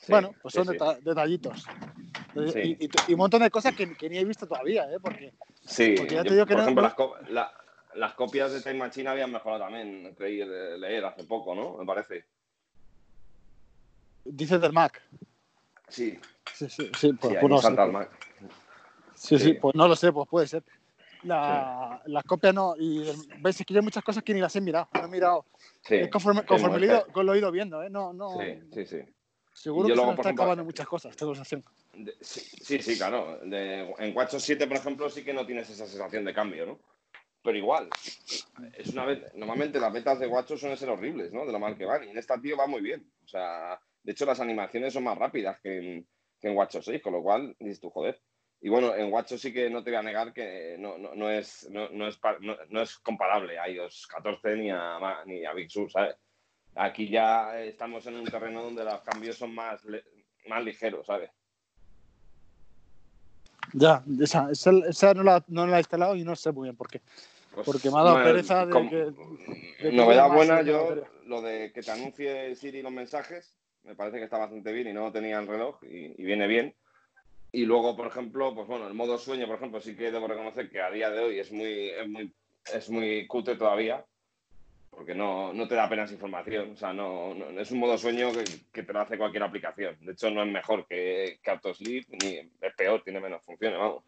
bueno, 0.09 0.35
pues 0.41 0.55
son 0.55 0.67
detallitos. 1.03 1.67
Y, 2.35 3.13
un 3.13 3.19
montón 3.19 3.43
de 3.43 3.51
cosas 3.51 3.75
que, 3.77 3.87
ni 4.09 4.17
he 4.17 4.25
visto 4.25 4.47
todavía, 4.47 4.85
¿eh? 4.91 4.97
Porque, 5.01 5.35
sí, 5.67 5.95
por 5.95 6.11
ejemplo, 6.11 7.17
las, 7.29 7.51
las, 7.95 8.15
copias 8.15 8.53
de 8.53 8.63
Time 8.63 8.79
Machine 8.79 9.11
habían 9.11 9.31
mejorado 9.31 9.65
también, 9.65 10.15
creí 10.17 10.43
leer 10.43 11.05
hace 11.05 11.25
poco, 11.25 11.55
¿no? 11.55 11.77
Me 11.77 11.85
parece. 11.85 12.25
Dices 14.25 14.59
del 14.59 14.73
Mac. 14.73 15.03
Sí. 15.89 16.19
Sí, 16.55 16.69
sí, 16.71 16.91
sí, 16.99 17.13
pues, 17.13 17.37
pues 17.39 17.51
no 17.51 17.59
sé. 17.59 17.71
Mac. 17.71 18.11
Sí, 19.15 19.39
sí, 19.39 19.53
pues 19.55 19.75
no 19.75 19.87
lo 19.87 19.97
sé, 19.97 20.11
pues 20.13 20.27
puede 20.29 20.47
ser. 20.47 20.65
La, 21.25 22.03
Las 22.07 22.25
copias 22.25 22.55
no, 22.55 22.75
y 22.79 23.05
ves 23.41 23.63
que 23.67 23.75
hay 23.75 23.81
muchas 23.81 24.03
cosas 24.03 24.23
que 24.23 24.35
ni 24.35 24.41
las 24.41 24.55
he 24.57 24.61
mirado, 24.61 24.89
no 24.95 25.05
he 25.05 25.09
mirado. 25.09 25.47
Sí, 25.83 25.97
es 25.97 26.09
conforme, 26.09 26.45
conforme 26.45 26.79
lo, 26.79 26.85
he 26.85 26.87
ido, 26.87 27.23
lo, 27.23 27.35
he 27.35 27.39
ido, 27.39 27.53
viendo, 27.53 27.83
¿eh? 27.83 27.91
No, 27.91 28.13
no. 28.13 28.39
Sí, 28.39 28.61
sí, 28.73 28.87
sí. 28.87 28.99
Seguro 29.55 29.89
que 29.89 29.95
se 29.95 30.11
está 30.11 30.31
acabando 30.31 30.65
muchas 30.65 30.87
cosas, 30.87 31.11
esta 31.11 31.25
conversación. 31.25 31.63
Sí, 32.21 32.81
sí, 32.81 32.97
claro. 32.97 33.39
De, 33.45 33.95
en 33.99 34.17
WatchOS 34.17 34.43
7, 34.43 34.67
por 34.67 34.77
ejemplo, 34.79 35.11
sí 35.11 35.23
que 35.23 35.35
no 35.35 35.47
tienes 35.47 35.69
esa 35.69 35.87
sensación 35.87 36.25
de 36.25 36.35
cambio, 36.35 36.67
¿no? 36.67 36.81
Pero 37.43 37.59
igual, 37.59 37.89
es 38.79 38.89
una 38.91 39.05
vez, 39.05 39.35
normalmente 39.35 39.81
las 39.81 39.93
betas 39.93 40.21
de 40.21 40.29
WatchOS 40.29 40.61
suelen 40.61 40.79
ser 40.79 40.89
horribles, 40.89 41.33
¿no? 41.33 41.45
De 41.45 41.53
lo 41.53 41.59
mal 41.59 41.77
que 41.77 41.85
van. 41.85 42.05
Y 42.05 42.11
en 42.11 42.19
esta, 42.19 42.41
tío, 42.41 42.57
va 42.57 42.67
muy 42.67 42.81
bien. 42.81 43.13
O 43.25 43.29
sea, 43.29 43.81
de 44.03 44.13
hecho, 44.13 44.25
las 44.25 44.41
animaciones 44.41 44.93
son 44.93 45.05
más 45.05 45.19
rápidas 45.19 45.61
que 45.61 45.77
en, 45.77 46.09
que 46.41 46.49
en 46.49 46.57
WatchOS 46.57 46.87
6, 46.87 47.03
con 47.03 47.13
lo 47.13 47.23
cual 47.23 47.55
dices 47.59 47.81
tú, 47.81 47.91
joder. 47.91 48.21
Y 48.63 48.69
bueno, 48.69 48.95
en 48.95 49.13
WatchOS 49.13 49.41
sí 49.41 49.53
que 49.53 49.69
no 49.69 49.83
te 49.83 49.91
voy 49.91 49.99
a 49.99 50.03
negar 50.03 50.33
que 50.33 50.77
no, 50.79 50.97
no, 50.97 51.15
no 51.15 51.29
es, 51.29 51.69
no, 51.71 51.89
no, 51.91 52.07
es, 52.07 52.19
no, 52.71 52.81
es 52.81 52.97
comparable 52.99 53.59
a 53.59 53.69
iOS 53.69 54.07
14 54.07 54.57
ni 54.57 54.71
a, 54.71 54.99
ni 55.27 55.45
a 55.45 55.53
Big 55.53 55.69
Sur, 55.69 55.91
¿sabes? 55.91 56.17
Aquí 56.77 57.09
ya 57.09 57.61
estamos 57.61 58.07
en 58.07 58.15
un 58.15 58.25
terreno 58.25 58.63
donde 58.63 58.85
los 58.85 59.01
cambios 59.03 59.37
son 59.37 59.55
más, 59.55 59.83
más 60.47 60.65
ligeros, 60.65 61.07
¿sabes? 61.07 61.31
Ya, 63.73 64.05
esa, 64.21 64.51
esa, 64.51 65.15
no, 65.15 65.23
la, 65.23 65.45
no, 65.49 65.67
la, 65.67 65.79
he 65.79 65.81
instalado 65.81 66.15
y 66.15 66.25
no 66.25 66.37
sé 66.37 66.53
muy 66.53 66.67
bien 66.67 66.77
por 66.77 66.89
qué. 66.89 67.01
Pues 67.55 67.67
porque 67.67 67.91
me 67.91 67.99
ha 67.99 68.03
dado 68.03 68.23
pereza 68.23 68.65
de 68.65 68.89
que. 69.81 69.93
novedad 69.93 70.29
buena, 70.29 70.63
yo, 70.63 71.03
lo 71.27 71.43
de 71.43 71.73
que 71.73 71.83
te 71.83 71.91
anuncie 71.91 72.55
Siri 72.55 72.83
los 72.83 72.93
mensajes, 72.93 73.59
me 73.83 73.95
parece 73.95 74.19
que 74.19 74.25
está 74.25 74.39
bastante 74.39 74.73
bien 74.73 74.89
y 74.89 74.93
no 74.93 75.11
tenía 75.11 75.39
el 75.39 75.47
reloj 75.47 75.83
y, 75.83 76.23
viene 76.23 76.47
bien. 76.47 76.75
Y 77.53 77.67
luego, 77.67 77.95
por 77.95 78.07
ejemplo, 78.07 78.55
pues 78.55 78.67
bueno, 78.67 78.89
el 78.89 78.95
modo 78.95 79.19
sueño, 79.19 79.47
por 79.47 79.57
ejemplo, 79.57 79.79
sí 79.79 79.95
que 79.95 80.11
debo 80.11 80.27
reconocer 80.27 80.71
que 80.71 80.81
a 80.81 80.91
día 80.91 81.11
de 81.11 81.21
hoy 81.21 81.39
es 81.39 81.53
muy, 81.53 81.91
es 81.91 82.09
muy, 82.09 82.35
es 82.73 82.89
muy 82.89 83.27
cutre 83.27 83.57
todavía, 83.57 84.03
porque 84.89 85.15
no, 85.15 85.53
no 85.53 85.69
te 85.69 85.75
da 85.75 85.85
apenas 85.85 86.11
información. 86.13 86.73
O 86.73 86.77
sea, 86.77 86.95
no, 86.95 87.35
es 87.59 87.71
un 87.71 87.79
modo 87.79 87.99
sueño 87.99 88.31
que, 88.73 88.83
te 88.83 88.93
lo 88.93 89.01
hace 89.01 89.19
cualquier 89.19 89.43
aplicación. 89.43 89.99
De 90.01 90.13
hecho, 90.13 90.31
no 90.31 90.43
es 90.43 90.51
mejor 90.51 90.87
que, 90.87 91.41
que 91.43 91.51
Autosleep, 91.51 92.09
ni 92.23 92.39
es 92.39 92.75
peor, 92.75 93.03
tiene 93.03 93.21
menos 93.21 93.43
funciones, 93.45 93.79
vamos. 93.79 94.03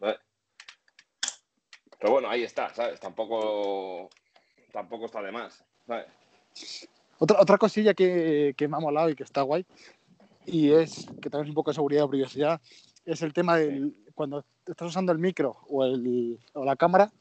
Pero 1.99 2.11
bueno, 2.11 2.27
ahí 2.27 2.43
está, 2.43 2.73
¿sabes? 2.73 2.99
Tampoco, 2.99 4.09
tampoco 4.71 5.05
está 5.05 5.21
de 5.21 5.31
más, 5.31 5.63
¿sabes? 5.85 6.07
Otra, 7.19 7.39
otra 7.39 7.57
cosilla 7.59 7.93
que, 7.93 8.55
que, 8.57 8.67
me 8.67 8.75
ha 8.75 8.79
molado 8.79 9.09
y 9.09 9.15
que 9.15 9.23
está 9.23 9.41
guay, 9.41 9.65
y 10.45 10.71
es 10.71 11.05
que 11.21 11.29
también 11.29 11.45
es 11.45 11.49
un 11.49 11.55
poco 11.55 11.71
de 11.71 11.75
seguridad 11.75 12.03
o 12.03 12.09
privacidad, 12.09 12.61
es 13.05 13.21
el 13.21 13.33
tema 13.33 13.57
de 13.57 13.91
cuando 14.13 14.45
estás 14.65 14.89
usando 14.89 15.11
el 15.11 15.19
micro 15.19 15.57
o, 15.67 15.85
el, 15.85 16.39
o 16.53 16.65
la 16.65 16.75
cámara, 16.75 17.11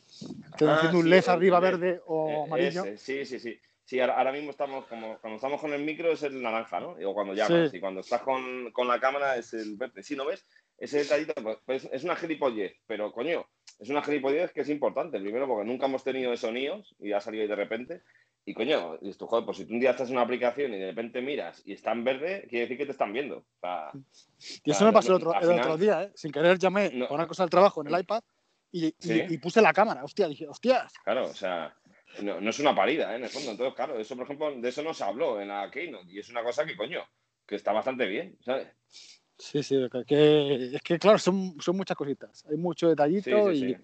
te 0.57 0.65
ah, 0.67 0.77
haciendo 0.77 0.99
un 0.99 1.11
LED 1.11 1.29
arriba 1.29 1.61
verde 1.61 2.01
o 2.07 2.29
eh, 2.29 2.43
amarillo. 2.45 2.85
sí, 2.97 3.25
sí, 3.25 3.39
sí. 3.39 3.59
Sí, 3.87 4.01
ahora, 4.01 4.33
mismo 4.33 4.51
estamos, 4.51 4.87
como 4.87 5.19
cuando 5.19 5.37
estamos 5.37 5.61
con 5.61 5.75
el 5.75 5.85
micro 5.85 6.11
es 6.11 6.23
el 6.23 6.41
naranja, 6.41 6.81
¿no? 6.81 6.97
O 7.05 7.13
cuando 7.13 7.35
llamas, 7.35 7.75
y 7.75 7.81
cuando 7.81 8.01
estás 8.01 8.23
con, 8.23 8.73
con, 8.73 8.89
la 8.89 8.99
cámara 8.99 9.37
es 9.37 9.53
el 9.53 9.77
verde. 9.77 10.03
Sí, 10.03 10.17
¿no 10.17 10.25
ves? 10.25 10.43
ese 10.79 10.99
detallito 10.99 11.35
pues, 11.43 11.59
pues, 11.65 11.89
es 11.93 12.05
una 12.05 12.17
gilipollez, 12.17 12.75
pero 12.87 13.13
coño, 13.13 13.47
es 13.79 13.89
una 13.89 14.03
gilipollez 14.03 14.53
que 14.53 14.63
es 14.63 14.69
importante. 14.69 15.21
Primero, 15.21 15.47
porque 15.47 15.67
nunca 15.67 15.87
hemos 15.87 16.05
tenido 16.05 16.33
esos 16.33 16.49
sonidos 16.49 16.95
y 16.99 17.13
ha 17.13 17.21
salido 17.21 17.43
ahí 17.43 17.49
de 17.49 17.57
repente. 17.57 18.03
Y 18.47 18.53
coño, 18.53 18.99
y 19.01 19.09
esto, 19.09 19.27
joder, 19.27 19.47
pues 19.47 19.57
si 19.57 19.65
tú 19.65 19.73
un 19.73 19.81
día 19.81 19.93
estás 19.93 20.09
en 20.09 20.17
una 20.17 20.25
aplicación 20.25 20.75
y 20.75 20.79
de 20.79 20.87
repente 20.89 21.23
miras 21.23 21.63
y 21.65 21.73
está 21.73 21.93
en 21.93 22.05
verde, 22.05 22.47
quiere 22.49 22.67
decir 22.67 22.77
que 22.77 22.85
te 22.85 22.93
están 22.93 23.13
viendo. 23.13 23.39
O 23.39 23.59
sea, 23.61 23.91
y 24.63 24.71
eso 24.71 24.85
me 24.85 24.93
pasó 24.93 25.09
el 25.09 25.15
otro, 25.15 25.41
el 25.41 25.59
otro 25.59 25.79
día, 25.79 26.05
¿eh? 26.05 26.13
Sin 26.15 26.31
querer 26.31 26.59
llamé 26.59 26.91
no, 26.93 27.09
una 27.09 27.27
cosa 27.27 27.43
al 27.43 27.51
trabajo 27.51 27.81
en 27.81 27.93
el 27.93 28.01
iPad 28.01 28.23
y, 28.71 28.95
y, 29.01 29.39
puse 29.39 29.63
la 29.63 29.73
cámara. 29.73 30.05
Hostia, 30.05 30.29
dije, 30.29 30.47
hostias. 30.47 30.93
Claro, 31.05 31.27
o 31.27 31.35
sea, 31.35 31.75
no, 32.23 32.41
no 32.41 32.51
es 32.51 32.59
una 32.59 32.75
parida, 32.75 33.13
¿eh? 33.13 33.17
En 33.17 33.25
el 33.25 33.31
fondo. 33.31 33.53
Entonces, 33.53 33.75
claro, 33.75 33.99
eso, 33.99 34.15
por 34.15 34.25
ejemplo, 34.25 34.55
de 34.55 34.69
eso 34.69 34.83
no 34.83 34.93
se 34.93 35.05
habló 35.05 35.41
en 35.41 35.49
la 35.49 35.71
Keynote 35.71 36.13
y 36.13 36.19
es 36.19 36.29
una 36.29 36.43
cosa 36.43 36.67
que, 36.67 36.77
coño, 36.77 37.03
que 37.47 37.55
está 37.55 37.73
bastante 37.73 38.05
bien, 38.07 38.37
¿sabes? 38.45 38.69
Sí, 39.39 39.63
sí, 39.63 39.77
que, 40.07 40.71
es 40.75 40.83
que 40.83 40.99
claro, 40.99 41.19
son, 41.19 41.57
son 41.61 41.77
muchas 41.77 41.97
cositas. 41.97 42.45
Hay 42.51 42.57
mucho 42.57 42.89
detallito 42.89 43.51
y, 43.53 43.77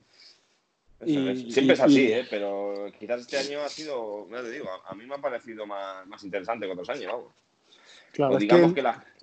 Siempre 1.04 1.74
es 1.74 1.80
así, 1.80 2.12
¿eh? 2.12 2.26
pero 2.28 2.86
quizás 2.98 3.22
este 3.22 3.38
año 3.38 3.60
ha 3.62 3.68
sido, 3.68 4.28
ya 4.30 4.42
te 4.42 4.50
digo, 4.50 4.68
a, 4.84 4.94
mí 4.94 5.06
me 5.06 5.14
ha 5.14 5.18
parecido 5.18 5.66
más, 5.66 6.06
más 6.06 6.22
interesante 6.24 6.66
que 6.66 6.72
otros 6.72 6.90
años, 6.90 7.06
vamos. 7.06 7.34
Claro, 8.12 8.36
digamos 8.36 8.74
que, 8.74 8.82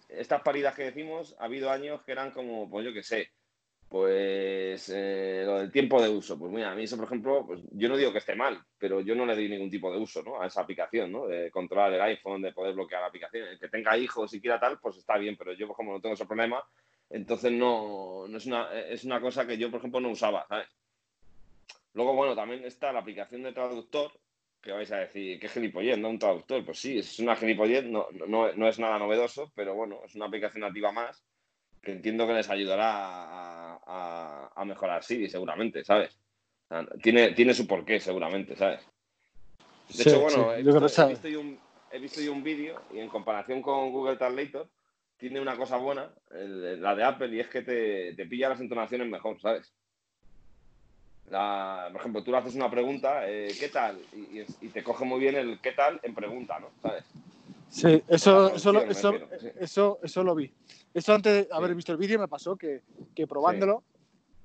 estas 0.10 0.42
paridas 0.42 0.74
que 0.74 0.84
decimos, 0.84 1.36
ha 1.40 1.46
habido 1.46 1.70
años 1.70 2.02
que 2.04 2.14
eran 2.14 2.32
como, 2.32 2.70
pues 2.70 2.86
yo 2.86 2.94
qué 2.94 3.04
sé, 3.04 3.30
pues 3.90 4.92
eh, 4.94 5.44
lo 5.46 5.60
del 5.60 5.72
tiempo 5.72 6.02
de 6.02 6.10
uso. 6.10 6.38
Pues 6.38 6.52
mira, 6.52 6.72
a 6.72 6.76
mí 6.76 6.84
eso, 6.84 6.98
por 6.98 7.06
ejemplo, 7.06 7.46
pues 7.46 7.62
yo 7.72 7.88
no 7.88 7.98
digo 7.98 8.12
que 8.12 8.18
esté 8.18 8.36
mal, 8.36 8.62
pero 8.78 9.02
yo 9.02 9.16
no 9.16 9.26
le 9.26 9.36
doy 9.36 9.50
ningún 9.50 9.70
tipo 9.70 9.92
de 9.92 9.98
uso 9.98 10.24
¿no? 10.24 10.42
a 10.42 10.48
esa 10.48 10.62
aplicación, 10.62 11.12
¿no? 11.12 11.28
De 11.28 11.50
controlar 11.52 11.94
el 11.94 12.02
iPhone, 12.02 12.42
de 12.42 12.52
poder 12.52 12.74
bloquear 12.74 13.02
la 13.02 13.08
aplicación. 13.08 13.48
El 13.48 13.60
que 13.60 13.70
tenga 13.70 13.98
hijos 13.98 14.34
y 14.34 14.42
quiera 14.42 14.60
tal, 14.60 14.80
pues 14.80 14.98
está 14.98 15.18
bien, 15.18 15.38
pero 15.38 15.54
yo, 15.54 15.68
como 15.70 15.94
no 15.94 16.02
tengo 16.02 16.16
ese 16.16 16.26
problema, 16.26 16.62
entonces 17.10 17.52
no, 17.52 18.28
no 18.28 18.38
es, 18.38 18.46
una, 18.46 18.74
es 18.74 19.06
una 19.06 19.22
cosa 19.22 19.48
que 19.48 19.58
yo, 19.58 19.72
por 19.72 19.80
ejemplo, 19.80 20.02
no 20.02 20.10
usaba, 20.10 20.46
¿sabes? 20.50 20.68
Luego, 21.98 22.14
bueno, 22.14 22.36
también 22.36 22.64
está 22.64 22.94
la 22.94 23.00
aplicación 23.00 23.42
de 23.42 23.54
traductor, 23.54 24.12
que 24.62 24.72
vais 24.72 24.92
a 24.92 24.98
decir, 24.98 25.40
¿qué 25.40 25.50
gilipollez, 25.50 25.98
no? 25.98 26.10
Un 26.10 26.20
traductor. 26.20 26.64
Pues 26.64 26.78
sí, 26.78 27.00
es 27.00 27.18
una 27.18 27.36
gilipollez, 27.36 27.86
no, 27.86 28.08
no, 28.28 28.68
es 28.68 28.78
nada 28.78 29.00
novedoso, 29.00 29.52
pero 29.56 29.74
bueno, 29.74 30.02
es 30.06 30.14
una 30.14 30.28
aplicación 30.28 30.62
nativa 30.62 30.92
más 30.92 31.26
que 31.82 31.94
entiendo 31.94 32.28
que 32.28 32.34
les 32.34 32.50
ayudará 32.52 33.80
a, 33.84 34.64
mejorar 34.66 35.04
Siri, 35.04 35.28
seguramente, 35.28 35.84
¿sabes? 35.84 36.20
tiene, 37.02 37.32
tiene 37.32 37.56
su 37.56 37.66
porqué, 37.66 38.00
seguramente, 38.00 38.56
¿sabes? 38.56 38.86
De 39.96 40.04
hecho, 40.04 40.20
bueno, 40.20 40.54
he, 40.54 40.62
visto, 40.62 40.80
un, 41.40 41.60
he, 41.92 42.00
visto, 42.00 42.22
yo 42.22 42.32
un 42.32 42.44
vídeo 42.44 42.80
y 42.94 43.00
en 43.00 43.08
comparación 43.08 43.62
con 43.64 43.92
Google 43.92 44.18
Translator, 44.18 44.70
tiene 45.18 45.40
una 45.40 45.58
cosa 45.58 45.78
buena, 45.78 46.14
la 46.30 46.94
de 46.94 47.04
Apple, 47.04 47.36
y 47.36 47.40
es 47.40 47.48
que 47.48 47.64
te, 47.64 48.14
te 48.14 48.26
pilla 48.28 48.50
las 48.50 48.60
entonaciones 48.60 49.08
mejor, 49.08 49.40
¿sabes? 49.40 49.74
Por 51.30 52.00
ejemplo, 52.00 52.24
tú 52.24 52.32
le 52.32 52.38
haces 52.38 52.56
una 52.56 52.72
pregunta, 52.72 53.30
eh, 53.30 53.54
¿qué 53.60 53.70
tal? 53.70 54.00
Y, 54.14 54.68
te 54.70 54.84
coge 54.84 55.06
muy 55.06 55.20
bien 55.20 55.36
el 55.36 55.60
¿qué 55.60 55.74
tal? 55.74 56.00
en 56.04 56.14
pregunta, 56.14 56.60
¿no? 56.60 56.70
¿Sabes? 56.82 57.04
Sí, 57.70 58.02
eso, 58.08 58.56
eso, 58.56 58.72
lo, 58.72 58.82
eso, 58.84 60.00
eso, 60.02 60.24
lo 60.24 60.36
vi. 60.36 60.50
Eso 60.94 61.14
antes 61.14 61.48
de 61.48 61.54
haber 61.54 61.76
visto 61.76 61.92
el 61.92 61.98
vídeo 61.98 62.18
me 62.18 62.30
pasó 62.30 62.56
que, 62.56 62.82
que 63.14 63.28
probándolo 63.28 63.84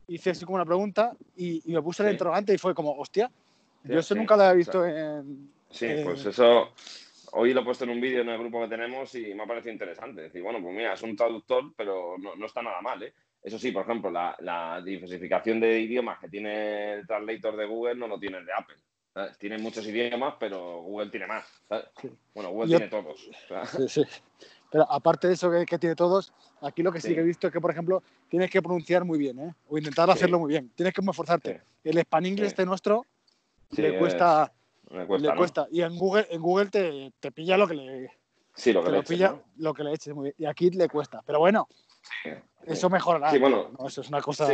hice 0.09 0.31
así 0.31 0.45
como 0.45 0.57
una 0.57 0.65
pregunta 0.65 1.13
y, 1.37 1.63
me 1.67 1.81
puse 1.83 2.03
el 2.03 2.13
interrogante 2.13 2.53
y 2.53 2.59
fue 2.59 2.75
como, 2.75 2.97
hostia, 2.99 3.31
yo 3.85 3.99
eso 3.99 4.15
nunca 4.15 4.37
lo 4.37 4.43
había 4.43 4.55
visto 4.55 4.85
en... 4.85 5.51
Sí, 5.71 5.89
pues 6.05 6.27
eso, 6.27 6.73
hoy 7.33 7.55
lo 7.55 7.61
he 7.61 7.65
puesto 7.65 7.85
en 7.85 7.91
un 7.91 8.01
vídeo 8.01 8.23
en 8.23 8.29
el 8.29 8.39
grupo 8.39 8.61
que 8.61 8.69
tenemos 8.69 9.15
y 9.15 9.35
me 9.35 9.45
ha 9.45 9.47
parecido 9.47 9.73
interesante. 9.73 10.23
Decir, 10.23 10.43
bueno, 10.43 10.61
pues 10.61 10.75
mira, 10.75 10.93
es 10.93 11.03
un 11.03 11.17
traductor, 11.17 11.73
pero 11.77 12.17
no, 12.19 12.35
no 12.37 12.47
está 12.47 12.61
nada 12.61 12.81
mal, 12.83 13.03
¿eh? 13.03 13.13
Eso 13.43 13.59
sí, 13.59 13.73
por 13.73 13.83
ejemplo, 13.83 14.11
la, 14.11 14.81
diversificación 14.85 15.61
de 15.61 15.81
idiomas 15.81 16.19
que 16.21 16.29
tiene 16.29 16.95
el 16.95 17.07
translator 17.07 17.57
de 17.57 17.67
Google 17.67 17.97
no 17.97 18.07
lo 18.07 18.19
tiene 18.19 18.39
el 18.39 18.47
de 18.47 18.53
Apple. 18.53 18.77
Tiene 19.39 19.59
muchos 19.59 19.87
idiomas, 19.87 20.35
pero 20.39 20.83
Google 20.83 21.11
tiene 21.11 21.27
más. 21.27 21.45
Bueno, 22.35 22.51
Google 22.51 22.69
tiene 22.69 22.89
todos. 22.89 23.29
Sí, 23.77 23.89
sí. 23.89 24.03
Pero 24.71 24.91
aparte 24.91 25.29
de 25.29 25.35
eso 25.35 25.51
que, 25.51 25.79
tiene 25.79 25.95
todos, 25.95 26.33
aquí 26.63 26.83
lo 26.83 26.91
que 26.91 27.01
sí. 27.01 27.15
que 27.15 27.21
he 27.21 27.23
visto 27.23 27.47
es 27.47 27.53
que, 27.53 27.61
por 27.61 27.71
ejemplo, 27.71 28.03
tienes 28.31 28.51
que 28.51 28.63
pronunciar 28.63 29.05
muy 29.05 29.19
bien, 29.19 29.39
¿eh? 29.39 29.55
O 29.69 29.77
intentar 29.77 30.09
hacerlo 30.09 30.39
muy 30.39 30.49
bien. 30.49 30.71
Tienes 30.75 30.95
que 30.95 31.03
esforzarte. 31.03 31.61
El 31.85 31.99
español 31.99 32.39
este 32.39 32.65
nuestro 32.65 33.05
le 33.77 33.99
cuesta. 33.99 34.51
le 34.91 35.07
cuesta. 35.07 35.67
Y 35.71 35.83
en 35.83 35.99
Google, 35.99 36.27
en 36.31 36.41
Google 36.41 36.71
te, 36.71 37.13
te, 37.21 37.33
pilla 37.33 37.59
lo 37.59 37.69
que 37.69 37.75
le. 37.75 38.11
Sí, 38.55 38.73
lo 38.73 38.83
que 38.83 38.91
le 38.91 38.99
eches, 38.99 39.09
pilla 39.11 39.43
lo 39.57 39.75
que 39.75 39.85
le 39.85 39.93
eches 39.93 40.15
muy 40.15 40.25
bien. 40.25 40.35
Y 40.39 40.47
aquí 40.47 40.71
le 40.71 40.89
cuesta. 40.89 41.23
Pero 41.27 41.39
bueno, 41.39 41.69
eso 42.67 42.91
mejorará. 42.91 43.31
Sí, 43.31 43.39
bueno, 43.39 43.71
Eso 43.87 44.01
es 44.01 44.09
una 44.09 44.21
cosa. 44.21 44.49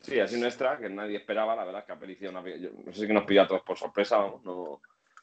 Sí. 0.00 0.20
así 0.20 0.38
nuestra, 0.38 0.78
que 0.78 0.88
nadie 0.88 1.16
esperaba, 1.16 1.56
la 1.56 1.64
verdad, 1.64 1.84
que 1.84 1.92
Apple 1.92 2.28
una. 2.28 2.42
no 2.42 2.92
sé 2.92 3.06
si 3.06 3.12
nos 3.12 3.24
pilló 3.24 3.42
a 3.42 3.48
todos 3.48 3.62
por 3.62 3.76
sorpresa 3.76 4.18
no. 4.44 4.80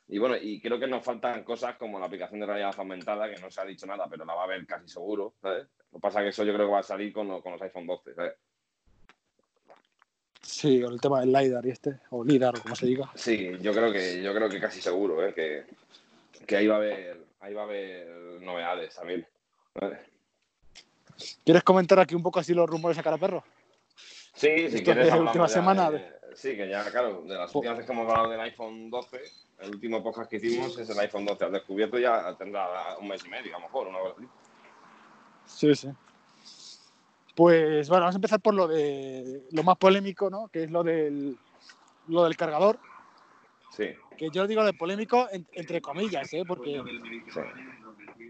Y 0.07 0.17
bueno, 0.17 0.35
y 0.35 0.59
creo 0.59 0.77
que 0.77 0.87
nos 0.87 1.05
faltan 1.05 1.43
cosas 1.43 1.77
como 1.77 1.97
la 1.97 2.07
aplicación 2.07 2.41
de 2.41 2.45
realidad 2.45 2.75
aumentada, 2.77 3.33
que 3.33 3.39
no 3.39 3.49
se 3.49 3.61
ha 3.61 3.65
dicho 3.65 3.85
nada, 3.85 4.07
pero 4.09 4.25
la 4.25 4.35
va 4.35 4.43
a 4.43 4.47
ver 4.47 4.65
casi 4.65 4.89
seguro, 4.89 5.35
¿sabes? 5.41 5.67
Lo 5.89 5.99
que 5.99 6.01
pasa 6.01 6.19
es 6.19 6.23
que 6.23 6.29
eso 6.29 6.43
yo 6.43 6.53
creo 6.53 6.67
que 6.67 6.73
va 6.73 6.79
a 6.79 6.83
salir 6.83 7.13
con, 7.13 7.41
con 7.41 7.53
los 7.53 7.61
iPhone 7.61 7.87
12, 7.87 8.15
¿sabes? 8.15 8.33
Sí, 10.41 10.81
con 10.81 10.93
el 10.93 10.99
tema 10.99 11.21
del 11.21 11.31
LiDAR 11.31 11.65
y 11.65 11.69
este, 11.69 11.99
o 12.09 12.25
LiDAR, 12.25 12.57
o 12.57 12.61
como 12.61 12.75
se 12.75 12.87
diga. 12.87 13.09
Sí, 13.15 13.57
yo 13.61 13.71
creo 13.71 13.93
que, 13.93 14.21
yo 14.21 14.33
creo 14.33 14.49
que 14.49 14.59
casi 14.59 14.81
seguro, 14.81 15.25
¿eh? 15.25 15.33
Que, 15.33 15.63
que 16.45 16.57
ahí 16.57 16.67
va 16.67 16.75
a 16.75 16.77
haber, 16.79 17.25
ahí 17.39 17.53
va 17.53 17.61
a 17.61 17.65
haber 17.65 18.41
novedades 18.41 18.93
también. 18.95 19.25
¿Quieres 21.43 21.63
comentar 21.63 21.99
aquí 21.99 22.15
un 22.15 22.23
poco 22.23 22.39
así 22.39 22.53
los 22.53 22.69
rumores 22.69 22.97
a 22.97 23.03
cara 23.03 23.17
perro? 23.17 23.43
Sí, 24.33 24.69
si 24.69 24.83
quieres. 24.83 25.05
De 25.05 25.11
la 25.11 25.21
última 25.21 25.47
semana. 25.47 25.91
Sí, 26.33 26.55
que 26.55 26.69
ya, 26.69 26.89
claro, 26.89 27.23
de 27.23 27.35
las 27.35 27.53
últimas 27.53 27.77
veces 27.77 27.89
que 27.89 27.93
hemos 27.93 28.09
hablado 28.09 28.29
del 28.29 28.39
iPhone 28.39 28.89
12, 28.89 29.21
el 29.59 29.69
último 29.71 30.01
podcast 30.01 30.29
que 30.29 30.37
hicimos 30.37 30.77
es 30.77 30.89
el 30.89 30.99
iPhone 30.99 31.25
12 31.25 31.43
al 31.43 31.51
descubierto, 31.51 31.99
ya 31.99 32.35
tendrá 32.37 32.97
un 32.99 33.07
mes 33.09 33.23
y 33.25 33.29
medio, 33.29 33.55
a 33.55 33.59
lo 33.59 33.65
mejor, 33.65 33.87
una 33.87 33.97
hora 33.97 34.13
así. 34.17 34.27
Sí, 35.45 35.75
sí. 35.75 35.89
Pues 37.35 37.89
bueno, 37.89 38.03
vamos 38.03 38.15
a 38.15 38.17
empezar 38.17 38.39
por 38.39 38.53
lo 38.53 38.67
de 38.67 39.43
lo 39.51 39.63
más 39.63 39.77
polémico, 39.77 40.29
¿no? 40.29 40.47
Que 40.47 40.63
es 40.63 40.71
lo 40.71 40.83
del, 40.83 41.37
lo 42.07 42.23
del 42.23 42.37
cargador. 42.37 42.79
Sí. 43.75 43.89
Que 44.17 44.29
yo 44.29 44.47
digo 44.47 44.63
de 44.63 44.73
polémico 44.73 45.27
entre 45.31 45.81
comillas, 45.81 46.31
¿eh? 46.33 46.43
Porque. 46.47 46.81
Sí. 47.33 47.39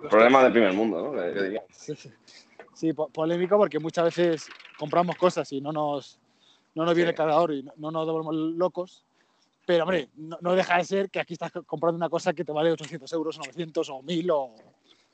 Problema 0.10 0.44
del 0.44 0.52
primer 0.52 0.74
mundo, 0.74 1.14
¿no? 1.14 1.22
Sí, 1.72 1.96
sí. 1.96 2.12
Sí, 2.82 2.94
polémico 2.94 3.60
porque 3.60 3.78
muchas 3.78 4.06
veces 4.06 4.50
compramos 4.76 5.16
cosas 5.16 5.52
y 5.52 5.62
no 5.62 5.72
nos, 5.72 6.20
no 6.74 6.84
nos 6.84 6.96
viene 6.96 7.12
el 7.12 7.16
cargador 7.16 7.54
y 7.54 7.62
no, 7.78 7.92
nos 7.92 8.08
volvemos 8.08 8.34
locos. 8.34 9.06
Pero, 9.68 9.84
hombre, 9.84 10.10
no, 10.16 10.56
deja 10.56 10.78
de 10.78 10.84
ser 10.86 11.12
que 11.12 11.20
aquí 11.20 11.34
estás 11.34 11.52
comprando 11.68 11.98
una 11.98 12.10
cosa 12.10 12.34
que 12.34 12.44
te 12.44 12.52
vale 12.52 12.72
800 12.72 13.14
euros, 13.14 13.38
900 13.38 13.88
o 13.88 14.02
1000 14.02 14.32
o, 14.32 14.56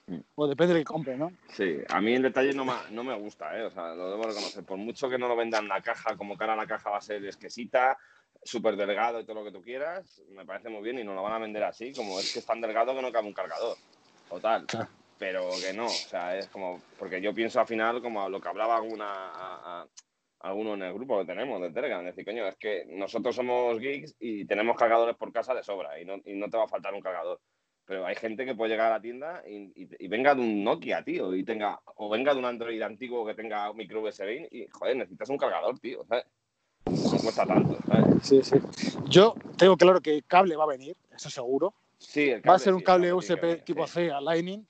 mm. 0.07 0.17
o 0.35 0.47
depende 0.47 0.75
de 0.75 0.79
que 0.79 0.85
compre, 0.85 1.17
¿no? 1.17 1.33
Sí, 1.49 1.79
a 1.89 1.99
mí 1.99 2.13
en 2.13 2.21
detalle 2.21 2.53
no 2.53 2.63
me, 2.63 2.71
no 2.91 3.03
me 3.03 3.19
gusta, 3.19 3.59
¿eh? 3.59 3.63
O 3.63 3.69
sea, 3.69 3.93
lo 3.93 4.11
debo 4.11 4.23
reconocer. 4.23 4.63
Por 4.63 4.77
mucho 4.77 5.09
que 5.09 5.17
no 5.17 5.27
lo 5.27 5.35
vendan 5.35 5.67
la 5.67 5.81
caja, 5.81 6.15
como 6.15 6.37
cara 6.37 6.55
la 6.55 6.67
caja 6.67 6.89
va 6.89 6.99
a 6.99 7.01
ser 7.01 7.25
exquisita, 7.25 7.97
súper 8.43 8.77
delgado 8.77 9.19
y 9.19 9.25
todo 9.25 9.41
lo 9.41 9.43
que 9.43 9.51
tú 9.51 9.61
quieras, 9.61 10.21
me 10.31 10.45
parece 10.45 10.69
muy 10.69 10.83
bien 10.83 10.99
y 10.99 11.03
nos 11.03 11.15
lo 11.15 11.23
van 11.23 11.33
a 11.33 11.39
vender 11.39 11.65
así, 11.65 11.91
como 11.91 12.17
es 12.17 12.31
que 12.31 12.39
es 12.39 12.45
tan 12.45 12.61
delgado 12.61 12.95
que 12.95 13.01
no 13.01 13.11
cabe 13.11 13.27
un 13.27 13.33
cargador. 13.33 13.75
Total 14.29 14.65
pero 15.17 15.49
que 15.61 15.73
no, 15.73 15.85
o 15.85 15.89
sea, 15.89 16.37
es 16.37 16.47
como, 16.47 16.81
porque 16.97 17.21
yo 17.21 17.33
pienso 17.33 17.59
al 17.59 17.67
final 17.67 18.01
como 18.01 18.27
lo 18.29 18.39
que 18.39 18.49
hablaba 18.49 18.77
alguna, 18.77 19.87
alguno 20.39 20.75
en 20.75 20.83
el 20.83 20.93
grupo 20.93 21.19
que 21.19 21.25
tenemos 21.25 21.61
de 21.61 21.71
Telegram, 21.71 22.05
decir, 22.05 22.25
coño, 22.25 22.47
es 22.47 22.55
que 22.55 22.85
nosotros 22.85 23.35
somos 23.35 23.79
geeks 23.79 24.15
y 24.19 24.45
tenemos 24.45 24.77
cargadores 24.77 25.15
por 25.15 25.31
casa 25.31 25.53
de 25.53 25.63
sobra 25.63 25.99
y 25.99 26.05
no, 26.05 26.15
y 26.25 26.33
no 26.33 26.49
te 26.49 26.57
va 26.57 26.65
a 26.65 26.69
faltar 26.69 26.93
un 26.93 27.01
cargador. 27.01 27.39
Pero 27.85 28.05
hay 28.05 28.15
gente 28.15 28.45
que 28.45 28.53
puede 28.53 28.71
llegar 28.71 28.91
a 28.91 28.95
la 28.95 29.01
tienda 29.01 29.43
y, 29.47 29.71
y, 29.73 30.07
venga 30.09 30.35
de 30.35 30.41
un 30.41 30.61
Nokia, 30.61 31.03
tío, 31.03 31.33
y 31.33 31.45
tenga, 31.45 31.79
o 31.95 32.09
venga 32.09 32.33
de 32.33 32.39
un 32.39 32.45
Android 32.45 32.81
antiguo 32.81 33.25
que 33.25 33.33
tenga 33.33 33.71
un 33.71 33.77
micro 33.77 34.01
USB 34.01 34.47
y, 34.51 34.67
joder, 34.67 34.97
necesitas 34.97 35.29
un 35.29 35.37
cargador, 35.37 35.79
tío, 35.79 36.05
¿sabes? 36.05 36.25
No 36.85 37.17
cuesta 37.17 37.45
tanto, 37.45 37.77
¿sabes? 37.87 38.27
Sí, 38.27 38.41
sí. 38.43 38.57
Yo 39.07 39.35
tengo 39.57 39.77
claro 39.77 40.01
que 40.01 40.15
el 40.15 40.25
cable 40.25 40.57
va 40.57 40.65
a 40.65 40.67
venir, 40.67 40.97
eso 41.15 41.29
seguro. 41.29 41.73
Sí, 41.97 42.31
va 42.47 42.55
a 42.55 42.59
ser 42.59 42.73
un 42.73 42.81
cable 42.81 43.13
USB 43.13 43.63
tipo 43.63 43.87
C 43.87 44.11
a 44.11 44.21
Lightning, 44.21 44.65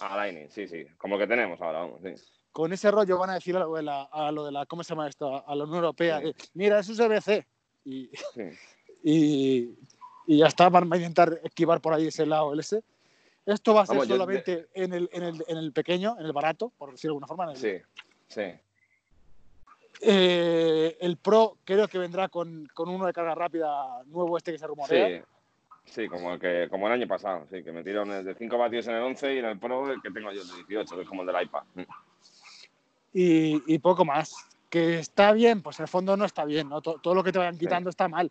a 0.00 0.16
Lightning, 0.16 0.50
sí, 0.50 0.66
sí. 0.66 0.86
Como 0.98 1.18
que 1.18 1.26
tenemos 1.26 1.60
ahora, 1.60 1.80
vamos, 1.80 2.00
sí. 2.02 2.14
Con 2.52 2.72
ese 2.72 2.90
rollo 2.90 3.18
van 3.18 3.30
a 3.30 3.34
decir 3.34 3.56
a 3.56 3.60
lo 3.60 3.74
de 3.74 3.82
la, 3.82 4.02
a 4.04 4.32
lo 4.32 4.44
de 4.44 4.52
la 4.52 4.66
¿cómo 4.66 4.82
se 4.82 4.90
llama 4.90 5.08
esto? 5.08 5.46
A 5.46 5.54
la 5.54 5.64
Unión 5.64 5.76
Europea. 5.76 6.20
Mira, 6.54 6.80
es 6.80 6.88
USB-C. 6.88 7.46
Y, 7.84 8.10
y, 9.04 9.78
y, 10.26 10.38
ya 10.38 10.46
está, 10.46 10.68
van 10.68 10.92
a 10.92 10.96
intentar 10.96 11.40
esquivar 11.44 11.80
por 11.80 11.94
ahí 11.94 12.08
ese 12.08 12.26
lado 12.26 12.52
el 12.52 12.60
S. 12.60 12.82
Esto 13.46 13.74
va 13.74 13.82
a 13.82 13.86
ser 13.86 14.06
solamente 14.06 14.68
en, 14.74 14.92
el, 14.92 15.08
en, 15.12 15.22
el, 15.22 15.44
en, 15.46 15.56
el, 15.56 15.72
pequeño, 15.72 16.16
en 16.18 16.26
el 16.26 16.32
barato, 16.32 16.72
por 16.76 16.90
decirlo 16.90 17.14
de 17.14 17.24
alguna 17.24 17.26
forma. 17.26 17.56
Sí, 17.56 17.78
sí. 18.28 18.42
Eh, 20.02 20.96
el 21.00 21.16
Pro 21.16 21.58
creo 21.64 21.86
que 21.88 21.98
vendrá 21.98 22.28
con, 22.28 22.68
con, 22.72 22.88
uno 22.88 23.06
de 23.06 23.12
carga 23.12 23.34
rápida 23.34 24.02
nuevo 24.06 24.36
este 24.36 24.52
que 24.52 24.58
se 24.58 24.66
rumorea. 24.66 25.08
Sí, 25.08 25.24
Sí, 25.90 26.08
como 26.08 26.34
el, 26.34 26.40
que, 26.40 26.68
como 26.70 26.86
el 26.86 26.92
año 26.92 27.08
pasado, 27.08 27.46
sí, 27.50 27.64
que 27.64 27.72
metieron 27.72 28.10
el 28.12 28.24
de 28.24 28.34
5 28.34 28.56
vatios 28.56 28.86
en 28.86 28.94
el 28.94 29.02
11 29.02 29.34
y 29.34 29.38
en 29.38 29.44
el 29.44 29.58
Pro 29.58 29.90
el 29.90 30.00
que 30.00 30.10
tengo 30.10 30.30
yo, 30.30 30.40
el 30.42 30.48
de 30.48 30.54
18, 30.68 30.94
que 30.94 31.02
es 31.02 31.08
como 31.08 31.22
el 31.22 31.26
del 31.26 31.42
iPad. 31.42 31.62
Mm. 31.74 31.82
y, 33.12 33.78
poco 33.80 34.04
más. 34.04 34.32
Que 34.68 35.00
está 35.00 35.32
bien, 35.32 35.62
pues 35.62 35.80
el 35.80 35.88
fondo 35.88 36.16
no 36.16 36.24
está 36.24 36.44
bien, 36.44 36.68
¿no? 36.68 36.80
Todo, 36.80 37.12
lo 37.12 37.24
que 37.24 37.32
te 37.32 37.38
vayan 37.38 37.58
quitando 37.58 37.90
está 37.90 38.06
mal. 38.06 38.30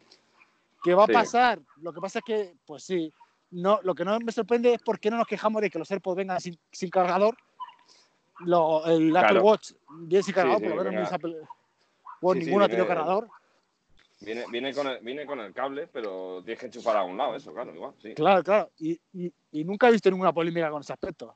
¿Qué 0.82 0.94
va 0.94 1.04
a 1.04 1.08
pasar? 1.08 1.60
Lo 1.82 1.92
que 1.92 2.00
pasa 2.00 2.20
es 2.20 2.26
que, 2.26 2.54
pues 2.66 2.84
sí, 2.84 3.12
no, 3.52 3.82
lo 3.84 3.94
que 3.94 4.06
no 4.06 4.18
me 4.22 4.32
sorprende 4.32 4.74
es 4.76 4.82
por 4.82 4.98
qué 5.02 5.12
no 5.12 5.18
nos 5.18 5.28
quejamos 5.28 5.62
de 5.62 5.70
que 5.70 5.80
los 5.80 5.92
AirPods 5.92 6.16
vengan 6.16 6.40
sin, 6.40 6.90
cargador. 6.90 7.36
Lo, 8.40 8.86
el 8.86 9.16
Apple 9.18 9.42
Watch 9.42 9.74
viene 9.90 10.24
sin 10.24 10.34
cargador, 10.34 10.62
por 10.62 10.86
lo 10.86 10.92
menos 10.92 11.12
Apple 11.12 11.36
Watch 12.22 12.38
ninguno 12.38 12.64
ha 12.64 12.70
tenido 12.70 12.88
cargador. 12.88 13.28
Viene, 14.22 14.46
viene, 14.52 14.74
con 14.74 14.88
el, 14.88 15.00
viene 15.00 15.26
con 15.26 15.40
el 15.40 15.54
cable, 15.54 15.88
pero 15.88 16.42
tienes 16.44 16.60
que 16.60 16.66
enchufar 16.66 16.98
a 16.98 17.04
un 17.04 17.16
lado, 17.16 17.36
eso, 17.36 17.54
claro, 17.54 17.74
igual. 17.74 17.94
Sí. 18.02 18.14
Claro, 18.16 18.44
claro. 18.44 18.72
Y, 18.78 19.00
y, 19.14 19.32
y, 19.52 19.64
nunca 19.64 19.88
he 19.88 19.92
visto 19.94 20.12
ninguna 20.12 20.34
polémica 20.34 20.70
con 20.70 20.82
ese 20.82 20.92
aspecto. 20.92 21.36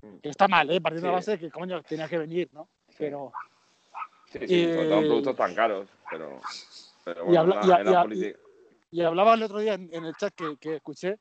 Mm. 0.00 0.16
Que 0.16 0.30
está 0.30 0.48
mal, 0.48 0.70
¿eh? 0.70 0.80
Partiendo 0.80 1.08
de 1.08 1.12
la 1.12 1.18
base 1.18 1.32
de 1.32 1.38
que, 1.38 1.50
coño, 1.50 1.82
tenía 1.82 2.08
que 2.08 2.18
venir, 2.18 2.48
¿no? 2.52 2.68
Pero. 2.96 3.32
Sí, 4.32 4.38
sí, 4.46 4.64
sobre 4.64 4.88
todo 4.88 5.00
productos 5.00 5.36
tan 5.36 5.54
caros, 5.54 5.88
pero. 6.10 6.40
pero 7.04 7.24
bueno, 7.26 7.34
y, 7.34 7.70
habla, 7.70 8.34
y, 8.90 9.02
hablaba 9.02 9.34
el 9.34 9.42
otro 9.42 9.58
día 9.58 9.74
en, 9.74 9.92
el 9.92 10.14
chat 10.14 10.32
que, 10.34 10.56
que, 10.56 10.76
escuché 10.76 11.18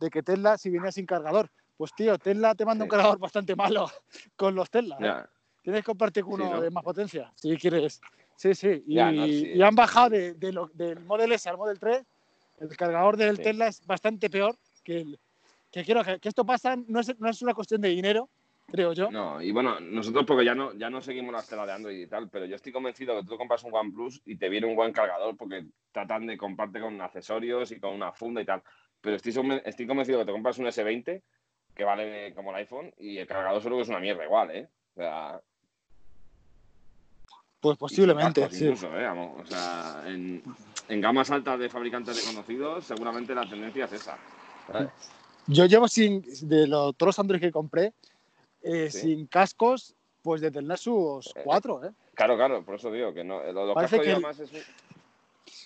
de 0.00 0.10
que 0.10 0.22
Tesla, 0.22 0.56
si 0.56 0.70
venía 0.70 0.92
sin 0.92 1.04
cargador, 1.04 1.50
pues 1.76 1.92
tío, 1.94 2.16
Tesla 2.18 2.54
te 2.54 2.64
manda 2.64 2.84
un 2.84 2.90
cargador 2.90 3.18
bastante 3.18 3.54
malo 3.54 3.90
con 4.36 4.54
los 4.54 4.70
Tesla. 4.70 4.96
¿eh? 5.00 5.28
Tienes 5.62 5.82
que 5.82 5.86
comprarte 5.86 6.22
uno 6.22 6.60
de 6.60 6.70
más 6.70 6.82
potencia, 6.82 7.32
si 7.36 7.56
quieres 7.56 8.00
Sí, 8.36 8.54
sí. 8.54 8.82
Y, 8.86 8.98
han 8.98 9.74
bajado 9.74 10.10
de, 10.10 10.34
del 10.34 11.00
Model 11.00 11.32
S 11.32 11.48
al 11.48 11.58
Model 11.58 11.78
3. 11.78 12.02
El 12.60 12.76
cargador 12.76 13.16
del 13.16 13.40
Tesla 13.40 13.68
es 13.68 13.84
bastante 13.86 14.30
peor 14.30 14.56
que 14.84 15.00
el. 15.00 15.18
Que 15.70 15.84
quiero 15.84 16.04
que, 16.04 16.18
esto 16.22 16.44
pasa, 16.44 16.76
no 16.76 17.00
es, 17.00 17.18
no 17.18 17.30
es 17.30 17.40
una 17.40 17.54
cuestión 17.54 17.80
de 17.80 17.88
dinero, 17.88 18.28
creo 18.66 18.92
yo. 18.92 19.10
No, 19.10 19.40
y 19.40 19.52
bueno, 19.52 19.80
nosotros 19.80 20.26
porque 20.26 20.44
ya 20.44 20.54
no, 20.54 20.74
ya 20.74 20.90
no 20.90 21.00
seguimos 21.00 21.32
la 21.32 21.42
tela 21.42 21.64
de 21.64 21.72
Android 21.72 21.98
y 21.98 22.06
tal, 22.06 22.28
pero 22.28 22.44
yo 22.44 22.56
estoy 22.56 22.72
convencido 22.72 23.18
que 23.18 23.26
tú 23.26 23.38
compras 23.38 23.64
un 23.64 23.72
OnePlus 23.72 24.20
y 24.26 24.36
te 24.36 24.50
viene 24.50 24.66
un 24.66 24.76
buen 24.76 24.92
cargador 24.92 25.34
porque 25.34 25.64
tratan 25.90 26.26
de 26.26 26.36
comprarte 26.36 26.78
con 26.78 27.00
accesorios 27.00 27.72
y 27.72 27.80
con 27.80 27.94
una 27.94 28.12
funda 28.12 28.42
y 28.42 28.44
tal. 28.44 28.62
Pero 29.00 29.16
estoy, 29.16 29.32
estoy 29.64 29.86
convencido 29.86 30.18
que 30.18 30.26
te 30.26 30.32
compras 30.32 30.58
un 30.58 30.66
S20 30.66 31.22
que 31.74 31.84
vale 31.84 32.34
como 32.34 32.50
el 32.50 32.56
iPhone 32.56 32.92
y 32.98 33.18
el 33.18 33.26
cargador 33.26 33.62
solo 33.62 33.76
que 33.76 33.82
es 33.82 33.88
una 33.88 34.00
mierda 34.00 34.24
igual, 34.24 34.50
¿eh? 34.50 34.68
O 34.94 35.00
sea, 35.00 35.40
pues 37.62 37.78
posiblemente, 37.78 38.50
sí. 38.50 38.66
¿eh? 38.66 38.70
o 38.72 39.46
sea, 39.46 40.02
en, 40.06 40.42
gamas 41.00 41.30
altas 41.30 41.60
de 41.60 41.68
fabricantes 41.68 42.26
reconocidos, 42.26 42.84
seguramente 42.84 43.36
la 43.36 43.48
tendencia 43.48 43.84
es 43.84 43.92
esa. 43.92 44.18
Yo 45.46 45.66
llevo 45.66 45.86
sin, 45.86 46.24
de 46.42 46.66
los, 46.66 46.96
todos 46.96 47.10
los 47.10 47.18
Android 47.20 47.40
que 47.40 47.52
compré, 47.52 47.94
eh, 48.62 48.90
sin 48.90 49.28
cascos, 49.28 49.94
pues 50.22 50.40
desde 50.40 50.58
el 50.58 50.66
Nexus 50.66 51.32
4, 51.44 51.84
¿eh? 51.84 51.92
Claro, 52.14 52.36
claro, 52.36 52.64
por 52.64 52.74
eso 52.74 52.90
digo 52.90 53.14
que 53.14 53.22
no. 53.22 53.40
Los 53.52 53.76
cascos 53.76 54.00
que... 54.00 54.10
además 54.10 54.40
es 54.40 54.52
un, 54.52 54.58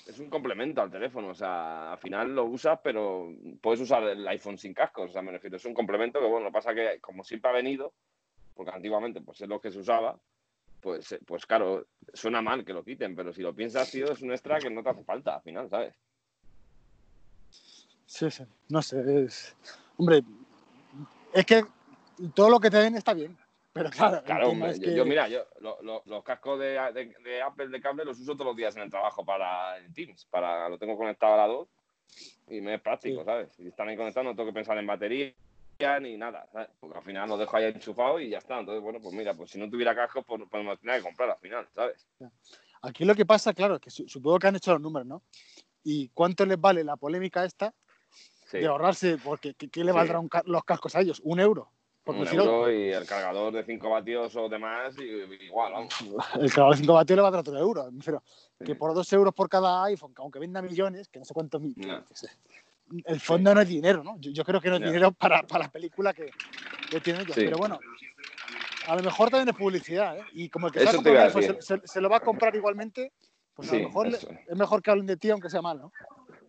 es 0.06 0.18
un 0.18 0.28
complemento 0.28 0.82
al 0.82 0.90
teléfono, 0.90 1.28
o 1.28 1.34
sea, 1.34 1.92
al 1.92 1.98
final 1.98 2.34
lo 2.34 2.44
usas, 2.44 2.78
pero 2.84 3.32
puedes 3.62 3.80
usar 3.80 4.02
el 4.02 4.28
iPhone 4.28 4.58
sin 4.58 4.74
cascos, 4.74 5.08
o 5.08 5.12
sea, 5.14 5.22
me 5.22 5.32
refiero, 5.32 5.56
es 5.56 5.64
un 5.64 5.72
complemento 5.72 6.20
que, 6.20 6.26
bueno, 6.26 6.44
lo 6.44 6.50
que 6.50 6.58
pasa 6.58 6.74
que 6.74 7.00
como 7.00 7.24
siempre 7.24 7.50
ha 7.50 7.54
venido, 7.54 7.94
porque 8.54 8.72
antiguamente 8.72 9.22
pues 9.22 9.40
es 9.40 9.48
lo 9.48 9.62
que 9.62 9.70
se 9.70 9.78
usaba, 9.78 10.18
pues, 10.86 11.10
eh, 11.10 11.18
pues 11.26 11.44
claro, 11.46 11.88
suena 12.14 12.40
mal 12.40 12.64
que 12.64 12.72
lo 12.72 12.84
quiten, 12.84 13.16
pero 13.16 13.32
si 13.32 13.42
lo 13.42 13.52
piensas, 13.52 13.90
tío, 13.90 14.12
es 14.12 14.22
un 14.22 14.30
extra 14.30 14.60
que 14.60 14.70
no 14.70 14.84
te 14.84 14.90
hace 14.90 15.02
falta 15.02 15.34
al 15.34 15.42
final, 15.42 15.68
¿sabes? 15.68 15.96
Sí, 17.50 18.30
sí, 18.30 18.44
no 18.68 18.80
sé, 18.80 19.24
es... 19.24 19.56
Hombre, 19.96 20.22
es 21.32 21.44
que 21.44 21.64
todo 22.36 22.50
lo 22.50 22.60
que 22.60 22.70
te 22.70 22.76
den 22.76 22.94
está 22.94 23.14
bien, 23.14 23.36
pero 23.72 23.90
claro. 23.90 24.22
Claro, 24.22 24.52
yo, 24.76 25.04
mira, 25.04 25.26
yo 25.26 25.44
los 26.04 26.22
cascos 26.22 26.60
de, 26.60 26.78
Apple 26.78 27.66
de 27.66 27.80
cable 27.80 28.04
los 28.04 28.20
uso 28.20 28.34
todos 28.34 28.46
los 28.46 28.56
días 28.56 28.76
en 28.76 28.82
el 28.82 28.90
trabajo 28.90 29.24
para 29.24 29.78
el 29.78 29.92
Teams, 29.92 30.24
para 30.26 30.68
lo 30.68 30.78
tengo 30.78 30.96
conectado 30.96 31.34
a 31.34 31.38
la 31.38 31.46
2 31.48 31.68
y 32.46 32.60
me 32.60 32.74
es 32.74 32.80
práctico, 32.80 33.24
¿sabes? 33.24 33.52
Si 33.54 33.66
están 33.66 33.88
ahí 33.88 33.96
conectados 33.96 34.24
no 34.24 34.36
tengo 34.36 34.50
que 34.50 34.54
pensar 34.54 34.78
en 34.78 34.86
batería 34.86 35.34
ni 36.00 36.16
nada, 36.16 36.48
Porque 36.80 36.98
al 36.98 37.04
final 37.04 37.28
lo 37.28 37.36
dejo 37.36 37.56
ahí 37.56 37.64
enchufado 37.64 38.18
y 38.20 38.30
ya 38.30 38.38
está. 38.38 38.58
Entonces, 38.60 38.82
bueno, 38.82 38.98
pues 39.00 39.14
mira, 39.14 39.34
pues 39.34 39.50
si 39.50 39.58
no 39.58 39.68
tuviera 39.68 39.94
casco, 39.94 40.22
pues, 40.22 40.42
pues 40.50 40.64
me 40.64 40.96
que 40.96 41.02
comprar 41.02 41.30
al 41.30 41.38
final, 41.38 41.66
¿sabes? 41.74 42.06
Aquí 42.82 43.04
lo 43.04 43.14
que 43.14 43.26
pasa, 43.26 43.52
claro, 43.52 43.76
es 43.76 43.80
que 43.80 43.90
supongo 43.90 44.38
que 44.38 44.46
han 44.46 44.56
hecho 44.56 44.72
los 44.72 44.80
números, 44.80 45.06
¿no? 45.06 45.22
¿Y 45.82 46.08
cuánto 46.08 46.44
les 46.46 46.60
vale 46.60 46.82
la 46.84 46.96
polémica 46.96 47.44
esta 47.44 47.74
de 48.52 48.66
ahorrarse? 48.66 49.18
Porque 49.22 49.54
¿qué, 49.54 49.84
le 49.84 49.92
valdrán 49.92 50.28
los 50.44 50.64
cascos 50.64 50.94
a 50.96 51.00
ellos? 51.00 51.20
¿Un 51.24 51.40
euro? 51.40 51.70
un 52.06 52.26
euro 52.28 52.70
y 52.70 52.92
el 52.92 53.04
cargador 53.04 53.52
de 53.52 53.64
5 53.64 53.90
vatios 53.90 54.36
o 54.36 54.48
demás, 54.48 54.94
igual, 54.98 55.72
vamos. 55.72 55.94
El 56.40 56.50
cargador 56.50 56.76
de 56.76 56.82
5 56.82 56.94
vatios 56.94 57.16
le 57.16 57.22
va 57.22 57.28
a 57.28 57.30
dar 57.32 57.40
otro 57.40 57.58
euro. 57.58 57.88
Pero 58.04 58.22
que 58.64 58.76
por 58.76 58.94
2 58.94 59.12
euros 59.14 59.34
por 59.34 59.48
cada 59.48 59.82
iPhone, 59.84 60.14
que 60.14 60.22
aunque 60.22 60.38
venda 60.38 60.62
millones, 60.62 61.08
que 61.08 61.18
no 61.18 61.24
sé 61.24 61.34
cuántos 61.34 61.60
millones, 61.60 62.04
el 63.04 63.20
fondo 63.20 63.54
no 63.54 63.60
es 63.60 63.68
dinero, 63.68 64.04
¿no? 64.04 64.16
Yo, 64.20 64.44
creo 64.44 64.60
que 64.60 64.70
no 64.70 64.76
es 64.76 64.82
dinero 64.82 65.12
para, 65.12 65.42
para, 65.42 65.64
la 65.64 65.70
película 65.70 66.12
que, 66.12 66.30
que 66.90 67.00
tienen 67.00 67.22
ellos. 67.22 67.34
Pero 67.34 67.58
bueno, 67.58 67.78
a 68.86 68.96
lo 68.96 69.02
mejor 69.02 69.30
también 69.30 69.48
es 69.48 69.56
publicidad, 69.56 70.18
¿eh? 70.18 70.22
Y 70.32 70.48
como 70.48 70.68
el 70.68 70.72
que 70.72 70.86
se, 70.86 71.02
pues, 71.30 71.56
se, 71.84 72.00
lo 72.00 72.08
va 72.08 72.18
a 72.18 72.20
comprar 72.20 72.54
igualmente, 72.54 73.12
pues 73.54 73.72
a 73.72 73.76
lo 73.76 73.88
mejor 73.88 74.08
es 74.08 74.26
mejor 74.56 74.82
que 74.82 74.90
hablen 74.90 75.06
de 75.06 75.16
ti 75.16 75.30
aunque 75.30 75.50
sea 75.50 75.62
mal, 75.62 75.78
¿no? 75.78 75.92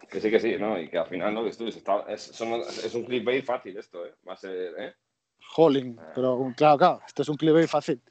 Que 0.09 0.21
sí, 0.21 0.29
que 0.29 0.39
sí, 0.39 0.55
¿no? 0.57 0.79
Y 0.79 0.89
que 0.89 0.97
al 0.97 1.07
final, 1.07 1.33
¿no? 1.33 1.43
Que 1.43 1.49
es, 1.49 1.59
es, 1.59 2.41
es 2.85 2.95
un 2.95 3.03
clickbait 3.03 3.43
fácil 3.43 3.77
esto, 3.77 4.05
¿eh? 4.05 4.13
Va 4.27 4.33
a 4.33 4.38
ser, 4.38 4.73
¿eh? 4.77 4.93
Jolín, 5.49 5.99
pero 6.13 6.53
claro, 6.55 6.77
claro, 6.77 7.01
esto 7.05 7.21
es 7.21 7.29
un 7.29 7.38
clickbait 7.38 7.67
fácil. 7.67 8.01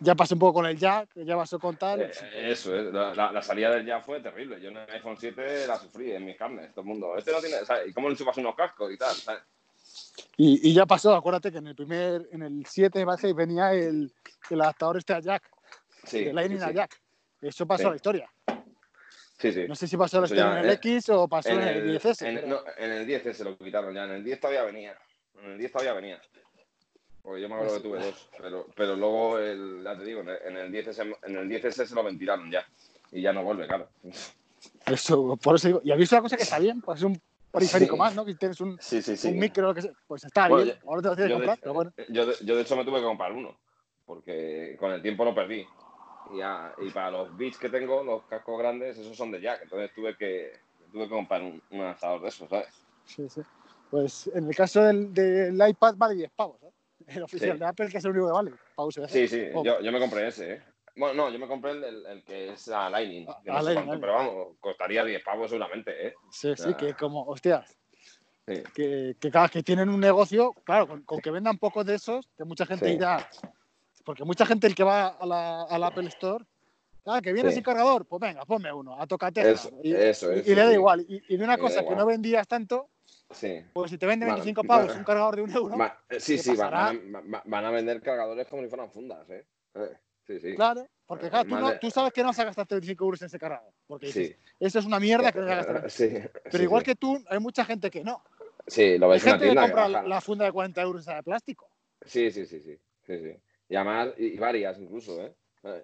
Ya 0.00 0.14
pasó 0.14 0.34
un 0.34 0.40
poco 0.40 0.54
con 0.54 0.66
el 0.66 0.76
jack, 0.76 1.10
ya 1.14 1.36
pasó 1.36 1.58
con 1.58 1.76
tal. 1.76 2.02
Eh, 2.02 2.12
eso 2.34 2.74
es, 2.74 2.92
la, 2.92 3.42
salida 3.42 3.70
del 3.70 3.86
jack 3.86 4.04
fue 4.04 4.20
terrible. 4.20 4.60
Yo 4.60 4.70
en 4.70 4.78
el 4.78 4.90
iPhone 4.90 5.16
7 5.18 5.66
la 5.66 5.78
sufrí 5.78 6.12
en 6.12 6.24
mis 6.24 6.36
carnes, 6.36 6.72
todo 6.72 6.82
el 6.82 6.88
mundo. 6.88 7.16
Este 7.16 7.32
no 7.32 7.40
tiene, 7.40 7.64
¿sabes? 7.64 7.88
¿Y 7.88 7.92
cómo 7.92 8.08
le 8.08 8.16
chupas 8.16 8.36
unos 8.38 8.54
cascos 8.54 8.92
y 8.92 8.98
tal? 8.98 9.14
Y, 10.36 10.70
y, 10.70 10.74
ya 10.74 10.86
pasó, 10.86 11.14
acuérdate 11.14 11.52
que 11.52 11.58
en 11.58 11.68
el 11.68 11.76
primer, 11.76 12.28
en 12.32 12.42
el 12.42 12.66
7 12.66 13.04
venía 13.34 13.72
el, 13.72 14.12
el 14.50 14.60
adaptador 14.60 14.96
este 14.96 15.14
a 15.14 15.20
jack, 15.20 15.48
sí, 16.04 16.24
el 16.24 16.34
Lightning 16.34 16.62
a 16.62 16.72
jack. 16.72 17.00
Eso 17.40 17.66
pasó 17.66 17.88
a 17.88 17.90
la 17.90 17.96
historia. 17.96 18.30
Sí, 19.38 19.52
sí. 19.52 19.68
No 19.68 19.74
sé 19.74 19.86
si 19.86 19.96
pasó 19.96 20.20
la 20.20 20.26
historia 20.26 20.52
en 20.52 20.64
el 20.64 20.70
eh, 20.70 20.74
X 20.74 21.08
o 21.10 21.28
pasó 21.28 21.50
en, 21.50 21.60
el, 21.60 22.00
10S. 22.00 22.26
En, 22.26 22.48
no, 22.48 22.60
en 22.76 22.90
el 22.90 23.06
10S 23.06 23.44
lo 23.44 23.58
quitaron 23.58 23.94
ya, 23.94 24.04
en 24.04 24.12
el 24.12 24.24
10 24.24 24.40
todavía 24.40 24.62
venía. 24.62 24.98
En 25.42 25.52
el 25.52 25.58
10 25.58 25.72
todavía 25.72 25.92
venía. 25.92 26.20
Porque 27.24 27.40
yo 27.40 27.48
me 27.48 27.54
acuerdo 27.54 27.76
que 27.76 27.80
tuve 27.88 28.04
dos, 28.04 28.28
pero, 28.36 28.66
pero 28.76 28.96
luego, 28.96 29.38
el, 29.38 29.80
ya 29.82 29.96
te 29.96 30.04
digo, 30.04 30.20
en 30.20 30.56
el 30.58 30.70
10S, 30.70 31.16
en 31.22 31.36
el 31.36 31.48
10 31.48 31.74
se 31.74 31.94
lo 31.94 32.04
ventilaron 32.04 32.50
ya. 32.50 32.66
Y 33.10 33.22
ya 33.22 33.32
no 33.32 33.42
vuelve, 33.42 33.66
claro. 33.66 33.88
Eso, 34.86 35.36
por 35.36 35.56
eso 35.56 35.68
digo, 35.68 35.80
y 35.84 35.92
has 35.92 35.98
visto 35.98 36.14
una 36.16 36.22
cosa 36.22 36.36
que 36.36 36.42
está 36.42 36.58
bien, 36.58 36.80
pues 36.80 36.98
es 36.98 37.04
un 37.04 37.20
periférico 37.50 37.96
más, 37.96 38.14
¿no? 38.14 38.24
Que 38.24 38.34
tienes 38.34 38.60
un, 38.60 38.78
sí, 38.80 39.02
sí, 39.02 39.28
un 39.28 39.38
micro, 39.38 39.66
lo 39.66 39.74
que 39.74 39.82
sea. 39.82 39.92
pues 40.06 40.24
está 40.24 40.48
bien. 40.48 40.78
Ahora 40.86 41.02
te 41.02 41.08
lo 41.08 41.16
tienes 41.16 41.32
que 41.32 41.34
comprar, 41.34 41.58
pero 41.60 41.74
bueno. 41.74 41.92
Yo 42.08 42.26
de, 42.26 42.34
yo 42.42 42.56
de 42.56 42.62
hecho 42.62 42.76
me 42.76 42.84
tuve 42.84 42.98
que 43.00 43.04
comprar 43.04 43.32
uno, 43.32 43.56
porque 44.06 44.76
con 44.80 44.90
el 44.92 45.02
tiempo 45.02 45.24
lo 45.24 45.34
perdí. 45.34 45.66
Y, 46.32 46.86
y 46.86 46.90
para 46.90 47.10
los 47.10 47.36
bits 47.36 47.58
que 47.58 47.68
tengo, 47.68 48.02
los 48.02 48.24
cascos 48.24 48.58
grandes, 48.58 48.96
esos 48.96 49.16
son 49.16 49.30
de 49.30 49.40
jack. 49.40 49.62
Entonces 49.64 49.92
tuve 49.94 50.16
que, 50.16 50.52
tuve 50.90 51.04
que 51.04 51.10
comprar 51.10 51.42
un, 51.42 51.62
un 51.70 51.80
adaptador 51.82 52.22
de 52.22 52.28
esos, 52.28 52.48
¿sabes? 52.48 52.68
Sí, 53.04 53.28
sí. 53.28 53.42
Pues 53.90 54.30
en 54.34 54.48
el 54.48 54.54
caso 54.56 54.82
del, 54.82 55.12
del 55.12 55.68
iPad 55.68 55.94
vale 55.96 56.14
10 56.14 56.30
pavos, 56.34 56.62
¿eh? 56.62 56.70
El 57.06 57.22
oficial 57.22 57.58
de 57.58 57.66
Apple, 57.66 57.88
que 57.88 57.98
es 57.98 58.04
el 58.04 58.10
único 58.12 58.26
que 58.26 58.32
vale. 58.32 58.52
Sí, 59.08 59.28
sí, 59.28 59.46
yo, 59.64 59.80
yo, 59.80 59.92
me 59.92 59.98
compré 59.98 60.28
ese, 60.28 60.52
¿eh? 60.54 60.62
Bueno, 60.96 61.24
no, 61.24 61.30
yo 61.30 61.38
me 61.38 61.48
compré 61.48 61.72
el, 61.72 62.06
el, 62.06 62.24
que 62.24 62.52
es 62.52 62.68
a 62.68 62.88
Lightning. 62.88 63.26
a 63.28 63.62
Lightning, 63.62 64.00
pero 64.00 64.14
vamos, 64.14 64.56
costaría 64.60 65.04
10 65.04 65.24
pavos 65.24 65.50
seguramente, 65.50 66.08
¿eh? 66.08 66.14
Sí, 66.30 66.52
sí, 66.56 66.74
que 66.74 66.94
como, 66.94 67.24
hostias. 67.24 67.76
Que, 68.46 69.16
que, 69.18 69.30
que 69.50 69.62
tienen 69.62 69.88
un 69.88 70.00
negocio, 70.00 70.52
claro, 70.64 71.02
con, 71.04 71.20
que 71.20 71.30
vendan 71.30 71.58
pocos 71.58 71.84
de 71.86 71.94
esos, 71.94 72.28
que 72.36 72.44
mucha 72.44 72.66
gente 72.66 72.92
irá. 72.92 73.28
Porque 74.04 74.24
mucha 74.24 74.44
gente 74.44 74.66
el 74.66 74.74
que 74.74 74.84
va 74.84 75.08
a 75.08 75.26
la, 75.26 75.62
al 75.62 75.82
Apple 75.82 76.08
Store, 76.08 76.44
ah, 77.06 77.20
que 77.22 77.32
viene 77.32 77.50
sin 77.52 77.62
cargador, 77.62 78.06
pues 78.06 78.20
venga, 78.20 78.44
ponme 78.44 78.72
uno, 78.72 79.00
a 79.00 79.06
tocate. 79.06 79.50
Eso, 79.50 79.70
y, 79.82 79.94
eso, 79.94 80.32
y, 80.32 80.42
le 80.42 80.54
da 80.54 80.72
igual. 80.72 81.04
Y, 81.08 81.36
de 81.36 81.44
una 81.44 81.56
cosa 81.56 81.84
que 81.84 81.96
no 81.96 82.04
vendías 82.06 82.46
tanto, 82.46 82.90
pues 83.72 83.90
si 83.90 83.98
te 83.98 84.06
venden 84.06 84.28
25 84.28 84.64
pavos 84.64 84.96
un 84.96 85.04
cargador 85.04 85.36
de 85.36 85.42
un 85.42 85.50
euro. 85.50 85.76
Eh, 86.08 86.20
sí, 86.20 86.38
sí, 86.38 86.54
van 86.56 86.74
a, 86.74 87.42
van 87.44 87.64
a, 87.64 87.70
vender 87.70 88.00
cargadores 88.00 88.46
como 88.46 88.62
si 88.62 88.68
fueran 88.68 88.90
fundas, 88.90 89.28
¿eh? 89.30 89.46
eh 89.74 89.96
sí, 90.26 90.40
sí. 90.40 90.54
Claro, 90.54 90.86
porque 91.06 91.28
claro, 91.28 91.48
tú, 91.48 91.56
no, 91.56 91.78
tú, 91.78 91.90
sabes 91.90 92.12
que 92.12 92.22
no 92.22 92.28
vas 92.28 92.38
a 92.38 92.44
gastar 92.44 92.66
25 92.68 93.04
euros 93.04 93.22
en 93.22 93.26
ese 93.26 93.38
cargador. 93.38 93.72
Porque 93.86 94.06
dices, 94.06 94.36
eso 94.60 94.78
es 94.78 94.84
una 94.84 95.00
mierda 95.00 95.32
que 95.32 95.40
no 95.40 95.46
vas 95.46 95.66
a 95.66 95.72
gastar. 95.72 95.90
Sí, 95.90 96.10
Pero 96.50 96.62
igual 96.62 96.82
que 96.82 96.94
tú, 96.94 97.22
hay 97.28 97.38
mucha 97.38 97.64
gente 97.64 97.90
que 97.90 98.04
no. 98.04 98.22
Sí, 98.66 98.98
lo 98.98 99.08
ves 99.08 99.24
hay 99.26 99.32
en 99.32 99.36
la 99.36 99.42
tienda. 99.42 99.66
que 99.66 99.72
compra 99.72 100.02
la, 100.02 100.20
funda 100.20 100.44
de 100.44 100.52
40 100.52 100.82
euros 100.82 101.04
de 101.04 101.22
plástico. 101.22 101.68
Sí, 102.04 102.30
sí, 102.30 102.46
sí, 102.46 102.60
sí. 102.60 102.78
sí, 103.06 103.18
sí. 103.18 103.36
Y 103.68 103.76
además, 103.76 104.10
y, 104.16 104.36
varias 104.36 104.78
incluso, 104.78 105.20
¿eh? 105.20 105.34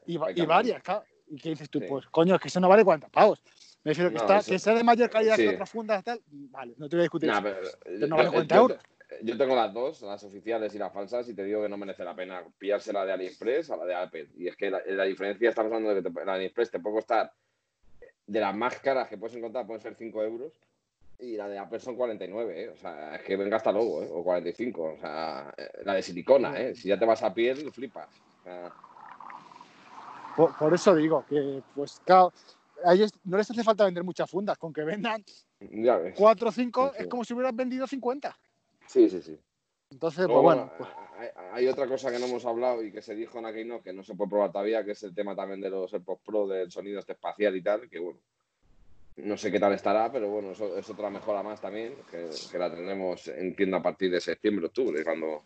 Y, 0.07 0.15
y 0.15 0.47
varias, 0.47 0.83
claro. 0.83 1.05
¿Y 1.31 1.39
qué 1.39 1.51
dices 1.51 1.71
tú? 1.71 1.81
Pues 1.89 2.07
coño, 2.07 2.35
es 2.35 2.41
que 2.41 2.49
eso 2.49 2.61
no 2.61 2.69
vale 2.69 2.85
40 2.85 3.09
pavos. 3.09 3.43
Me 3.83 3.93
refiero 3.93 4.11
que, 4.11 4.17
está, 4.17 4.43
que 4.43 4.59
sea 4.59 4.75
de 4.75 4.85
mayor 4.85 5.09
calidad 5.09 5.37
que 5.37 5.49
otras 5.49 5.71
fundas, 5.71 6.05
tal, 6.05 6.21
vale, 6.27 6.75
no 6.77 6.89
te 6.89 6.97
voy 6.97 7.01
a 7.01 7.05
discutir. 7.05 7.31
eso. 7.31 7.79
Pero, 7.83 8.07
no 8.09 8.17
vale 8.17 8.29
40 8.29 8.57
euros. 8.57 8.79
yo 9.23 9.39
tengo 9.39 9.57
las 9.57 9.73
dos, 9.73 10.03
las 10.03 10.23
oficiales 10.23 10.75
y 10.75 10.79
las 10.79 10.93
falsas, 10.93 11.29
y 11.31 11.35
te 11.35 11.45
digo 11.45 11.63
que 11.63 11.69
no 11.69 11.79
merece 11.79 12.05
la 12.05 12.15
pena 12.15 12.45
pillarse 12.59 12.93
la 12.93 13.07
de 13.07 13.13
AliExpress 13.13 13.71
a 13.71 13.79
la 13.79 13.87
de 13.87 13.95
Apple. 13.95 14.29
Y 14.37 14.49
es 14.49 14.57
que 14.57 14.71
la, 14.71 15.05
diferencia, 15.05 15.49
estamos 15.49 15.73
hablando 15.73 15.95
de 15.95 16.03
que 16.03 16.11
la 16.11 16.33
de 16.33 16.39
AliExpress 16.39 16.73
te 16.73 16.81
puede 16.81 16.97
costar, 16.97 17.33
de 18.27 18.41
las 18.41 18.55
más 18.55 18.79
caras 18.81 19.09
que 19.09 19.17
puedes 19.17 19.37
encontrar, 19.37 19.67
pueden 19.67 19.81
ser 19.81 19.95
5 19.95 20.23
euros, 20.25 20.53
y 21.19 21.37
la 21.37 21.49
de 21.49 21.59
Apple 21.59 21.81
son 21.81 21.97
49, 21.97 22.63
¿eh? 22.63 22.69
O 22.69 22.77
sea, 22.77 23.17
es 23.17 23.23
que 23.23 23.37
venga 23.37 23.57
hasta 23.57 23.73
luego, 23.73 24.03
¿eh? 24.03 24.09
O 24.13 24.23
45, 24.23 24.83
o 24.83 24.97
sea, 24.99 25.55
eh, 25.57 25.69
la 25.85 25.95
de 25.95 26.03
silicona, 26.03 26.59
¿eh? 26.61 26.75
Si 26.75 26.89
ya 26.89 26.99
te 26.99 27.07
vas 27.07 27.23
a 27.23 27.33
piel, 27.33 27.71
flipas. 27.73 28.09
por, 30.37 30.75
eso 30.75 30.95
digo 30.95 31.25
que, 31.29 31.63
pues, 31.75 32.01
claro, 32.05 32.33
a 32.85 32.95
ellos 32.95 33.13
no 33.25 33.37
les 33.37 33.51
hace 33.51 33.65
falta 33.65 33.85
vender 33.85 34.05
muchas 34.05 34.31
fundas, 34.31 34.59
con 34.59 34.73
que 34.73 34.83
vendan 34.83 35.25
4 36.15 36.49
o 36.49 36.53
5 36.53 36.93
es 36.99 37.07
como 37.07 37.25
si 37.25 37.35
hubieran 37.35 37.57
vendido 37.57 37.87
50. 37.87 38.37
Sí, 38.87 39.09
sí, 39.09 39.23
sí. 39.23 39.39
Entonces, 39.91 40.27
pues 40.27 40.43
bueno. 40.43 40.71
Pues 40.79 40.89
hay, 41.53 41.67
otra 41.67 41.87
cosa 41.87 42.11
que 42.11 42.19
no 42.19 42.27
hemos 42.27 42.47
hablado 42.47 42.83
y 42.83 42.93
que 42.93 43.03
se 43.03 43.15
dijo 43.15 43.39
en 43.39 43.47
aquel 43.47 43.81
que 43.83 43.93
no 43.93 44.03
se 44.03 44.15
puede 44.15 44.31
probar 44.31 44.53
todavía, 44.53 44.85
que 44.85 44.93
es 44.93 45.03
el 45.03 45.15
tema 45.15 45.37
también 45.37 45.61
de 45.61 45.69
los 45.69 45.93
AirPods 45.93 46.23
Pro, 46.25 46.47
del 46.47 46.71
sonido 46.71 47.01
este 47.01 47.13
espacial 47.13 47.57
y 47.57 47.63
tal, 47.63 47.89
que 47.89 47.99
bueno, 47.99 48.19
no 49.17 49.37
sé 49.37 49.51
qué 49.51 49.61
tal 49.61 49.73
estará, 49.73 50.11
pero 50.11 50.29
bueno, 50.29 50.53
eso 50.53 50.77
es 50.77 50.89
otra 50.89 51.11
mejora 51.11 51.43
más 51.43 51.61
también, 51.61 51.95
que, 52.11 52.59
la 52.59 52.71
tendremos 52.71 53.29
en 53.29 53.55
tienda 53.55 53.79
a 53.79 53.83
partir 53.83 54.11
de 54.11 54.21
septiembre, 54.21 54.67
octubre, 54.67 55.05
cuando, 55.05 55.43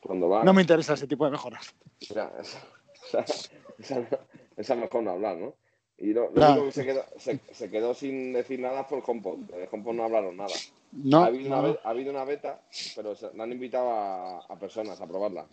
cuando 0.00 0.28
va. 0.28 0.44
No 0.44 0.52
me 0.52 0.62
interesa 0.62 0.94
ese 0.94 1.06
tipo 1.06 1.24
de 1.24 1.32
mejoras. 1.32 1.74
esa, 4.56 4.76
mejor 4.76 5.02
no 5.02 5.10
hablar, 5.10 5.36
¿no? 5.36 5.54
Y 5.98 6.12
lo, 6.12 6.30
único 6.30 6.64
que 6.66 6.72
se 6.72 6.84
quedó, 6.84 7.04
se, 7.52 7.70
quedó, 7.70 7.94
sin 7.94 8.32
decir 8.32 8.58
nada 8.60 8.84
fue 8.84 8.98
el 8.98 9.04
HomePod. 9.06 9.54
El 9.54 9.68
HomePod 9.70 9.94
no 9.94 10.04
hablaron 10.04 10.36
nada. 10.36 10.54
No, 10.92 11.20
ha, 11.20 11.26
habido 11.26 11.46
Una, 11.46 11.78
ha 11.82 11.90
habido 11.90 12.10
una 12.10 12.24
beta, 12.24 12.60
pero 12.96 13.14
se, 13.14 13.26
han 13.26 13.52
invitado 13.52 13.90
a, 13.90 14.58
personas 14.58 15.00
a 15.00 15.06
probarla. 15.06 15.46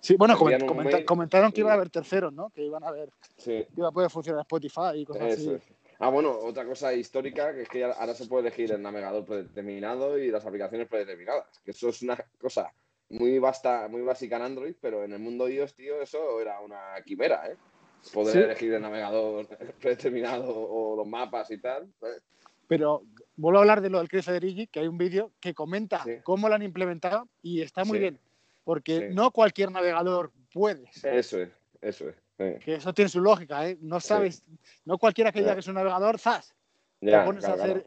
Sí, 0.00 0.16
bueno, 0.16 0.36
comentaron 1.06 1.52
que 1.52 1.60
iba 1.60 1.70
a 1.70 1.74
haber 1.74 1.90
terceros, 1.90 2.32
¿no? 2.32 2.50
Que 2.50 2.64
iban 2.64 2.84
a 2.84 2.90
ver. 2.90 3.10
Que 3.42 3.68
iba 3.76 3.88
a 3.88 3.92
poder 3.92 4.10
funcionar 4.10 4.42
Spotify 4.42 4.96
y 4.96 5.04
cosas 5.04 5.32
así. 5.32 5.56
Ah, 5.98 6.10
bueno, 6.10 6.36
otra 6.38 6.64
cosa 6.64 6.92
histórica 6.92 7.54
que 7.54 7.62
es 7.62 7.68
que 7.68 7.84
ahora 7.84 8.14
se 8.14 8.26
puede 8.26 8.48
elegir 8.48 8.72
el 8.72 8.82
navegador 8.82 9.24
predeterminado 9.24 10.18
y 10.18 10.30
las 10.30 10.44
aplicaciones 10.44 10.88
predeterminadas. 10.88 11.46
Que 11.64 11.70
eso 11.70 11.88
es 11.88 12.02
una 12.02 12.18
cosa 12.38 12.72
muy 13.08 13.38
vasta, 13.38 13.86
muy 13.88 14.02
básica 14.02 14.36
en 14.36 14.42
Android, 14.42 14.74
pero 14.80 15.04
en 15.04 15.12
el 15.12 15.18
mundo 15.20 15.48
iOS, 15.48 15.74
tío, 15.74 16.02
eso 16.02 16.40
era 16.40 16.60
una 16.60 16.94
quimera, 17.04 17.48
¿eh? 17.48 17.56
Poder 18.12 18.44
elegir 18.44 18.74
el 18.74 18.82
navegador 18.82 19.48
predeterminado 19.80 20.46
o 20.48 20.96
los 20.96 21.06
mapas 21.06 21.50
y 21.50 21.58
tal. 21.58 21.88
Pues. 21.98 22.20
Pero 22.66 23.02
vuelvo 23.36 23.58
a 23.58 23.62
hablar 23.62 23.80
de 23.80 23.90
lo 23.90 23.98
del 23.98 24.08
Chris 24.08 24.24
Federici, 24.24 24.66
que 24.66 24.80
hay 24.80 24.88
un 24.88 24.98
vídeo 24.98 25.32
que 25.40 25.54
comenta 25.54 26.04
cómo 26.22 26.48
lo 26.48 26.54
han 26.54 26.62
implementado 26.62 27.28
y 27.42 27.60
está 27.60 27.84
muy 27.84 27.98
bien, 27.98 28.18
porque 28.64 29.10
no 29.10 29.30
cualquier 29.30 29.70
navegador 29.70 30.32
puede. 30.52 30.90
Eso 31.02 31.40
es, 31.40 31.50
eso 31.80 32.08
es. 32.08 32.16
Que 32.36 32.74
eso 32.74 32.92
tiene 32.92 33.08
su 33.08 33.20
lógica, 33.20 33.68
¿eh? 33.68 33.78
No 33.80 34.00
sabes, 34.00 34.42
no 34.84 34.98
cualquiera 34.98 35.30
que 35.30 35.40
diga 35.40 35.54
que 35.54 35.60
es 35.60 35.68
un 35.68 35.74
navegador, 35.74 36.18
¡zas! 36.18 36.54
Ya, 37.00 37.24
pones 37.24 37.44
a 37.44 37.52
hacer... 37.52 37.86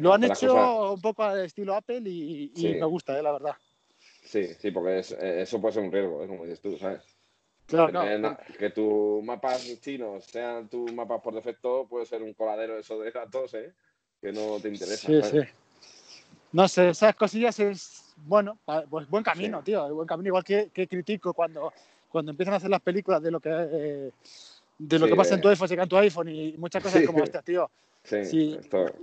Lo 0.00 0.12
han 0.12 0.24
hecho 0.24 0.92
un 0.92 1.00
poco 1.00 1.22
al 1.24 1.44
estilo 1.44 1.74
Apple 1.74 2.02
y, 2.04 2.52
me 2.78 2.84
gusta, 2.84 3.18
¿eh? 3.18 3.22
la 3.22 3.32
verdad. 3.32 3.56
Sí, 4.22 4.54
sí, 4.54 4.70
porque 4.70 5.00
eh, 5.00 5.42
eso 5.42 5.60
puede 5.60 5.74
ser 5.74 5.82
un 5.82 5.92
riesgo, 5.92 6.22
¿eh? 6.22 6.28
como 6.28 6.44
dices 6.44 6.60
tú, 6.60 6.78
¿sabes? 6.78 7.02
Claro, 7.72 8.04
que, 8.58 8.70
tus 8.70 9.24
mapas 9.24 9.80
chinos 9.80 10.24
sean 10.24 10.68
tus 10.68 10.92
mapas 10.92 11.22
por 11.22 11.34
defecto 11.34 11.86
puede 11.88 12.04
ser 12.04 12.22
un 12.22 12.34
coladero 12.34 12.78
eso 12.78 12.98
de 13.00 13.10
datos, 13.10 13.54
¿eh? 13.54 13.72
Que 14.20 14.30
no 14.30 14.60
te 14.60 14.68
interesa. 14.68 15.06
Sí, 15.06 15.22
sí. 15.22 15.38
No 16.52 16.68
sé, 16.68 16.90
esas 16.90 17.16
cosillas 17.16 17.58
es, 17.60 18.14
bueno, 18.26 18.58
pues 18.90 19.08
buen 19.08 19.24
camino, 19.24 19.62
tío, 19.62 19.94
buen 19.94 20.06
camino. 20.06 20.28
Igual 20.28 20.44
que, 20.44 20.68
que 20.72 20.86
critico 20.86 21.32
cuando 21.32 21.72
cuando 22.12 22.30
empiezan 22.30 22.52
a 22.52 22.58
hacer 22.58 22.68
las 22.68 22.82
películas 22.82 23.22
de 23.22 23.30
lo 23.30 23.40
que, 23.40 23.48
eh, 23.50 24.10
de 24.78 24.98
lo 24.98 25.06
que 25.08 25.16
pasa 25.16 25.34
en 25.34 25.40
tu 25.40 25.48
iPhone, 25.48 25.68
se 25.68 25.74
en 25.74 25.88
tu 25.88 25.96
iPhone 25.96 26.28
y 26.28 26.54
muchas 26.58 26.82
cosas 26.82 27.02
como, 27.06 27.24
este 27.24 27.40
tío, 27.42 27.70
sí, 28.04 28.58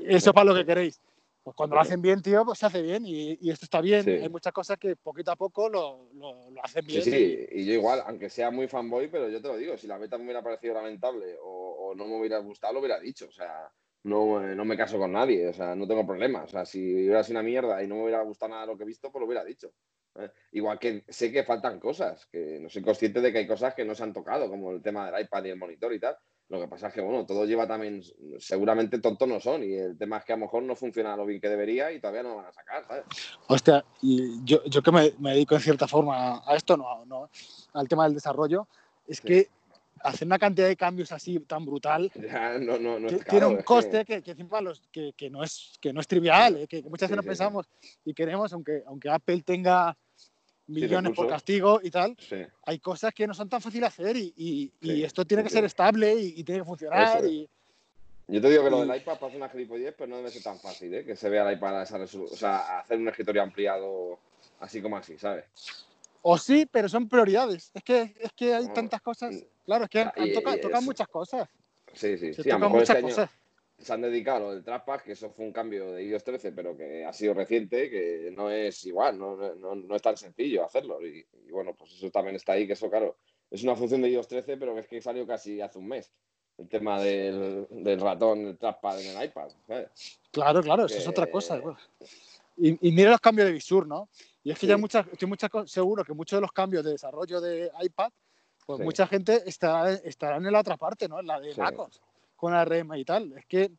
eso 0.06 0.32
para 0.32 0.46
lo 0.46 0.56
que 0.56 0.64
queréis. 0.64 1.02
Pues 1.44 1.56
cuando 1.56 1.76
lo 1.76 1.82
hacen 1.82 2.02
bien, 2.02 2.22
tío, 2.22 2.44
pues 2.46 2.60
se 2.60 2.66
hace 2.66 2.82
bien 2.82 3.04
y, 3.06 3.50
esto 3.50 3.66
está 3.66 3.82
bien. 3.82 4.08
Hay 4.08 4.30
muchas 4.30 4.54
cosas 4.54 4.78
que 4.78 4.96
poquito 4.96 5.32
a 5.32 5.36
poco 5.36 5.70
lo, 5.70 6.10
lo, 6.14 6.52
hacen 6.62 6.86
bien. 6.86 7.02
Sí, 7.02 7.12
sí, 7.12 7.48
y 7.52 7.66
yo 7.66 7.74
igual, 7.74 8.04
aunque 8.06 8.30
sea 8.30 8.52
muy 8.52 8.68
fanboy, 8.68 9.10
pero 9.10 9.30
yo 9.30 9.42
te 9.42 9.48
lo 9.48 9.58
digo, 9.58 9.78
si 9.78 9.88
la 9.88 9.98
beta 9.98 10.18
me 10.18 10.26
hubiera 10.26 10.44
parecido 10.44 10.74
lamentable 10.74 11.38
o, 11.42 11.94
no 11.96 12.06
me 12.06 12.20
hubiera 12.20 12.38
gustado, 12.40 12.74
lo 12.74 12.80
hubiera 12.80 13.00
dicho. 13.00 13.28
O 13.28 13.32
sea, 13.32 13.72
no, 14.04 14.40
no, 14.40 14.66
me 14.66 14.78
caso 14.78 14.98
con 15.00 15.12
nadie, 15.12 15.48
o 15.48 15.54
sea, 15.54 15.76
no 15.76 15.88
tengo 15.88 16.06
problemas. 16.06 16.46
O 16.46 16.48
sea, 16.50 16.66
si 16.66 16.94
hubiera 16.94 17.24
sido 17.24 17.40
una 17.40 17.48
mierda 17.48 17.82
y 17.82 17.88
no 17.88 17.96
me 17.96 18.04
hubiera 18.04 18.22
gustado 18.22 18.52
nada 18.52 18.66
lo 18.66 18.78
que 18.78 18.84
he 18.84 18.88
visto, 18.88 19.12
pues 19.12 19.20
lo 19.22 19.26
hubiera 19.26 19.44
dicho. 19.44 19.72
¿eh? 20.16 20.30
Igual 20.52 20.78
que 20.78 21.04
sé 21.08 21.32
que 21.32 21.44
faltan 21.44 21.80
cosas, 21.80 22.28
que 22.28 22.60
no 22.60 22.70
soy 22.70 22.84
consciente 22.84 23.22
de 23.22 23.32
que 23.32 23.40
hay 23.40 23.48
cosas 23.48 23.74
que 23.74 23.86
no 23.86 23.96
se 23.96 24.04
han 24.04 24.14
tocado, 24.14 24.50
como 24.50 24.72
el 24.72 24.82
tema 24.82 25.10
del 25.10 25.22
iPad 25.24 25.46
y 25.46 25.50
el 25.50 25.58
monitor 25.58 25.94
y 25.94 26.00
tal. 26.00 26.16
Lo 26.50 26.60
que 26.60 26.68
pasa 26.68 26.88
es 26.88 26.94
que, 26.96 27.02
bueno, 27.02 27.28
todo 27.28 27.46
lleva 27.46 27.68
también, 27.68 28.02
seguramente 28.40 28.98
tontos 29.00 29.28
no 29.28 29.40
son, 29.40 29.64
y 29.64 29.76
el 29.76 29.96
tema 29.98 30.18
es 30.18 30.26
que 30.26 30.34
a 30.34 30.36
lo 30.36 30.46
mejor 30.46 30.64
no 30.64 30.76
funciona 30.76 31.16
lo 31.16 31.28
bien 31.28 31.40
que 31.40 31.48
debería 31.48 31.92
y 31.92 32.00
todavía 32.00 32.24
no 32.24 32.30
lo 32.30 32.36
van 32.38 32.48
a 32.48 32.52
sacar, 32.52 32.88
¿sabes? 32.88 33.04
Hostia, 33.48 33.86
y 34.02 34.44
yo, 34.44 34.64
yo 34.66 34.82
que 34.82 34.92
me, 34.92 35.12
dedico 35.32 35.54
en 35.54 35.62
cierta 35.62 35.88
forma 35.88 36.42
a 36.44 36.56
esto, 36.56 36.76
no, 36.76 37.06
no 37.06 37.30
al 37.74 37.88
tema 37.88 38.06
del 38.06 38.16
desarrollo, 38.16 38.68
es 39.08 39.22
que 39.22 39.48
hacer 40.02 40.26
una 40.26 40.40
cantidad 40.40 40.68
de 40.68 40.76
cambios 40.76 41.12
así 41.12 41.40
tan 41.42 41.66
brutal 41.66 42.12
tiene 43.30 43.46
un 43.46 43.62
coste 43.62 44.06
que, 44.06 44.22
que, 44.24 44.36
que, 44.36 45.14
que, 45.16 45.30
no 45.30 45.44
es, 45.44 45.78
que 45.80 45.94
no 45.94 46.02
es 46.02 46.08
trivial, 46.08 46.58
eh, 46.58 46.68
que, 46.68 46.82
muchas 46.84 47.10
veces 47.10 47.18
no 47.18 47.24
pensamos 47.24 47.70
y 48.06 48.14
queremos, 48.14 48.52
aunque, 48.54 48.82
aunque 48.88 49.10
Apple 49.10 49.44
tenga 49.44 49.96
millones 50.70 51.14
por 51.16 51.28
castigo 51.28 51.80
y 51.84 51.92
tal, 51.92 52.16
hay 52.66 52.80
cosas 52.80 53.14
que 53.14 53.28
no 53.28 53.34
son 53.34 53.50
tan 53.50 53.62
fáciles 53.62 53.96
de 53.96 54.04
hacer 54.04 54.18
y, 54.18 54.72
y, 54.82 55.04
esto 55.04 55.26
tiene 55.26 55.44
que 55.44 55.50
ser 55.50 55.66
estable 55.66 56.14
y, 56.14 56.44
tiene 56.44 56.62
que 56.62 56.66
funcionar. 56.66 57.26
Y, 57.26 57.50
yo 58.28 58.40
te 58.42 58.50
digo 58.50 58.64
que 58.64 58.70
lo 58.70 58.86
del 58.86 58.96
iPad 58.96 59.18
pasa 59.18 59.36
una 59.36 59.50
gilipollez, 59.50 59.96
pero 59.98 60.08
no 60.08 60.18
debe 60.18 60.30
ser 60.30 60.44
tan 60.44 60.60
fácil, 60.60 60.94
¿eh? 60.94 61.04
que 61.04 61.16
se 61.16 61.30
vea 61.30 61.50
el 61.50 61.58
iPad 61.58 61.80
a 61.80 61.84
esa 61.84 61.98
resolución. 61.98 62.36
O 62.36 62.40
sea, 62.40 62.80
hacer 62.80 63.00
un 63.00 63.08
escritorio 63.08 63.42
ampliado 63.42 64.20
así 64.60 64.82
como 64.82 64.98
así, 64.98 65.18
¿sabes? 65.18 65.46
O 66.22 66.38
sí, 66.38 66.68
pero 66.72 66.88
son 66.90 67.10
prioridades. 67.10 67.72
Es 67.74 67.84
que, 67.84 68.14
es 68.20 68.32
que 68.34 68.54
hay 68.54 68.68
tantas 68.70 69.02
cosas. 69.02 69.36
Claro, 69.66 69.86
es 69.86 69.90
que 69.90 70.02
han, 70.02 70.34
tocado, 70.34 70.82
muchas 70.82 71.08
cosas. 71.08 71.50
Sí, 71.94 72.18
sí, 72.18 72.34
sí. 72.34 72.50
A 72.52 72.60
lo 72.60 72.70
mejor 72.70 72.84
este 72.84 73.02
cosas. 73.02 73.30
Se 73.80 73.94
han 73.94 74.02
dedicado 74.02 74.38
a 74.38 74.40
lo 74.42 74.54
del 74.54 74.64
Trackpad, 74.64 75.02
que 75.02 75.14
eso 75.14 75.30
fue 75.32 75.46
un 75.46 75.54
cambio 75.54 75.92
de 75.92 76.04
iOS 76.04 76.24
13, 76.24 76.52
pero 76.52 76.76
que 76.76 77.06
ha 77.06 77.14
sido 77.14 77.34
reciente, 77.34 77.90
que 77.90 78.32
no 78.36 78.50
es 78.50 78.86
igual, 78.86 79.18
no, 79.18 79.36
no, 79.56 79.76
no 79.76 79.96
es 79.96 80.02
tan 80.02 80.18
sencillo 80.18 80.66
hacerlo. 80.66 81.06
Y, 81.06 81.26
bueno, 81.52 81.74
pues 81.76 81.94
eso 81.94 82.10
también 82.12 82.36
está 82.36 82.54
ahí, 82.54 82.68
que 82.68 82.74
eso, 82.74 82.90
claro, 82.90 83.18
es 83.50 83.64
una 83.64 83.76
función 83.76 84.02
de 84.02 84.10
iOS 84.10 84.28
13, 84.28 84.58
pero 84.58 84.78
es 84.78 84.88
que 84.88 85.02
salió 85.02 85.26
casi 85.26 85.62
hace 85.62 85.80
un 85.80 85.88
mes. 85.88 86.12
El 86.58 86.68
tema 86.68 87.02
del, 87.02 87.68
del 87.70 88.00
ratón, 88.02 88.48
el 88.48 88.58
trackpad 88.58 89.02
en 89.02 89.18
el 89.18 89.26
iPad. 89.26 89.50
Claro, 90.30 90.62
claro, 90.62 90.86
eso 90.86 90.98
es 90.98 91.08
otra 91.08 91.28
cosa. 91.28 91.62
Y, 92.58 92.90
y 92.90 92.92
mira 92.92 93.12
los 93.12 93.22
cambios 93.22 93.48
de 93.48 93.54
visur, 93.54 93.88
¿no? 93.88 94.10
Y 94.44 94.52
es 94.52 94.60
que 94.60 94.68
ya 94.68 94.78
muchas, 94.78 95.08
estoy 95.08 95.28
muchas, 95.30 95.50
seguro 95.66 96.04
que 96.04 96.14
muchos 96.14 96.36
de 96.36 96.42
los 96.42 96.52
cambios 96.52 96.84
de 96.84 96.92
desarrollo 96.92 97.40
de 97.40 97.72
iPad 97.82 98.12
pues 98.66 98.82
mucha 98.82 99.08
gente 99.08 99.42
estará, 99.48 99.94
estará 99.94 100.38
en 100.38 100.52
la 100.52 100.60
otra 100.60 100.78
parte, 100.78 101.08
¿no? 101.08 101.20
En 101.20 101.26
la 101.26 101.40
de 101.40 101.56
MacOS, 101.56 102.04
con 102.40 102.54
ARM 102.54 102.96
y 102.96 103.04
tal. 103.04 103.34
Es 103.38 103.46
que 103.46 103.70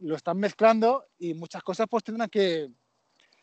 lo 0.00 0.16
están 0.16 0.38
mezclando 0.38 1.06
y 1.18 1.34
muchas 1.34 1.62
cosas 1.62 1.86
pues 1.88 2.02
tendrán 2.02 2.28
que, 2.28 2.68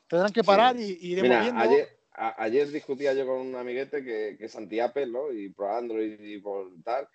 tendrán 0.07 0.33
que 0.33 0.43
parar 0.43 0.75
y, 0.77 0.97
ir 0.99 1.21
viendo. 1.21 1.57
Ayer, 1.57 1.87
ayer 2.13 2.67
discutía 2.67 3.13
yo 3.13 3.25
con 3.25 3.37
un 3.37 3.55
amiguete 3.55 4.03
que, 4.03 4.35
que 4.37 4.45
es 4.45 4.55
anti-Apple, 4.55 5.07
¿no? 5.07 5.31
Y 5.31 5.49
por 5.49 5.69
Android 5.69 6.19
y 6.19 6.39
por 6.41 6.71
tal. 6.83 7.07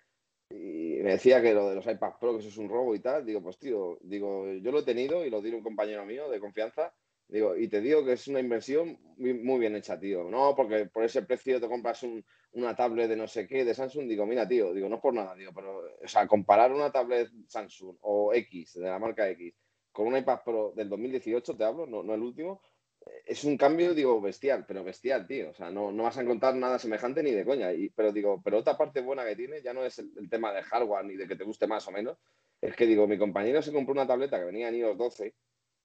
Y 0.49 0.97
me 1.03 1.11
decía 1.11 1.41
que 1.41 1.53
lo 1.53 1.69
de 1.69 1.75
los 1.75 1.85
iPad 1.85 2.13
Pro, 2.19 2.33
que 2.33 2.39
eso 2.39 2.49
es 2.49 2.57
un 2.57 2.69
robo 2.69 2.95
y 2.95 2.99
tal. 2.99 3.25
Digo, 3.25 3.41
pues 3.41 3.59
tío, 3.59 3.99
digo, 4.01 4.51
yo 4.53 4.71
lo 4.71 4.79
he 4.79 4.83
tenido 4.83 5.23
y 5.23 5.29
lo 5.29 5.41
tiene 5.41 5.57
un 5.57 5.63
compañero 5.63 6.03
mío 6.05 6.29
de 6.29 6.39
confianza 6.39 6.93
Digo, 7.27 7.55
y 7.55 7.67
te 7.67 7.81
digo 7.81 8.05
que 8.05 8.13
es 8.13 8.27
una 8.27 8.39
inversión 8.39 8.99
muy, 9.17 9.59
bien 9.59 9.75
hecha, 9.75 9.99
tío. 9.99 10.29
No, 10.29 10.55
porque 10.55 10.85
por 10.85 11.03
ese 11.03 11.23
precio 11.23 11.59
te 11.59 11.67
compras 11.67 12.05
una 12.51 12.75
tablet 12.75 13.09
de 13.09 13.15
no 13.15 13.27
sé 13.27 13.47
qué, 13.47 13.65
de 13.65 13.73
Samsung. 13.73 14.07
Digo, 14.07 14.25
mira, 14.25 14.47
tío, 14.47 14.73
digo, 14.73 14.87
no 14.89 15.01
por 15.01 15.13
nada, 15.13 15.35
digo, 15.35 15.51
pero, 15.53 15.79
o 16.03 16.07
sea, 16.07 16.27
comparar 16.27 16.71
una 16.71 16.91
tablet 16.91 17.29
Samsung 17.47 17.97
o 18.01 18.33
X, 18.33 18.73
de 18.75 18.87
la 18.87 18.99
marca 18.99 19.27
X, 19.29 19.55
con 19.91 20.07
un 20.07 20.17
iPad 20.17 20.41
Pro 20.43 20.73
del 20.75 20.89
2018, 20.89 21.57
te 21.57 21.63
hablo, 21.63 21.87
no, 21.87 22.03
no 22.03 22.13
el 22.13 22.21
último, 22.21 22.61
es 23.25 23.43
un 23.43 23.57
cambio, 23.57 23.93
digo, 23.93 24.19
bestial, 24.21 24.65
pero 24.67 24.83
bestial, 24.83 25.27
tío. 25.27 25.49
O 25.49 25.53
sea, 25.53 25.69
no, 25.69 25.91
no 25.91 26.03
vas 26.03 26.17
a 26.17 26.21
encontrar 26.21 26.55
nada 26.55 26.79
semejante 26.79 27.23
ni 27.23 27.31
de 27.31 27.45
coña. 27.45 27.73
Y, 27.73 27.89
pero 27.89 28.11
digo, 28.11 28.41
pero 28.43 28.59
otra 28.59 28.77
parte 28.77 29.01
buena 29.01 29.25
que 29.25 29.35
tiene 29.35 29.61
ya 29.61 29.73
no 29.73 29.83
es 29.83 29.99
el, 29.99 30.29
tema 30.29 30.51
de 30.53 30.63
hardware 30.63 31.05
ni 31.05 31.15
de 31.15 31.27
que 31.27 31.35
te 31.35 31.43
guste 31.43 31.67
más 31.67 31.87
o 31.87 31.91
menos. 31.91 32.17
Es 32.61 32.75
que 32.75 32.85
digo, 32.85 33.07
mi 33.07 33.17
compañero 33.17 33.61
se 33.61 33.73
compró 33.73 33.93
una 33.93 34.07
tableta 34.07 34.39
que 34.39 34.45
venía 34.45 34.69
en 34.69 34.75
iOS 34.75 34.97
12 34.97 35.35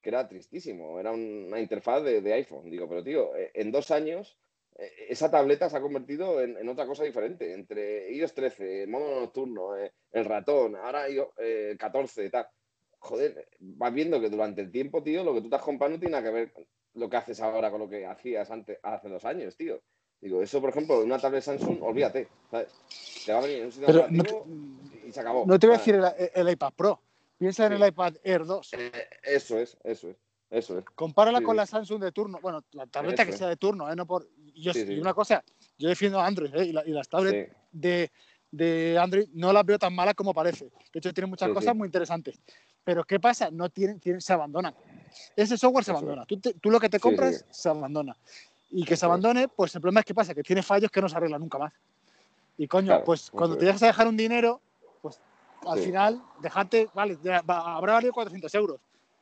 que 0.01 0.09
era 0.09 0.27
tristísimo, 0.27 0.99
era 0.99 1.11
una 1.11 1.59
interfaz 1.59 2.03
de, 2.03 2.33
iPhone. 2.33 2.69
Digo, 2.69 2.87
pero 2.89 3.03
tío, 3.03 3.35
eh, 3.35 3.51
en 3.53 3.71
dos 3.71 3.91
años 3.91 4.37
eh, 4.75 4.91
esa 5.09 5.29
tableta 5.29 5.69
se 5.69 5.77
ha 5.77 5.81
convertido 5.81 6.41
en, 6.41 6.67
otra 6.67 6.85
cosa 6.85 7.03
diferente, 7.03 7.53
entre 7.53 8.11
iOS 8.13 8.33
13, 8.33 8.83
el 8.83 8.89
modo 8.89 9.19
nocturno, 9.19 9.77
eh, 9.77 9.93
el 10.11 10.25
ratón, 10.25 10.75
ahora 10.75 11.09
iOS 11.09 11.33
14 11.77 12.25
y 12.25 12.29
tal. 12.29 12.47
joder, 12.99 13.47
vas 13.59 13.93
viendo 13.93 14.19
que 14.19 14.29
durante 14.29 14.61
el 14.61 14.71
tiempo, 14.71 15.03
tío, 15.03 15.23
lo 15.23 15.33
que 15.33 15.41
tú 15.41 15.49
te 15.49 15.55
has 15.55 15.61
comprado 15.61 15.93
no 15.93 15.99
tiene 15.99 16.13
nada 16.13 16.23
que 16.23 16.33
ver 16.33 16.53
lo 16.93 17.09
que 17.09 17.17
haces 17.17 17.39
ahora 17.39 17.71
con 17.71 17.79
lo 17.79 17.89
que 17.89 18.05
hacías 18.05 18.49
antes, 18.51 18.79
hace 18.83 19.09
dos 19.09 19.23
años, 19.25 19.55
tío. 19.55 19.81
Digo, 20.21 20.41
eso, 20.41 20.61
por 20.61 20.69
ejemplo, 20.69 20.99
de 20.99 21.05
una 21.05 21.17
tablet 21.17 21.41
Samsung, 21.41 21.81
olvídate, 21.81 22.27
¿sabes? 22.49 22.71
Te 23.25 23.33
va 23.33 23.39
a 23.39 23.41
venir 23.41 23.65
un 23.65 23.71
sistema 23.71 24.07
y 25.07 25.11
se 25.11 25.19
acabó. 25.19 25.45
No 25.47 25.57
te 25.57 25.65
voy 25.65 25.75
a 25.75 25.79
decir 25.79 25.99
el, 26.35 26.49
iPad 26.49 26.73
Pro, 26.75 27.01
piensa 27.41 27.65
en 27.65 27.73
el 27.73 27.87
iPad 27.87 28.13
Air 28.23 28.45
2. 28.45 28.73
Eh, 28.73 28.91
eso 29.23 29.57
es, 29.57 29.75
eso 29.83 30.09
es. 30.09 30.17
Eso 30.51 30.77
es. 30.77 30.85
Compárala 30.93 31.41
con 31.41 31.55
la 31.55 31.65
Samsung 31.65 31.99
de 31.99 32.11
turno. 32.11 32.37
Bueno, 32.39 32.63
la 32.73 32.85
tableta 32.85 33.25
que 33.25 33.31
sea 33.31 33.47
de 33.47 33.55
turno, 33.55 33.91
¿eh? 33.91 33.95
No 33.95 34.05
por... 34.05 34.29
Yo, 34.53 34.73
y 34.75 34.99
una 34.99 35.15
cosa, 35.15 35.43
yo 35.79 35.89
defiendo 35.89 36.19
Android, 36.19 36.53
¿eh? 36.53 36.65
Y, 36.65 36.91
las 36.91 37.09
tablets 37.09 37.51
de, 37.71 38.11
de, 38.51 38.99
Android 38.99 39.27
no 39.33 39.51
las 39.51 39.65
veo 39.65 39.79
tan 39.79 39.95
malas 39.95 40.13
como 40.13 40.35
parece. 40.35 40.65
De 40.65 40.99
hecho, 40.99 41.11
tienen 41.13 41.31
muchas 41.31 41.49
cosas 41.49 41.75
muy 41.75 41.87
interesantes. 41.87 42.39
Pero 42.83 43.03
¿qué 43.05 43.19
pasa? 43.19 43.49
No 43.49 43.69
tienen, 43.69 43.99
tienen 43.99 44.21
se 44.21 44.33
abandonan. 44.33 44.75
Ese 45.35 45.57
software 45.57 45.83
se 45.83 45.91
abandona. 45.91 46.25
Tú, 46.25 46.39
tú, 46.39 46.69
lo 46.69 46.79
que 46.79 46.89
te 46.89 46.99
compras 46.99 47.45
se 47.49 47.69
abandona. 47.69 48.15
Y 48.69 48.85
que 48.85 48.95
se 48.95 49.05
abandone, 49.05 49.47
pues 49.47 49.73
el 49.73 49.81
problema 49.81 50.01
es 50.01 50.05
que 50.05 50.13
pasa, 50.13 50.35
que 50.35 50.43
tiene 50.43 50.61
fallos 50.61 50.91
que 50.91 51.01
no 51.01 51.09
se 51.09 51.17
arreglan 51.17 51.41
nunca 51.41 51.57
más. 51.57 51.73
Y 52.57 52.67
coño, 52.67 53.03
pues 53.03 53.31
cuando 53.31 53.57
te 53.57 53.65
llegas 53.65 53.81
a 53.81 53.87
dejar 53.87 54.07
un 54.07 54.17
dinero, 54.17 54.61
al 55.67 55.79
final, 55.79 56.21
dejarte, 56.41 56.89
vale, 56.93 57.17
habrá 57.47 57.93
valido 57.93 58.13
400 58.13 58.53
euros 58.55 58.79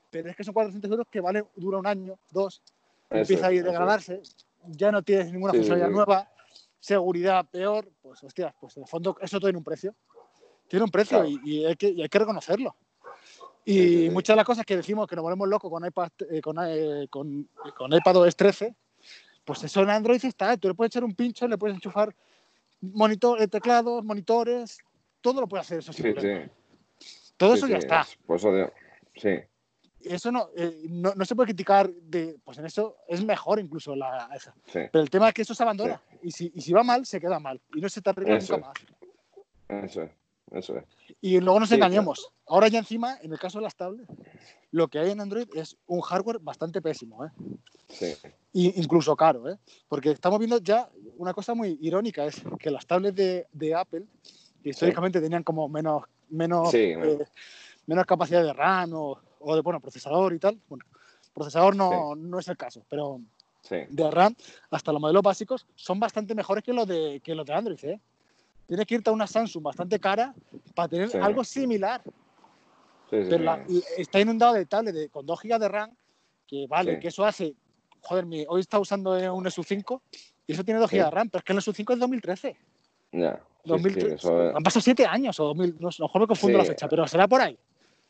pero 0.09 0.29
es 0.29 0.35
que 0.35 0.43
son 0.43 0.53
400 0.53 0.89
euros 0.91 1.07
que 1.09 1.21
vale, 1.21 1.45
dura 1.55 1.77
un 1.77 1.87
año, 1.87 2.17
dos, 2.31 2.61
empieza 3.09 3.47
a 3.47 3.51
ir 3.51 3.63
degradarse, 3.63 4.21
ya 4.65 4.91
no 4.91 5.01
tienes 5.03 5.31
ninguna 5.31 5.53
funcionalidad 5.53 5.89
nueva, 5.89 6.29
seguridad 6.79 7.45
peor, 7.49 7.89
pues 8.01 8.23
hostias, 8.23 8.53
pues 8.59 8.75
en 8.77 8.83
el 8.83 8.89
fondo 8.89 9.15
eso 9.21 9.39
tiene 9.39 9.57
un 9.57 9.63
precio. 9.63 9.95
Tiene 10.67 10.83
un 10.83 10.91
precio 10.91 11.25
y, 11.25 11.65
hay 11.65 11.75
que, 11.75 11.87
hay 11.87 12.09
que 12.09 12.19
reconocerlo. 12.19 12.75
Y 13.65 14.09
muchas 14.11 14.33
de 14.33 14.37
las 14.37 14.45
cosas 14.45 14.65
que 14.65 14.77
decimos 14.77 15.07
que 15.07 15.15
nos 15.15 15.23
volvemos 15.23 15.47
locos 15.47 15.69
con 15.69 15.85
iPad, 15.85 16.09
eh, 16.29 16.41
con, 16.41 16.57
eh, 16.61 17.07
con, 17.09 17.49
con, 17.75 17.93
iPad 17.93 18.29
13, 18.35 18.75
pues 19.43 19.63
eso 19.63 19.81
en 19.81 19.89
Android 19.89 20.23
está. 20.23 20.55
Tú 20.57 20.67
le 20.67 20.75
puedes 20.75 20.91
echar 20.91 21.03
un 21.03 21.15
pincho, 21.15 21.47
le 21.47 21.57
puedes 21.57 21.75
enchufar 21.75 22.15
monitor, 22.81 23.41
eh, 23.41 23.47
teclados, 23.47 24.03
monitores, 24.03 24.79
todo 25.21 25.41
lo 25.41 25.47
puede 25.47 25.61
hacer 25.61 25.79
eso. 25.79 25.93
Sí, 25.93 26.03
todo 27.37 27.53
eso 27.53 27.67
ya 27.67 27.77
está. 27.77 28.05
Pues 28.25 28.43
eso, 28.43 28.71
sí 29.15 29.29
eso 30.01 30.51
eh, 30.55 30.85
no, 30.89 31.13
no, 31.15 31.25
se 31.25 31.35
puede 31.35 31.47
criticar 31.47 31.91
de, 31.91 32.37
pues 32.43 32.57
en 32.57 32.65
eso 32.65 32.97
es 33.07 33.23
mejor 33.23 33.59
incluso 33.59 33.95
la 33.95 34.29
esa. 34.35 34.53
Pero 34.71 35.01
el 35.01 35.09
tema 35.09 35.29
es 35.29 35.33
que 35.33 35.41
eso 35.41 35.53
se 35.53 35.63
abandona 35.63 36.01
y, 36.21 36.31
si, 36.31 36.51
y 36.55 36.61
si 36.61 36.73
va 36.73 36.83
mal, 36.83 37.05
se 37.05 37.19
queda 37.19 37.39
mal 37.39 37.59
y 37.73 37.81
no 37.81 37.89
se 37.89 38.01
te 38.01 38.09
arregla 38.09 38.39
nunca 38.39 38.57
más. 38.57 38.73
Eso 39.83 40.03
es, 40.03 40.11
eso 40.51 40.77
es. 40.77 40.85
Y 41.21 41.39
luego 41.39 41.59
nos 41.59 41.71
engañemos. 41.71 42.31
Ahora 42.47 42.67
ya 42.67 42.79
encima, 42.79 43.17
en 43.21 43.31
el 43.31 43.39
caso 43.39 43.59
de 43.59 43.63
las 43.63 43.75
tablets, 43.75 44.09
lo 44.71 44.87
que 44.87 44.99
hay 44.99 45.11
en 45.11 45.21
Android 45.21 45.47
es 45.53 45.77
un 45.85 46.01
hardware 46.01 46.39
bastante 46.39 46.81
pésimo, 46.81 47.25
¿eh? 47.25 47.29
Sí. 47.89 48.15
Y 48.53 48.79
incluso 48.79 49.15
caro, 49.15 49.49
¿eh? 49.49 49.57
Porque 49.87 50.11
estamos 50.11 50.39
viendo 50.39 50.59
ya 50.59 50.89
una 51.17 51.33
cosa 51.33 51.53
muy 51.53 51.77
irónica, 51.81 52.25
es 52.25 52.41
que 52.59 52.71
las 52.71 52.87
tablets 52.87 53.15
de, 53.15 53.47
de 53.51 53.75
Apple, 53.75 54.05
históricamente 54.63 55.21
tenían 55.21 55.43
como 55.43 55.67
menos, 55.69 56.03
menos, 56.29 56.73
eh, 56.73 57.19
menos 57.85 58.05
capacidad 58.05 58.43
de 58.43 58.53
RAM 58.53 58.93
o, 58.93 59.19
o 59.39 59.55
de 59.55 59.61
bueno, 59.61 59.79
procesador 59.79 60.33
y 60.33 60.39
tal. 60.39 60.59
Bueno, 60.67 60.85
procesador 61.33 61.75
no, 61.75 62.15
no 62.15 62.39
es 62.39 62.47
el 62.47 62.57
caso, 62.57 62.83
pero 62.89 63.21
de 63.69 64.11
RAM 64.11 64.35
hasta 64.71 64.91
los 64.91 65.01
modelos 65.01 65.21
básicos 65.21 65.67
son 65.75 65.99
bastante 65.99 66.33
mejores 66.33 66.63
que 66.63 66.73
los 66.73 66.87
de, 66.87 67.21
que 67.23 67.35
los 67.35 67.45
de 67.45 67.53
Android. 67.53 67.83
¿eh? 67.83 67.99
Tienes 68.67 68.85
que 68.85 68.95
irte 68.95 69.09
a 69.09 69.13
una 69.13 69.27
Samsung 69.27 69.63
bastante 69.63 69.99
cara 69.99 70.33
para 70.75 70.87
tener 70.87 71.09
algo 71.21 71.43
similar. 71.43 72.01
pero 73.09 73.65
está 73.97 74.19
inundado 74.19 74.53
de 74.53 74.65
tablets 74.65 74.97
de, 74.97 75.09
con 75.09 75.25
2 75.25 75.39
GB 75.41 75.59
de 75.59 75.67
RAM, 75.67 75.91
que 76.47 76.67
vale, 76.67 76.99
que 76.99 77.07
eso 77.09 77.25
hace. 77.25 77.55
Joder, 78.01 78.25
mi, 78.25 78.45
hoy 78.47 78.61
está 78.61 78.79
usando 78.79 79.11
un 79.33 79.45
SU5 79.45 80.01
y 80.47 80.53
eso 80.53 80.63
tiene 80.63 80.79
2 80.79 80.89
GB 80.89 81.03
de 81.03 81.11
RAM, 81.11 81.29
pero 81.29 81.39
es 81.39 81.43
que 81.43 81.53
el 81.53 81.59
SU5 81.59 81.93
es 81.93 81.99
2013. 81.99 82.57
Ya. 83.11 83.41
2013. 83.63 84.27
Han 84.55 84.63
pasado 84.63 84.81
7 84.81 85.05
años 85.05 85.39
o 85.39 85.45
2000, 85.45 85.75
no, 85.79 85.89
mejor 85.99 86.21
me 86.21 86.27
confundo 86.27 86.57
la 86.57 86.65
fecha, 86.65 86.87
pero 86.87 87.07
será 87.07 87.27
por 87.27 87.41
ahí. 87.41 87.57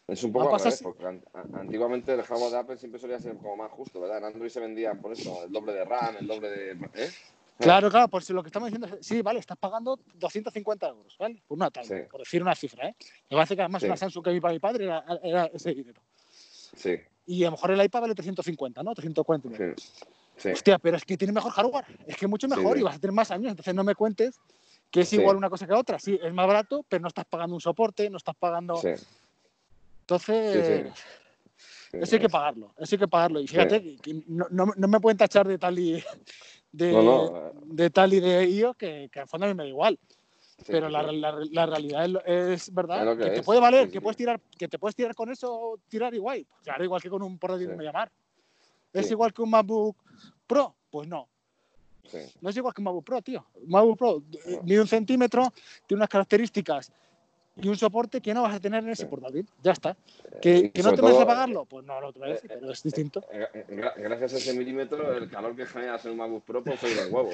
Es 0.09 0.23
un 0.23 0.31
poco 0.31 0.55
al 0.55 0.73
porque 0.81 1.21
antiguamente 1.53 2.13
el 2.13 2.23
hardware 2.23 2.51
de 2.51 2.57
Apple 2.57 2.77
siempre 2.77 2.99
solía 2.99 3.19
ser 3.19 3.37
como 3.37 3.57
más 3.57 3.71
justo, 3.71 3.99
¿verdad? 3.99 4.17
En 4.17 4.25
Android 4.25 4.49
se 4.49 4.59
vendía 4.59 4.93
por 4.95 5.11
eso, 5.11 5.43
el 5.45 5.51
doble 5.51 5.73
de 5.73 5.85
RAM, 5.85 6.15
el 6.19 6.27
doble 6.27 6.49
de. 6.49 6.71
¿eh? 6.95 7.09
Claro, 7.59 7.91
claro, 7.91 8.07
por 8.07 8.23
si 8.23 8.33
lo 8.33 8.41
que 8.41 8.47
estamos 8.47 8.71
diciendo 8.71 8.97
es, 8.97 9.05
sí, 9.05 9.21
vale, 9.21 9.39
estás 9.39 9.57
pagando 9.57 9.99
250 10.15 10.87
euros, 10.87 11.15
¿vale? 11.19 11.43
Por 11.47 11.57
una 11.57 11.69
tablet, 11.69 12.09
por 12.09 12.21
decir 12.21 12.41
una 12.41 12.55
cifra, 12.55 12.87
¿eh? 12.87 12.95
Me 13.29 13.35
parece 13.35 13.55
que 13.55 13.61
además 13.61 13.83
una 13.83 13.97
Samsung 13.97 14.23
que 14.23 14.31
vi 14.31 14.39
para 14.39 14.53
mi 14.53 14.59
padre 14.59 14.85
era, 15.23 15.45
ese 15.53 15.73
dinero. 15.75 16.01
Sí. 16.75 16.95
Y 17.27 17.43
a 17.43 17.47
lo 17.47 17.51
mejor 17.51 17.71
el 17.71 17.83
iPad 17.83 18.01
vale 18.01 18.15
350, 18.15 18.81
¿no? 18.81 18.95
340 18.95 19.75
Sí. 19.75 19.83
sí. 20.37 20.49
Hostia, 20.49 20.79
pero 20.79 20.97
es 20.97 21.05
que 21.05 21.17
tiene 21.17 21.33
mejor 21.33 21.51
hardware, 21.51 21.85
es 22.07 22.15
que 22.15 22.25
mucho 22.25 22.47
mejor 22.47 22.79
y 22.79 22.81
vas 22.81 22.95
a 22.95 22.99
tener 22.99 23.13
más 23.13 23.29
años, 23.29 23.51
entonces 23.51 23.75
no 23.75 23.83
me 23.83 23.93
cuentes 23.93 24.39
que 24.91 25.01
es 25.01 25.13
igual 25.13 25.35
una 25.35 25.49
cosa 25.49 25.67
que 25.67 25.73
otra. 25.73 25.99
Sí, 25.99 26.19
es 26.21 26.33
más 26.33 26.47
barato, 26.47 26.85
pero 26.87 27.01
no 27.01 27.07
estás 27.07 27.25
pagando 27.25 27.55
un 27.55 27.61
soporte, 27.61 28.09
no 28.09 28.17
estás 28.17 28.35
pagando 28.35 28.81
entonces, 30.09 30.91
eso 31.91 32.15
hay 32.15 32.21
que 32.21 32.29
pagarlo, 32.29 32.73
eso 32.77 32.95
hay 32.95 32.99
que 32.99 33.07
pagarlo. 33.07 33.39
Y 33.41 33.47
fíjate, 33.47 33.97
que 33.97 34.23
no, 34.27 34.47
no, 34.49 34.87
me 34.87 34.99
pueden 34.99 35.19
tachar 35.19 35.47
de 35.47 35.59
tal 35.59 35.77
y 35.77 36.03
de, 36.71 37.21
de 37.65 37.89
tal 37.91 38.13
y 38.13 38.19
de 38.19 38.49
IO 38.49 38.73
que, 38.73 39.09
que 39.11 39.19
al 39.19 39.27
fondo 39.27 39.45
a 39.45 39.49
mí 39.49 39.53
me 39.53 39.63
da 39.63 39.69
igual. 39.69 39.99
pero 40.65 40.89
la, 40.89 41.03
la, 41.03 41.65
realidad 41.67 42.23
es, 42.25 42.73
verdad 42.73 43.15
que, 43.15 43.29
te 43.29 43.43
puede 43.43 43.59
valer, 43.59 43.91
que 43.91 44.01
puedes 44.01 44.17
tirar, 44.17 44.41
que 44.57 44.67
te 44.67 44.79
puedes 44.79 44.95
tirar 44.95 45.13
con 45.13 45.29
eso, 45.29 45.79
tirar 45.87 46.11
igual. 46.15 46.43
Claro, 46.63 46.83
igual 46.83 47.01
que 47.03 47.09
con 47.11 47.21
un 47.21 47.37
portátil 47.37 47.77
de 47.77 47.83
llamar. 47.83 48.11
¿Es 48.91 49.11
igual 49.11 49.31
que 49.31 49.43
un 49.43 49.51
MacBook 49.51 49.95
Pro? 50.47 50.75
Pues 50.89 51.07
no. 51.07 51.29
No 52.41 52.49
es 52.49 52.57
igual 52.57 52.73
que 52.73 52.81
un 52.81 52.85
MacBook 52.85 53.05
Pro, 53.05 53.21
tío. 53.21 53.45
MacBook 53.67 53.97
Pro 53.97 54.23
mide 54.63 54.81
un 54.81 54.87
centímetro, 54.87 55.51
tiene 55.87 55.99
unas 55.99 56.09
características 56.09 56.91
y 57.61 57.67
un 57.67 57.77
soporte 57.77 58.21
que 58.21 58.33
no 58.33 58.43
vas 58.43 58.55
a 58.55 58.59
tener 58.59 58.83
en 58.83 58.89
ese 58.89 59.05
portátil. 59.05 59.47
Ya 59.61 59.73
está. 59.73 59.95
¿Que, 60.41 60.71
que 60.71 60.81
no 60.83 60.93
te 60.93 61.01
vas 61.01 61.15
a 61.15 61.25
pagarlo? 61.25 61.65
Pues 61.65 61.85
no, 61.85 61.99
no 61.99 62.13
te 62.13 62.19
voy 62.19 62.29
a 62.29 62.33
decir, 62.33 62.49
pero 62.53 62.71
es 62.71 62.83
distinto. 62.83 63.25
Eh, 63.31 63.47
eh, 63.53 63.65
gracias 63.97 64.33
a 64.33 64.37
ese 64.37 64.53
milímetro, 64.53 65.13
el 65.15 65.29
calor 65.29 65.55
que 65.55 65.65
generas 65.65 66.05
en 66.05 66.11
un 66.11 66.17
MacBook 66.17 66.43
Pro 66.43 66.63
pues 66.63 66.79
soy 66.79 66.93
de 66.93 67.07
huevo. 67.07 67.31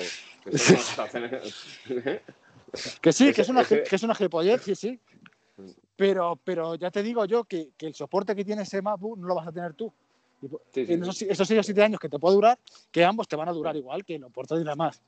Que, 3.02 3.12
sí, 3.14 3.34
que 3.34 3.42
es 3.42 3.50
una, 3.50 3.64
que 3.64 3.84
es 3.90 4.04
una 4.04 4.16
gilipollez, 4.16 4.62
sí, 4.64 4.76
sí. 4.76 5.00
Pero, 5.96 6.38
pero 6.44 6.76
ya 6.76 6.92
te 6.92 7.02
digo 7.04 7.26
yo 7.26 7.46
que, 7.46 7.70
que, 7.78 7.88
el 7.88 7.96
soporte 7.96 8.36
que 8.36 8.44
tiene 8.44 8.64
ese 8.64 8.82
MacBook 8.82 9.18
no 9.18 9.28
lo 9.28 9.36
vas 9.36 9.48
a 9.48 9.52
tener 9.52 9.74
tú. 9.74 9.94
En 10.76 11.04
esos, 11.04 11.22
esos 11.22 11.48
6 11.48 11.60
o 11.60 11.64
7 11.64 11.84
años 11.84 12.00
que 12.00 12.10
te 12.10 12.20
puede 12.20 12.36
durar, 12.36 12.60
que 12.92 13.04
ambos 13.04 13.28
te 13.28 13.36
van 13.36 13.50
a 13.50 13.54
durar 13.54 13.76
igual 13.76 14.04
que 14.06 14.20
los 14.20 14.32
portátiles 14.32 14.76
más 14.76 15.02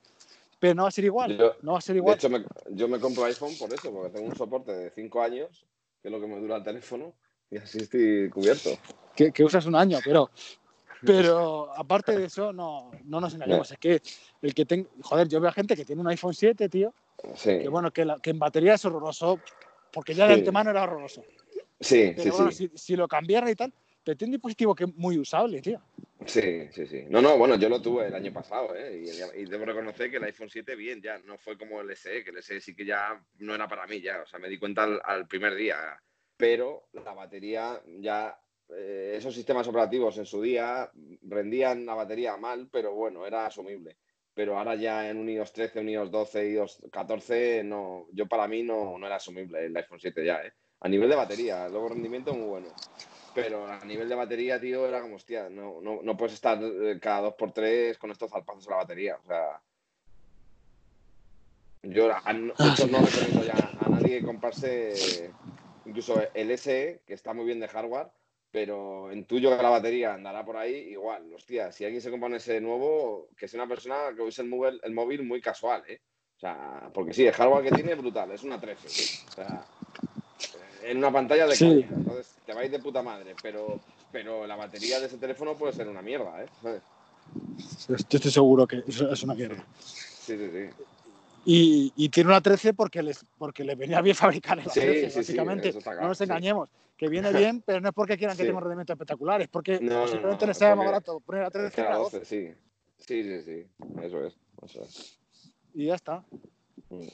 pero 0.60 0.74
no 0.74 0.84
va 0.84 0.90
a 0.90 0.92
ser 0.92 1.06
igual. 1.06 1.38
no 1.62 1.74
va 1.74 1.78
a 1.78 1.82
ser 1.82 1.96
igual. 1.96 2.18
De 2.18 2.28
hecho, 2.28 2.46
yo 2.72 2.88
me 2.88 3.00
compro 3.00 3.26
iPhone 3.26 3.54
por 3.60 3.74
eso, 3.74 3.92
porque 3.92 4.10
tengo 4.10 4.28
un 4.28 4.36
soporte 4.36 4.72
de 4.72 4.90
5 4.90 5.22
años, 5.22 5.66
que 6.02 6.08
es 6.08 6.12
lo 6.12 6.20
que 6.20 6.28
me 6.28 6.40
dura 6.40 6.58
el 6.58 6.64
teléfono, 6.64 7.14
y 7.50 7.58
así 7.58 7.80
estoy 7.80 8.30
cubierto. 8.30 8.72
Que, 9.16 9.32
que 9.32 9.44
usas 9.44 9.66
un 9.66 9.76
año, 9.76 10.00
pero, 10.04 10.30
pero 11.06 11.72
aparte 11.76 12.18
de 12.18 12.26
eso, 12.26 12.52
no, 12.54 12.92
no 13.06 13.22
nos 13.22 13.34
engañemos. 13.34 13.72
Es 13.72 13.78
que 13.78 14.02
el 14.42 14.54
que 14.54 14.66
tengo. 14.66 14.90
Joder, 15.02 15.28
yo 15.28 15.40
veo 15.40 15.50
a 15.50 15.54
gente 15.54 15.76
que 15.76 15.86
tiene 15.86 16.02
un 16.02 16.08
iPhone 16.08 16.34
7, 16.34 16.70
tío. 16.70 16.94
Sí. 17.36 17.60
Que 17.60 17.70
bueno, 17.70 17.92
que, 17.92 18.06
la, 18.06 18.20
que 18.20 18.32
en 18.32 18.40
batería 18.40 18.76
es 18.76 18.86
horroroso, 18.86 19.40
porque 19.92 20.14
ya 20.14 20.28
de 20.28 20.36
antemano 20.36 20.72
era 20.72 20.84
horroroso. 20.84 21.24
Sí, 21.80 22.14
pero 22.16 22.36
bueno, 22.36 22.52
Si, 22.52 22.72
si, 22.74 22.96
lo 22.96 23.08
cambiara 23.08 23.50
y 23.52 23.56
tal, 23.56 23.72
pero 24.08 24.16
tiene 24.16 24.30
un 24.30 24.36
dispositivo 24.38 24.74
que 24.74 24.86
es 24.86 24.96
muy 24.96 25.18
usable, 25.18 25.62
tío. 25.62 25.82
Sí, 26.26 26.70
sí, 26.72 26.88
sí. 26.88 27.04
No, 27.10 27.22
no, 27.22 27.38
bueno, 27.38 27.58
yo 27.58 27.68
lo 27.68 27.82
tuve 27.82 28.08
el 28.08 28.16
año 28.16 28.32
pasado, 28.32 28.74
¿eh? 28.74 29.04
Y, 29.36 29.44
debo 29.44 29.66
reconocer 29.66 30.10
que 30.10 30.16
el 30.16 30.24
iPhone 30.24 30.50
7 30.50 30.78
bien, 30.78 31.02
ya 31.02 31.18
no 31.20 31.38
fue 31.38 31.58
como 31.58 31.82
el 31.82 31.94
SE, 31.94 32.24
que 32.24 32.30
el 32.30 32.42
SE 32.42 32.62
sí 32.62 32.74
que 32.74 32.86
ya 32.86 33.22
no 33.40 33.54
era 33.54 33.68
para 33.68 33.86
mí, 33.86 34.00
ya, 34.00 34.22
o 34.22 34.26
sea, 34.26 34.40
me 34.40 34.48
di 34.48 34.58
cuenta 34.58 34.88
al, 35.04 35.28
primer 35.28 35.56
día. 35.56 36.02
Pero 36.38 36.88
la 36.94 37.14
batería 37.14 37.82
ya, 38.00 38.40
eh, 38.70 39.16
esos 39.18 39.36
sistemas 39.36 39.68
operativos 39.68 40.18
en 40.18 40.26
su 40.26 40.42
día 40.42 40.90
rendían 41.24 41.86
la 41.86 41.96
batería 41.96 42.38
mal, 42.38 42.70
pero 42.72 42.94
bueno, 42.94 43.28
era 43.28 43.46
asumible. 43.46 43.98
Pero 44.34 44.58
ahora 44.58 44.76
ya 44.76 45.10
en 45.10 45.18
un 45.18 45.28
iOS 45.28 45.52
13, 45.52 45.82
un 45.82 45.90
iOS 45.90 46.12
12, 46.12 46.50
iOS 46.52 46.82
14, 46.94 47.62
no, 47.66 48.08
yo 48.14 48.26
para 48.26 48.48
mí 48.48 48.64
no, 48.64 48.98
no 48.98 49.06
era 49.06 49.18
asumible 49.18 49.66
el 49.66 49.76
iPhone 49.76 50.00
7 50.00 50.24
ya, 50.24 50.46
¿eh? 50.46 50.54
A 50.80 50.88
nivel 50.88 51.10
de 51.10 51.16
batería, 51.18 51.68
luego 51.68 51.90
rendimiento 51.90 52.34
muy 52.34 52.48
bueno 52.48 52.68
pero 53.44 53.68
a 53.68 53.86
nivel 53.86 54.10
de 54.10 54.16
batería, 54.16 54.60
tío, 54.60 54.88
era 54.88 55.00
como, 55.00 55.18
hostia, 55.18 55.48
no, 55.48 55.80
no, 55.80 56.00
no 56.02 56.18
puedes 56.18 56.34
estar 56.34 56.60
eh, 56.60 56.98
cada 57.00 57.22
dos 57.22 57.36
por 57.36 57.52
tres 57.52 57.96
con 58.00 58.10
estos 58.10 58.32
zarpazos 58.32 58.66
en 58.66 58.72
la 58.72 58.78
batería. 58.78 59.20
O 59.24 59.28
sea, 59.28 59.62
yo 61.84 62.12
a, 62.12 62.34
no 62.34 62.54
recomiendo 62.58 63.44
ya 63.44 63.78
a 63.80 63.90
nadie 63.90 64.24
comprarse 64.24 65.32
incluso 65.86 66.20
el 66.34 66.58
SE, 66.58 67.02
que 67.06 67.14
está 67.14 67.32
muy 67.36 67.46
bien 67.46 67.60
de 67.60 67.68
hardware, 67.68 68.08
pero 68.50 69.14
intuyo 69.14 69.56
que 69.56 69.62
la 69.62 69.70
batería 69.70 70.16
andará 70.16 70.44
por 70.44 70.58
ahí 70.58 70.74
igual. 70.74 71.32
Hostia, 71.32 71.72
si 71.72 71.86
alguien 71.86 72.02
se 72.02 72.10
compra 72.10 72.30
un 72.30 72.40
SE 72.40 72.60
nuevo, 72.60 73.30
que 73.38 73.48
sea 73.48 73.62
una 73.62 73.70
persona 73.70 74.16
que 74.16 74.24
use 74.24 74.42
el 74.42 74.50
móvil, 74.50 74.82
el 74.84 74.94
móvil 74.96 75.22
muy 75.24 75.42
casual, 75.42 75.84
¿eh? 75.88 76.02
O 76.38 76.40
sea, 76.40 76.90
porque 76.92 77.14
sí, 77.14 77.28
el 77.28 77.34
hardware 77.34 77.66
que 77.66 77.76
tiene 77.76 77.92
es 77.92 77.98
brutal, 78.00 78.32
es 78.32 78.42
una 78.42 78.60
13. 78.60 78.88
O 79.28 79.32
sea, 79.32 79.66
en 80.88 80.98
una 80.98 81.12
pantalla 81.12 81.48
de 81.48 81.56
sí. 81.56 81.86
Entonces 81.90 82.36
te 82.46 82.54
vais 82.54 82.72
de 82.72 82.80
puta 82.80 83.02
madre, 83.02 83.36
pero, 83.42 83.80
pero 84.12 84.48
la 84.48 84.56
batería 84.56 85.00
de 85.00 85.08
ese 85.08 85.18
teléfono 85.18 85.56
puede 85.56 85.74
ser 85.74 85.88
una 85.88 86.02
mierda, 86.02 86.44
¿eh? 86.44 86.80
Yo 87.88 87.96
estoy 87.96 88.32
seguro 88.32 88.66
que 88.68 88.84
es 88.88 89.24
una 89.24 89.34
mierda. 89.34 89.64
Sí, 89.80 90.38
sí, 90.38 90.50
sí. 90.52 90.84
Y, 91.50 91.94
y, 91.96 92.10
tiene 92.10 92.30
una 92.30 92.42
13 92.42 92.74
porque 92.74 93.02
les, 93.02 93.26
porque 93.38 93.64
le 93.64 93.76
venía 93.76 94.02
bien 94.02 94.16
fabricar 94.18 94.62
sí, 94.64 94.82
13, 94.82 95.10
sí, 95.10 95.18
básicamente. 95.20 95.74
no 95.74 96.08
nos 96.08 96.22
engañemos, 96.22 96.70
que 96.98 97.08
viene 97.08 97.32
bien, 97.34 97.62
pero 97.66 97.80
no 97.80 97.90
es 97.90 97.96
porque 97.96 98.18
quieran 98.18 98.36
que 98.36 98.44
tenga 98.44 98.60
rendimientos 98.60 98.94
espectaculares, 98.94 99.46
es 99.46 99.52
porque 99.52 99.78
simplemente 99.78 100.48
les 100.48 100.58
sea 100.58 100.76
más 100.76 100.86
barato 100.86 101.20
poner 101.22 101.44
la 101.44 101.52
13 101.52 101.76
que 101.76 101.82
la 101.82 101.96
12. 101.96 102.26
Sí. 102.26 102.50
sí, 102.98 103.24
sí, 103.24 103.42
sí, 103.44 103.68
eso 104.02 104.26
es. 104.26 104.36
Eso 104.64 104.84
es. 104.84 105.20
Y 105.74 105.86
ya 105.86 105.96
está. 105.96 106.24
Mm. 106.90 107.08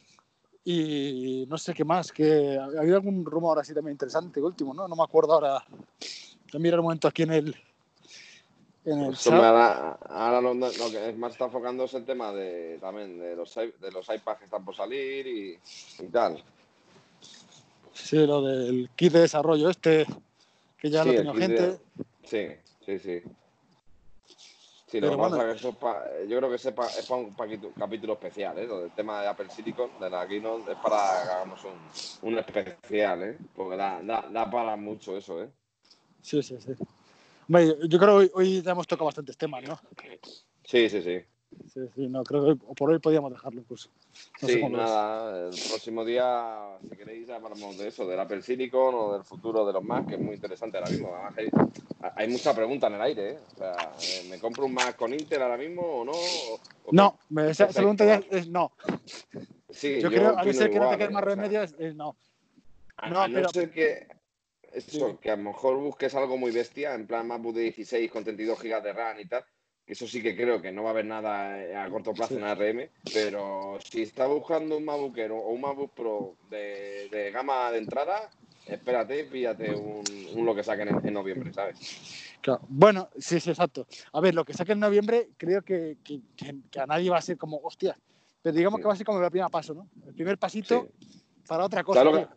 Y 0.66 1.46
no 1.50 1.58
sé 1.58 1.74
qué 1.74 1.84
más, 1.84 2.12
que 2.12 2.58
ha 2.58 2.80
habido 2.80 2.96
algún 2.96 3.26
rumor 3.26 3.60
así 3.60 3.74
también 3.74 3.94
interesante, 3.94 4.42
último, 4.42 4.74
¿no? 4.74 4.88
No 4.88 4.96
me 4.96 5.04
acuerdo 5.04 5.34
ahora. 5.34 5.64
También 6.52 6.76
el 6.76 6.82
momento 6.82 7.08
aquí 7.08 7.24
en 7.24 7.32
el, 7.32 7.56
ahora, 8.86 10.42
lo, 10.42 10.54
que 10.92 11.14
más 11.18 11.32
está 11.32 11.46
enfocando 11.46 11.86
es 11.86 11.94
el 11.94 12.06
tema 12.06 12.34
de 12.34 12.78
también 12.82 13.18
de 13.18 13.36
los, 13.36 13.56
de 13.56 13.92
los 13.92 14.10
iPads 14.10 14.40
que 14.40 14.46
están 14.46 14.66
por 14.66 14.76
salir 14.76 15.26
y, 15.26 15.60
tal. 16.12 16.44
Sí, 17.94 18.26
lo 18.26 18.42
del 18.42 18.90
kit 18.96 19.14
de 19.14 19.22
desarrollo 19.22 19.70
este, 19.70 20.06
que 20.78 20.90
ya 20.90 21.06
lo 21.06 21.12
ha 21.12 21.16
tenido 21.16 21.34
gente. 21.34 21.80
Sí, 22.24 22.48
sí, 22.86 23.00
sí. 23.00 23.22
Sí, 24.94 25.02
lo 25.02 25.10
que 25.10 25.18
pasa 25.18 25.38
es 25.38 25.62
que 25.62 25.70
eso 25.70 25.78
yo 26.30 26.38
creo 26.38 26.50
que 26.50 26.56
es 26.58 26.72
para 26.72 27.20
un 27.20 27.34
capítulo 27.74 28.14
especial, 28.14 28.60
¿eh? 28.60 28.68
el 28.86 28.92
tema 28.92 29.24
de 29.24 29.28
Apple 29.28 29.50
Silicon, 29.50 29.90
de 30.00 30.08
la 30.08 30.28
Keynote, 30.28 30.72
es 30.72 30.78
para 30.78 31.24
que 31.24 31.30
hagamos 31.32 31.60
un, 31.64 32.30
un 32.30 32.38
especial, 32.38 33.24
¿eh? 33.24 33.38
Porque 33.56 33.76
da, 33.76 34.04
da, 34.04 34.28
da 34.30 34.52
para 34.52 34.76
mucho 34.76 35.18
eso, 35.18 35.42
¿eh? 35.42 35.50
Sí, 36.22 36.44
sí, 36.44 36.60
sí 36.62 36.74
yo 37.90 38.00
creo 38.00 38.20
que 38.20 38.32
hoy, 38.36 38.62
ya 38.62 38.74
hemos 38.74 38.86
tocado 38.86 39.06
bastantes 39.06 39.36
temas, 39.36 39.64
¿no? 39.64 39.80
Sí, 40.64 40.88
sí, 40.88 41.02
sí. 41.02 41.26
Sí, 41.74 41.82
sí, 41.96 42.08
no, 42.08 42.24
creo 42.24 42.46
que 42.46 42.56
por 42.76 42.92
hoy 42.92 43.00
podíamos 43.00 43.32
dejarlo 43.32 43.62
incluso. 43.62 43.90
sí, 44.40 44.64
nada, 44.70 45.48
el 45.48 45.56
próximo 45.70 46.06
día, 46.06 46.78
si 46.90 46.96
queréis, 46.96 47.30
hablamos 47.30 47.78
de 47.78 47.88
eso, 47.88 48.08
del 48.08 48.20
Apple 48.20 48.42
Silicon 48.42 48.94
o 48.96 49.14
del 49.14 49.24
futuro 49.24 49.66
de 49.66 49.74
los 49.74 49.84
Mac, 49.84 50.08
que 50.08 50.16
es 50.16 50.22
muy 50.22 50.36
interesante 50.36 50.78
ahora 50.78 50.90
mismo. 50.90 51.16
hay, 51.36 51.50
hay, 52.16 52.28
mucha 52.28 52.56
pregunta 52.56 52.88
en 52.88 52.94
el 52.94 53.02
aire, 53.02 53.32
¿eh? 53.32 53.40
O 53.54 53.58
sea, 53.58 53.76
eh, 54.02 54.28
¿me 54.30 54.40
compro 54.40 54.66
un 54.66 54.74
Mac 54.74 54.96
con 54.96 55.14
Intel 55.14 55.42
ahora 55.42 55.58
mismo 55.58 55.82
o 55.82 56.06
no? 56.06 56.14
no, 56.92 57.18
esa, 57.50 57.68
pregunta 57.68 58.06
ya 58.06 58.22
es 58.30 58.48
no. 58.48 58.72
Sí, 59.70 60.00
yo, 60.00 60.10
creo, 60.10 60.38
a 60.38 60.44
no 60.44 60.54
ser 60.54 60.70
que 60.70 60.80
no 60.80 60.90
te 60.92 60.98
quede 60.98 61.10
más 61.10 61.24
remedio, 61.24 61.64
es, 61.64 61.96
no. 61.96 62.16
no, 63.10 63.28
no 63.28 63.50
pero... 63.52 63.72
que 63.72 64.08
eso, 64.74 65.20
que 65.20 65.32
a 65.32 65.36
lo 65.36 65.44
mejor 65.44 65.78
busques 65.78 66.16
algo 66.16 66.38
muy 66.38 66.52
bestia, 66.52 66.94
en 66.96 67.08
plan 67.08 67.28
MacBook 67.28 67.56
de 67.56 67.62
16 67.62 68.12
con 68.12 68.24
32 68.24 68.60
GB 68.62 68.82
de 68.82 68.94
RAM 68.94 69.20
y 69.20 69.26
tal, 69.26 69.46
eso 69.86 70.08
sí 70.08 70.22
que 70.22 70.36
creo 70.36 70.62
que 70.62 70.72
no 70.72 70.84
va 70.84 70.90
a 70.90 70.92
haber 70.92 71.06
nada 71.06 71.62
eh, 71.62 71.76
a 71.76 71.90
corto 71.90 72.14
plazo 72.14 72.38
en 72.38 72.44
ARM, 72.44 72.90
pero 73.14 73.78
si 73.84 74.04
está 74.04 74.28
buscando 74.28 74.78
un 74.78 74.86
MacBook 74.86 75.18
o 75.32 75.50
un 75.50 75.62
MacBook 75.62 75.94
Pro 75.94 76.36
de, 76.50 77.32
gama 77.34 77.72
de 77.72 77.80
entrada, 77.80 78.30
espérate 78.66 79.20
y 79.20 79.24
píllate 79.24 79.76
un, 79.76 80.04
lo 80.46 80.56
que 80.56 80.64
saquen 80.64 80.90
en, 81.04 81.14
noviembre, 81.14 81.52
¿sabes? 81.54 82.40
Bueno, 82.70 83.10
sí, 83.18 83.40
sí, 83.40 83.50
exacto. 83.50 83.86
A 84.14 84.22
ver, 84.22 84.34
lo 84.34 84.46
que 84.46 84.54
saquen 84.54 84.74
en 84.74 84.82
noviembre 84.82 85.30
creo 85.38 85.62
que, 85.62 85.98
a 86.80 86.86
nadie 86.86 87.10
va 87.10 87.18
a 87.18 87.22
ser 87.22 87.38
como, 87.38 87.58
hostia, 87.58 87.98
pero 88.42 88.56
digamos 88.56 88.80
que 88.80 88.88
va 88.88 88.94
a 88.94 88.98
ser 88.98 89.06
como 89.06 89.22
el 89.22 89.32
primer 89.32 89.50
paso, 89.52 89.74
¿no? 89.74 89.90
El 90.08 90.14
primer 90.14 90.38
pasito 90.38 90.90
para 91.48 91.66
otra 91.66 91.84
cosa. 91.84 92.30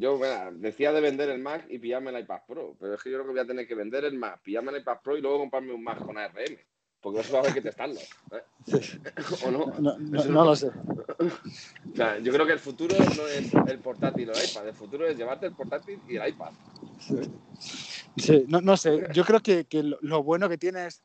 Yo 0.00 0.18
decía 0.54 0.92
de 0.92 1.00
vender 1.02 1.28
el 1.28 1.42
Mac 1.42 1.66
y 1.68 1.78
pillarme 1.78 2.10
el 2.10 2.20
iPad 2.20 2.40
Pro, 2.48 2.74
pero 2.80 2.94
es 2.94 3.02
que 3.02 3.10
yo 3.10 3.16
creo 3.16 3.26
que 3.26 3.32
voy 3.32 3.40
a 3.40 3.46
tener 3.46 3.68
que 3.68 3.74
vender 3.74 4.06
el 4.06 4.14
Mac, 4.14 4.40
pillarme 4.42 4.72
el 4.72 4.80
iPad 4.80 4.96
Pro 5.04 5.14
y 5.14 5.20
luego 5.20 5.38
comprarme 5.40 5.74
un 5.74 5.84
Mac 5.84 6.02
con 6.02 6.16
ARM. 6.16 6.56
Porque 7.02 7.20
eso 7.20 7.32
va 7.34 7.40
a 7.40 7.42
haber 7.42 7.54
que 7.54 7.60
testarlo. 7.60 8.00
¿eh? 8.00 8.42
¿O 9.46 9.50
no? 9.50 9.66
No, 9.78 10.44
lo 10.44 10.56
sé. 10.56 10.68
o 10.68 11.94
sea, 11.96 12.18
yo 12.18 12.32
creo 12.32 12.46
que 12.46 12.52
el 12.52 12.58
futuro 12.58 12.96
no 12.98 13.26
es 13.26 13.52
el 13.52 13.78
portátil 13.80 14.30
o 14.30 14.32
el 14.32 14.50
iPad, 14.50 14.68
el 14.68 14.74
futuro 14.74 15.06
es 15.06 15.18
llevarte 15.18 15.46
el 15.46 15.54
portátil 15.54 16.00
y 16.08 16.16
el 16.16 16.28
iPad. 16.28 16.52
Sí, 18.16 18.44
no, 18.48 18.62
no, 18.62 18.76
sé. 18.78 19.06
Yo 19.12 19.24
creo 19.24 19.40
que, 19.40 19.66
que, 19.66 19.82
lo 19.82 20.22
bueno 20.22 20.48
que 20.48 20.56
tiene 20.56 20.86
es 20.86 21.02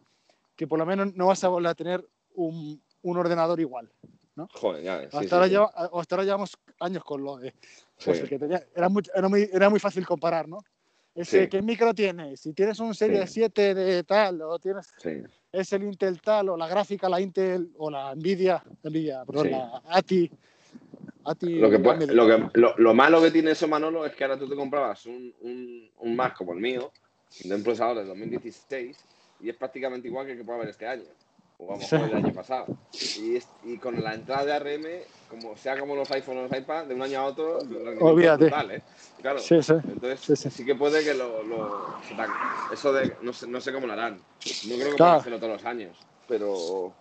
que 0.55 0.67
por 0.67 0.79
lo 0.79 0.85
menos 0.85 1.13
no 1.15 1.27
vas 1.27 1.43
a 1.43 1.49
volver 1.49 1.71
a 1.71 1.75
tener 1.75 2.07
un, 2.33 2.81
un 3.01 3.17
ordenador 3.17 3.59
igual. 3.59 3.91
¿no? 4.35 4.49
Joder, 4.53 4.83
ya 4.83 4.95
hasta, 4.95 5.17
ahora 5.35 5.71
hasta, 5.93 6.15
ahora 6.15 6.23
llevamos 6.23 6.57
años 6.79 7.03
con 7.03 7.23
lo 7.23 7.37
de. 7.37 7.53
Pues, 8.03 8.21
que 8.23 8.35
era, 8.35 8.89
muy, 8.89 9.03
era, 9.13 9.29
muy, 9.29 9.49
era, 9.51 9.69
muy, 9.69 9.79
fácil 9.79 10.05
comparar, 10.05 10.47
¿no? 10.47 10.59
Ese, 11.13 11.47
¿Qué 11.47 11.61
micro 11.61 11.93
tienes? 11.93 12.41
Si 12.41 12.53
tienes 12.53 12.79
un 12.79 12.93
Serie 12.93 13.25
7 13.25 13.73
de 13.73 14.03
tal, 14.03 14.41
o 14.41 14.59
tienes. 14.59 14.91
Es 15.51 15.71
el 15.71 15.83
Intel 15.83 16.19
tal, 16.21 16.49
o 16.49 16.57
la 16.57 16.67
gráfica, 16.67 17.07
la 17.07 17.21
Intel, 17.21 17.71
o 17.77 17.89
la 17.89 18.13
Nvidia, 18.13 18.61
Nvidia 18.83 19.23
perdón, 19.23 19.51
la 19.51 19.81
ATI. 19.87 20.29
lo, 21.23 21.69
que, 21.69 21.77
lo, 22.07 22.27
que, 22.27 22.61
lo, 22.77 22.93
malo 22.93 23.21
que 23.21 23.31
tiene 23.31 23.51
eso, 23.51 23.67
Manolo, 23.67 24.05
es 24.05 24.13
que 24.13 24.25
ahora 24.25 24.37
tú 24.37 24.49
te 24.49 24.55
comprabas 24.55 25.05
un, 25.05 25.33
un, 25.41 25.89
un 25.99 26.15
Mac 26.15 26.35
como 26.35 26.51
el 26.51 26.59
mío, 26.59 26.91
de 27.45 27.55
un 27.55 27.63
procesador 27.63 27.97
de 27.99 28.05
2016, 28.05 28.97
y 29.39 29.49
es 29.49 29.55
prácticamente 29.55 30.09
igual 30.09 30.25
que 30.25 30.33
el 30.33 30.37
que 30.39 30.43
puede 30.43 30.57
haber 30.59 30.69
este 30.69 30.85
año 30.85 31.05
lo 31.60 31.78
mejor 31.78 32.10
el 32.10 32.16
año 32.16 32.34
pasado. 32.34 32.66
Y, 32.93 33.39
y, 33.64 33.78
con 33.78 34.01
la 34.03 34.14
entrada 34.14 34.45
de 34.45 34.53
ARM, 34.53 34.86
como 35.30 35.56
sea 35.58 35.80
como 35.80 35.95
los 35.95 36.10
iPhones 36.12 36.45
o 36.45 36.47
los 36.47 36.60
iPads, 36.60 36.88
de 36.88 36.95
un 36.95 37.01
año 37.01 37.20
a 37.20 37.26
otro. 37.26 37.60
Total, 37.60 38.72
¿eh? 38.72 38.82
Claro. 39.22 39.39
Sí, 39.39 39.62
sí. 39.62 39.74
Entonces, 39.88 40.53
sí, 40.53 40.66
que 40.66 40.76
puede 40.76 41.03
que 41.03 41.14
lo. 41.14 41.43
lo 41.43 41.95
eso 42.72 42.93
de. 42.93 43.16
No 43.22 43.34
sé, 43.34 43.47
no 43.47 43.62
sé 43.62 43.72
cómo 43.74 43.88
lo 43.88 43.93
harán. 43.93 44.16
No 44.68 44.76
creo 44.76 44.91
que 44.91 44.95
claro. 44.95 45.20
hacerlo 45.20 45.39
todos 45.39 45.53
los 45.53 45.66
años, 45.66 45.97
pero. 46.28 46.93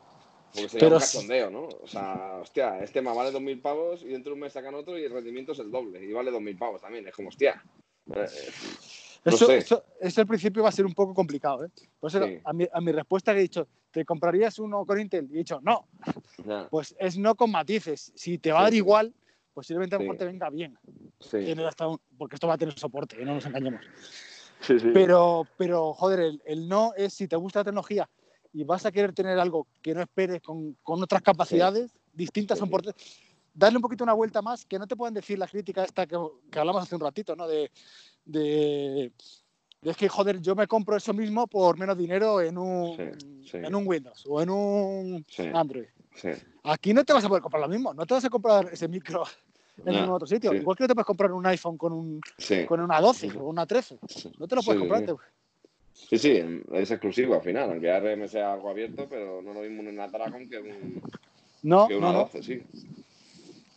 Porque 0.53 0.69
sería 0.69 0.87
pero 0.87 0.97
un 0.97 1.01
cachondeo, 1.01 1.51
¿no? 1.51 1.69
O 1.83 1.89
sea, 1.89 2.39
hostia, 2.41 2.79
este 2.79 3.01
tema 3.01 3.13
vale 3.13 3.33
2.000 3.33 3.61
pavos 3.61 4.03
y 4.03 4.09
dentro 4.09 4.31
de 4.31 4.35
un 4.35 4.41
mes 4.41 4.53
sacan 4.53 4.77
otro 4.77 4.97
y 4.97 5.03
el 5.03 5.13
rendimiento 5.13 5.51
es 5.51 5.59
el 5.59 5.69
doble 5.69 6.05
y 6.05 6.13
vale 6.13 6.31
2.000 6.31 6.57
pavos 6.57 6.81
también. 6.81 7.09
Es 7.09 7.15
como, 7.15 7.29
hostia. 7.29 7.61
Eh, 8.15 8.27
eso, 9.25 9.51
eso, 9.51 9.85
eso, 10.01 10.21
al 10.21 10.27
principio 10.29 10.63
va 10.63 10.69
a 10.69 10.73
ser 10.73 10.87
un 10.87 10.95
poco 10.95 11.13
complicado. 11.13 11.65
¿eh? 11.65 11.71
Por 11.99 12.09
eso, 12.09 12.23
a, 12.45 12.53
mi, 12.53 12.69
a, 12.73 12.81
mi, 12.81 12.93
respuesta 12.93 13.33
que 13.33 13.41
he 13.41 13.43
dicho, 13.43 13.67
¿te 13.95 14.05
comprarías 14.05 14.59
uno 14.59 14.84
con 14.84 15.01
Intel? 15.01 15.28
Y 15.30 15.36
he 15.36 15.38
dicho, 15.38 15.61
no. 15.62 15.86
Pues 16.68 16.97
es 16.99 17.16
no 17.16 17.36
con 17.36 17.53
matices. 17.53 18.12
Si 18.16 18.38
te 18.38 18.51
va 18.51 18.59
a 18.59 18.62
dar 18.64 18.74
igual, 18.74 19.14
posiblemente 19.55 19.95
a 19.95 19.99
lo 19.99 20.03
mejor 20.03 20.18
te 20.18 20.24
venga 20.24 20.51
bien. 20.51 20.76
Hasta 21.64 21.86
porque 22.18 22.34
esto 22.34 22.49
va 22.49 22.55
a 22.55 22.59
tener 22.59 22.76
soporte, 22.76 23.22
¿eh? 23.22 23.24
no 23.24 23.34
nos 23.34 23.47
engañemos. 23.47 23.80
Pero, 24.92 25.47
pero, 25.57 25.92
joder, 25.95 26.20
el, 26.20 26.42
el, 26.45 26.68
no 26.68 26.92
es 26.97 27.14
si 27.14 27.28
te 27.28 27.36
gusta 27.36 27.61
la 27.61 27.64
tecnología 27.64 28.09
y 28.53 28.64
vas 28.64 28.84
a 28.84 28.90
querer 28.90 29.12
tener 29.12 29.38
algo 29.38 29.68
que 29.80 29.95
no 29.95 30.01
esperes 30.01 30.42
con, 30.42 30.76
con 30.82 31.03
otras 31.03 31.22
capacidades 31.22 31.92
distintas 32.12 32.59
son 32.59 32.70
por 32.70 32.82
darle 33.53 33.78
un 33.78 33.82
poquito 33.82 34.05
una 34.05 34.12
vuelta 34.12 34.42
más, 34.42 34.64
que 34.64 34.78
no 34.78 34.86
te 34.86 34.97
puedan 34.97 35.14
decir 35.14 35.38
la 35.38 35.47
crítica 35.47 35.84
esta 35.84 36.07
que, 36.07 36.16
que 36.51 36.59
hablamos 36.59 36.82
hace 36.82 36.95
un 36.95 37.01
ratito, 37.01 37.36
¿no? 37.36 37.47
De, 37.47 37.70
de, 38.24 39.12
es 39.91 39.97
que, 39.97 40.09
joder, 40.09 40.41
yo 40.41 40.55
me 40.55 40.66
compro 40.66 40.97
eso 40.97 41.12
mismo 41.12 41.47
por 41.47 41.78
menos 41.78 41.97
dinero 41.97 42.41
en 42.41 42.57
un, 42.57 42.97
En 43.53 43.74
un 43.74 43.87
Windows 43.87 44.24
o 44.28 44.41
en 44.41 44.51
un 44.51 45.26
Android. 45.53 45.87
Aquí 46.64 46.95
no 46.95 47.05
te 47.05 47.12
vas 47.12 47.24
a 47.24 47.28
poder 47.28 47.43
comprar 47.43 47.62
lo 47.62 47.68
mismo, 47.68 47.93
no 47.93 48.07
te 48.07 48.14
vas 48.14 48.24
a 48.24 48.30
comprar 48.30 48.68
ese 48.72 48.89
micro 48.89 49.24
en 49.85 49.95
ningún 49.95 50.14
otro 50.14 50.26
sitio. 50.26 50.55
Igual 50.55 50.76
que 50.76 50.85
no 50.85 50.89
te 50.89 50.95
puedes 50.95 51.07
comprar 51.07 51.32
un 51.32 51.47
iPhone 51.47 51.76
con, 51.76 51.93
un, 51.93 52.20
con 52.66 52.80
una 52.80 53.01
12 53.01 53.32
o 53.39 53.45
una 53.45 53.66
13. 53.66 53.99
No 54.39 54.47
te 54.47 54.57
lo 54.57 54.62
puedes 54.62 54.80
comprar. 54.80 55.05
Sí, 55.93 56.18
sí, 56.18 56.43
es 56.72 56.91
exclusivo 56.91 57.35
al 57.35 57.43
final, 57.43 57.70
aunque 57.70 57.91
ARM 57.91 58.28
sea 58.28 58.53
algo 58.53 58.68
abierto, 58.68 59.07
pero 59.09 59.41
no 59.43 59.55
lo 59.55 59.61
mismo 59.61 59.82
en 59.82 59.89
una 59.89 60.09
Dragon 60.09 60.49
que, 60.49 60.59
un, 60.59 61.01
no, 61.62 61.87
que 61.87 61.97
una 61.97 62.12
no, 62.12 62.18
12, 62.20 62.43
sí. 62.43 62.62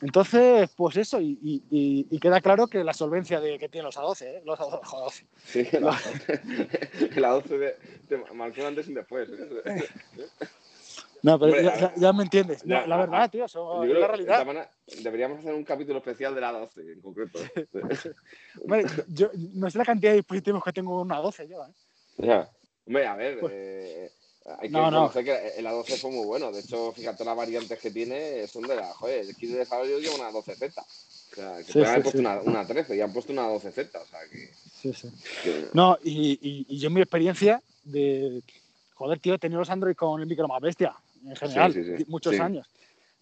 Entonces, 0.02 0.70
pues 0.76 0.96
eso, 0.98 1.20
y, 1.20 1.38
y, 1.42 2.20
queda 2.20 2.40
claro 2.40 2.68
que 2.68 2.84
la 2.84 2.94
solvencia 2.94 3.40
de 3.40 3.58
que 3.58 3.68
tienen 3.68 3.86
los 3.86 3.98
A12, 3.98 4.22
¿eh? 4.26 4.42
los 4.46 4.60
A12. 4.60 5.26
Sí, 5.44 5.68
la, 5.80 6.00
la 7.22 7.30
12 7.30 7.58
de, 7.58 7.76
de, 8.08 8.18
marcó 8.34 8.66
antes 8.66 8.88
y 8.88 8.94
después. 8.94 9.28
¿eh? 9.66 9.88
No, 11.24 11.40
pero 11.40 11.92
ya, 11.96 12.14
me 12.14 12.24
entiendes. 12.24 12.64
la 12.66 12.86
verdad, 12.86 13.30
tío, 13.30 13.46
eso 13.46 13.84
es 13.84 13.90
la 13.90 14.08
realidad. 14.08 14.70
deberíamos 15.02 15.40
hacer 15.40 15.54
un 15.54 15.64
capítulo 15.64 15.98
especial 15.98 16.36
de 16.36 16.42
la 16.42 16.52
12 16.52 16.82
en 16.82 17.02
concreto. 17.02 17.40
yo 19.08 19.32
no 19.54 19.70
sé 19.70 19.78
la 19.78 19.86
cantidad 19.86 20.12
de 20.12 20.18
dispositivos 20.18 20.64
que 20.64 20.74
tengo 20.74 21.02
en 21.02 21.08
una 21.08 21.18
12 21.18 21.48
yo, 21.48 21.66
¿eh? 21.66 21.74
Ya. 22.18 22.50
Hombre, 22.86 23.06
a 23.06 23.16
ver, 23.16 23.40
pues, 23.40 23.54
eh, 23.54 24.12
hay 24.60 24.70
que 24.70 24.74
no, 24.74 24.90
no. 24.90 25.12
que 25.12 25.54
el 25.58 25.66
A12 25.66 26.00
fue 26.00 26.12
muy 26.12 26.26
bueno. 26.26 26.52
De 26.52 26.62
hecho, 26.62 26.94
fíjate 26.94 27.26
las 27.26 27.36
variantes 27.36 27.80
que 27.80 27.92
tiene, 27.92 28.48
son 28.48 28.64
de 28.64 28.76
la. 28.76 28.94
Joder, 28.94 29.26
el 29.26 29.36
kit 29.36 29.52
de 29.52 29.58
desarrollo 29.60 30.00
lleva 30.00 30.16
una 30.16 30.32
12Z. 30.32 30.74
O 30.78 31.36
sea, 31.36 31.58
que 31.58 31.64
sí, 31.66 31.74
sí, 31.74 32.02
puesto 32.02 32.20
una, 32.20 32.40
una, 32.42 32.66
13 32.66 32.96
y 32.96 33.02
han 33.02 33.12
puesto 33.12 33.34
una 33.34 33.50
12Z. 33.50 33.90
O 33.96 34.06
sea, 34.06 34.20
que. 34.32 34.50
Sí, 34.82 34.94
sí. 34.94 35.12
No, 35.74 35.98
y, 36.02 36.40
y, 36.42 36.66
y, 36.70 36.80
yo, 36.80 36.88
en 36.88 36.94
mi 36.94 37.02
experiencia 37.02 37.62
de. 37.84 38.42
Joder, 38.94 39.20
tío, 39.20 39.36
he 39.36 39.40
tenido 39.40 39.60
los 39.60 39.70
Android 39.70 39.96
con 39.96 40.22
el 40.22 40.28
micro 40.28 40.48
más 40.48 40.62
bestia, 40.62 40.96
en 41.26 41.36
general, 41.36 42.06
muchos 42.08 42.40
años. 42.40 42.68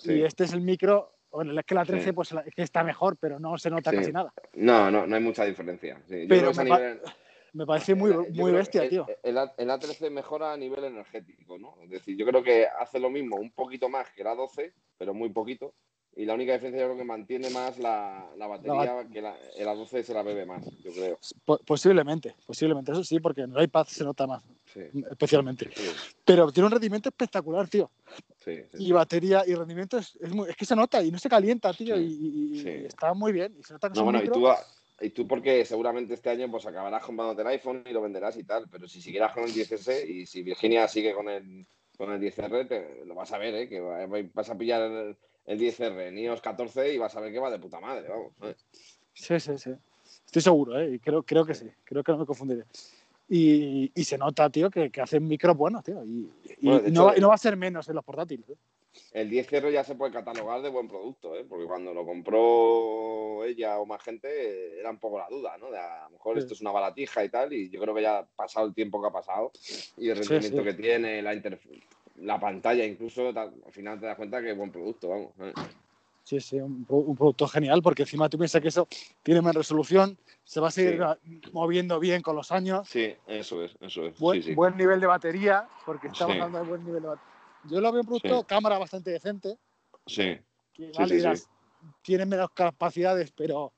Y 0.03 0.21
este 0.21 0.43
es 0.43 0.53
el 0.53 0.61
micro, 0.61 1.11
Bueno, 1.31 1.59
es 1.59 1.65
que 1.65 1.75
la 1.75 1.85
13 1.85 2.13
pues 2.13 2.31
es 2.31 2.53
que 2.53 2.61
está 2.61 2.83
mejor, 2.83 3.17
pero 3.17 3.39
no 3.39 3.57
se 3.57 3.69
nota 3.69 3.91
casi 3.91 4.11
nada. 4.11 4.31
No, 4.53 4.91
no, 4.91 5.07
no 5.07 5.15
hay 5.15 5.21
mucha 5.21 5.43
diferencia. 5.43 5.99
pero 6.07 6.53
me, 7.55 7.65
parece 7.65 7.95
muy, 7.95 8.13
muy 8.31 8.51
bestia, 8.51 8.87
tío. 8.89 9.05
El, 9.23 9.37
el, 9.37 9.69
A13 9.69 10.09
mejora 10.09 10.53
a 10.53 10.57
nivel 10.57 10.83
energético, 10.83 11.57
¿no? 11.57 11.77
Es 11.83 11.89
decir, 11.89 12.17
yo 12.17 12.25
creo 12.25 12.43
que 12.43 12.67
hace 12.67 12.99
lo 12.99 13.09
mismo, 13.09 13.37
un 13.37 13.51
poquito 13.51 13.89
más 13.89 14.09
que 14.11 14.23
la 14.23 14.35
12, 14.35 14.73
pero 14.97 15.13
muy 15.13 15.29
poquito. 15.29 15.73
Y 16.17 16.25
la 16.25 16.33
única 16.33 16.53
diferencia 16.53 16.81
yo 16.81 16.87
creo 16.87 16.97
que 16.97 17.03
mantiene 17.03 17.49
más 17.49 17.77
la, 17.77 18.25
la 18.37 18.47
batería, 18.47 19.05
que 19.11 19.21
la, 19.21 19.35
el 19.57 19.67
A12 19.67 20.01
se 20.01 20.13
la 20.13 20.23
bebe 20.23 20.45
más, 20.45 20.63
yo 20.81 20.93
creo. 20.93 21.19
posiblemente, 21.65 22.35
posiblemente, 22.45 22.93
eso 22.93 23.03
sí, 23.03 23.19
porque 23.19 23.41
en 23.41 23.53
el 23.53 23.63
iPad 23.63 23.85
se 23.85 24.05
nota 24.05 24.25
más, 24.25 24.41
especialmente. 25.11 25.69
Pero 26.23 26.53
tiene 26.53 26.67
un 26.67 26.71
rendimiento 26.71 27.09
espectacular, 27.09 27.67
tío. 27.67 27.91
y 28.79 28.93
batería 28.93 29.43
y 29.45 29.55
rendimiento 29.55 29.97
es, 29.97 30.17
es, 30.21 30.55
que 30.55 30.65
se 30.65 30.75
nota 30.75 31.03
y 31.03 31.11
no 31.11 31.19
se 31.19 31.27
calienta, 31.27 31.73
tío, 31.73 31.99
y, 31.99 32.85
está 32.85 33.13
muy 33.13 33.33
bien. 33.33 33.53
Y 33.59 33.63
se 33.63 33.73
nota 33.73 33.89
que 33.89 33.99
no, 33.99 34.05
bueno, 34.05 34.23
y 34.23 34.29
tú, 34.29 34.47
y 35.01 35.09
tú 35.09 35.27
porque 35.27 35.65
seguramente 35.65 36.13
este 36.13 36.29
año 36.29 36.49
pues 36.49 36.65
acabarás 36.65 37.03
comprándote 37.03 37.41
el 37.41 37.47
iPhone 37.49 37.83
y 37.85 37.91
lo 37.91 38.01
venderás 38.01 38.37
y 38.37 38.43
tal, 38.43 38.67
pero 38.69 38.87
si 38.87 39.01
siguieras 39.01 39.33
con 39.33 39.43
el 39.43 39.53
10S 39.53 40.07
y 40.07 40.25
si 40.25 40.43
Virginia 40.43 40.87
sigue 40.87 41.13
con 41.13 41.29
el, 41.29 41.65
con 41.97 42.11
el 42.11 42.21
10R, 42.21 42.67
te, 42.67 43.05
lo 43.05 43.15
vas 43.15 43.31
a 43.31 43.37
ver, 43.37 43.55
¿eh? 43.55 43.69
que 43.69 43.79
vas 43.81 44.49
a 44.49 44.57
pillar 44.57 44.83
el 44.83 45.17
el 45.45 45.59
10R 45.59 46.07
en 46.07 46.17
iOS 46.17 46.41
14 46.41 46.93
y 46.93 46.97
vas 46.97 47.15
a 47.15 47.19
ver 47.19 47.31
que 47.31 47.39
va 47.39 47.51
de 47.51 47.59
puta 47.59 47.79
madre, 47.79 48.09
vamos. 48.09 48.33
Sí, 49.13 49.39
sí, 49.39 49.57
sí. 49.57 49.71
Estoy 50.25 50.41
seguro, 50.41 50.79
¿eh? 50.79 50.99
creo, 51.03 51.23
creo 51.23 51.45
que 51.45 51.53
sí, 51.53 51.69
creo 51.83 52.03
que 52.03 52.11
no 52.11 52.19
me 52.19 52.25
confundiré. 52.25 52.65
Y, 53.27 53.91
y 53.95 54.03
se 54.03 54.17
nota, 54.17 54.49
tío, 54.49 54.69
que, 54.69 54.91
que 54.91 55.01
hacen 55.01 55.27
micros 55.27 55.55
buenos, 55.57 55.83
tío. 55.83 56.03
Y, 56.03 56.29
no, 56.91 57.05
va, 57.05 57.33
a 57.33 57.37
ser 57.37 57.57
menos 57.57 57.87
en 57.89 57.95
los 57.95 58.03
portátiles. 58.03 58.49
¿eh? 58.49 58.57
El 59.11 59.29
10R 59.29 59.71
ya 59.71 59.83
se 59.83 59.95
puede 59.95 60.13
catalogar 60.13 60.61
de 60.61 60.69
buen 60.69 60.87
producto, 60.87 61.35
¿eh? 61.35 61.45
porque 61.47 61.65
cuando 61.65 61.93
lo 61.93 62.05
compró 62.05 63.43
ella 63.43 63.79
o 63.79 63.85
más 63.85 64.01
gente 64.03 64.79
era 64.79 64.89
un 64.89 64.99
poco 64.99 65.17
la 65.17 65.29
duda, 65.29 65.57
¿no? 65.57 65.71
De 65.71 65.77
a 65.77 66.05
lo 66.05 66.11
mejor 66.11 66.37
esto 66.37 66.53
es 66.53 66.61
una 66.61 66.71
balatija 66.71 67.23
y 67.23 67.29
tal, 67.29 67.53
y 67.53 67.69
yo 67.69 67.79
creo 67.81 67.95
que 67.95 68.01
ya 68.01 68.19
ha 68.19 68.25
pasado 68.25 68.67
el 68.67 68.73
tiempo 68.73 69.01
que 69.01 69.07
ha 69.07 69.11
pasado 69.11 69.51
y 69.97 70.09
el 70.09 70.17
rendimiento 70.17 70.63
que 70.63 70.73
tiene, 70.73 71.21
la 71.21 71.33
interfaz 71.33 71.71
la 72.17 72.39
pantalla 72.39 72.85
incluso, 72.85 73.27
al 73.27 73.71
final 73.71 73.99
te 73.99 74.05
das 74.05 74.15
cuenta 74.15 74.41
que 74.41 74.51
es 74.51 74.57
buen 74.57 74.71
producto, 74.71 75.09
vamos. 75.09 75.31
¿eh? 75.39 75.53
Sí, 76.23 76.39
sí, 76.39 76.59
un, 76.59 76.85
producto 76.85 77.47
genial 77.47 77.83
porque 77.83 78.01
encima 78.01 78.27
tú 78.29 78.37
piensas 78.37 78.59
que 78.59 78.69
eso 78.69 78.87
tiene 79.21 79.41
más 79.41 79.53
resolución, 79.53 80.17
se 80.43 80.59
va 80.59 80.69
a 80.69 80.71
seguir 80.71 80.99
moviendo 81.51 81.99
bien 81.99 82.23
con 82.23 82.35
los 82.35 82.51
años. 82.51 82.87
Sí, 82.89 83.13
eso 83.27 83.63
es, 83.63 83.75
eso 83.79 84.05
es. 84.07 84.17
Buen, 84.19 84.75
nivel 84.75 84.99
de 84.99 85.05
batería, 85.05 85.67
porque 85.85 86.07
estamos 86.07 86.35
hablando 86.35 86.59
de 86.59 86.65
buen 86.65 86.83
nivel 86.83 87.03
de 87.03 87.07
batería. 87.09 87.34
Yo 87.69 87.81
lo 87.81 87.91
veo 87.91 88.01
un 88.01 88.07
producto, 88.07 88.43
cámara 88.43 88.77
bastante 88.77 89.11
decente. 89.11 89.57
Sí. 90.05 90.37
tiene 92.01 92.25
menos 92.25 92.49
capacidades, 92.51 93.31
pero 93.31 93.73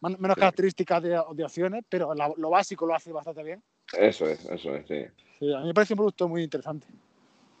menos 0.00 0.36
características 0.36 1.02
de, 1.02 1.22
de, 1.34 1.44
opciones, 1.44 1.84
pero 1.88 2.12
lo 2.36 2.50
básico 2.50 2.86
lo 2.86 2.94
hace 2.94 3.12
bastante 3.12 3.42
bien. 3.42 3.62
Eso 3.92 4.26
es, 4.26 4.44
eso 4.44 4.74
es, 4.74 4.86
sí. 4.86 5.52
A 5.52 5.60
mí 5.60 5.68
me 5.68 5.74
parece 5.74 5.94
un 5.94 5.98
producto 5.98 6.28
muy 6.28 6.42
interesante. 6.42 6.86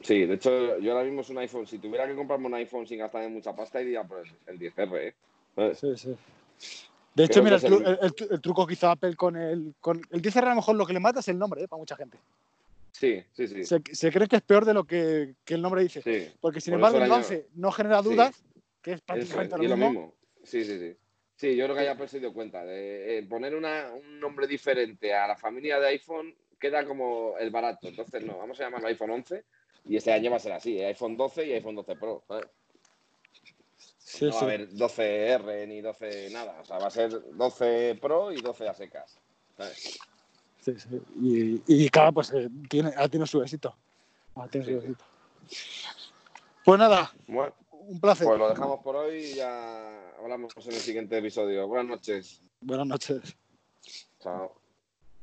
Sí, 0.00 0.26
de 0.26 0.34
hecho, 0.34 0.78
yo 0.78 0.92
ahora 0.92 1.04
mismo 1.04 1.22
es 1.22 1.30
un 1.30 1.38
iPhone. 1.38 1.66
Si 1.66 1.78
tuviera 1.78 2.06
que 2.06 2.14
comprarme 2.14 2.46
un 2.46 2.54
iPhone 2.54 2.86
sin 2.86 2.98
gastar 2.98 3.28
mucha 3.30 3.56
pasta, 3.56 3.80
iría 3.80 4.04
por 4.04 4.22
el 4.46 4.58
10R. 4.58 5.14
¿eh? 5.56 5.74
Sí, 5.74 5.96
sí. 5.96 6.14
De 7.14 7.24
hecho, 7.24 7.42
mira, 7.42 7.56
el, 7.56 8.40
truco 8.40 8.66
quizá 8.66 8.90
Apple 8.90 9.16
con 9.16 9.36
el, 9.36 9.74
con 9.80 10.02
el 10.10 10.20
10R 10.20 10.42
a 10.42 10.48
lo 10.50 10.56
mejor 10.56 10.74
lo 10.76 10.84
que 10.84 10.92
le 10.92 11.00
mata 11.00 11.20
es 11.20 11.28
el 11.28 11.38
nombre, 11.38 11.62
¿eh? 11.62 11.68
para 11.68 11.78
mucha 11.78 11.96
gente. 11.96 12.18
Sí, 12.94 13.24
sí, 13.32 13.48
sí. 13.48 13.64
Se, 13.64 14.12
cree 14.12 14.28
que 14.28 14.36
es 14.36 14.42
peor 14.42 14.64
de 14.64 14.72
lo 14.72 14.84
que, 14.84 15.34
el 15.46 15.62
nombre 15.62 15.82
dice. 15.82 16.00
Sí. 16.00 16.32
Porque 16.40 16.60
sin 16.60 16.74
embargo 16.74 16.98
el 16.98 17.10
11 17.10 17.48
no 17.54 17.72
genera 17.72 18.00
dudas, 18.00 18.44
que 18.80 18.92
es 18.92 19.00
prácticamente 19.00 19.58
lo, 19.58 19.76
mismo. 19.76 20.14
Sí, 20.44 20.64
sí, 20.64 20.78
sí. 20.78 20.96
Sí, 21.34 21.56
yo 21.56 21.64
creo 21.64 21.74
que 21.74 21.82
haya 21.82 21.92
Apple 21.92 22.06
se 22.06 22.20
dio 22.20 22.32
cuenta. 22.32 22.64
De, 22.64 23.18
eh, 23.18 23.22
poner 23.24 23.56
una, 23.56 23.92
un 23.92 24.20
nombre 24.20 24.46
diferente 24.46 25.12
a 25.12 25.26
la 25.26 25.36
familia 25.36 25.80
de 25.80 25.88
iPhone 25.88 26.36
queda 26.60 26.86
como 26.86 27.36
el 27.36 27.50
barato. 27.50 27.88
Entonces, 27.88 28.24
no, 28.24 28.38
vamos 28.38 28.60
a 28.60 28.64
llamarlo 28.64 28.86
iPhone 28.86 29.10
11 29.10 29.44
y 29.86 29.96
este 29.96 30.12
año 30.12 30.30
va 30.30 30.36
a 30.36 30.40
ser 30.40 30.52
así, 30.52 30.78
¿eh? 30.78 30.86
iPhone 30.86 31.16
12 31.16 31.46
y 31.46 31.52
iPhone 31.52 31.74
12 31.74 31.96
Pro. 31.96 32.24
no 32.28 34.30
va 34.30 34.38
a 34.38 34.42
haber 34.42 34.70
12R 34.70 35.66
ni 35.66 35.80
12 35.80 36.30
nada. 36.30 36.60
O 36.60 36.64
sea, 36.64 36.78
va 36.78 36.86
a 36.86 36.90
ser 36.90 37.10
12 37.10 37.98
Pro 38.00 38.30
y 38.30 38.40
12 38.40 38.68
a 38.68 38.74
secas. 38.74 39.18
Sí, 40.64 40.74
sí. 40.78 41.02
Y, 41.20 41.84
y 41.84 41.88
cada 41.90 42.10
pues 42.10 42.32
eh, 42.32 42.48
tiene, 42.70 42.90
ha 42.96 43.06
tenido 43.08 43.26
su 43.26 43.42
éxito. 43.42 43.76
Ha 44.34 44.48
tenido 44.48 44.80
su 44.80 44.86
éxito. 44.86 45.04
Pues 46.64 46.78
nada, 46.78 47.12
un 47.28 48.00
placer. 48.00 48.26
Pues 48.26 48.38
lo 48.38 48.48
dejamos 48.48 48.80
por 48.80 48.96
hoy 48.96 49.16
y 49.16 49.34
ya 49.34 50.14
hablamos 50.18 50.54
en 50.56 50.72
el 50.72 50.80
siguiente 50.80 51.18
episodio. 51.18 51.68
Buenas 51.68 51.86
noches. 51.86 52.42
Buenas 52.60 52.86
noches. 52.86 53.36
Chao. 54.20 54.63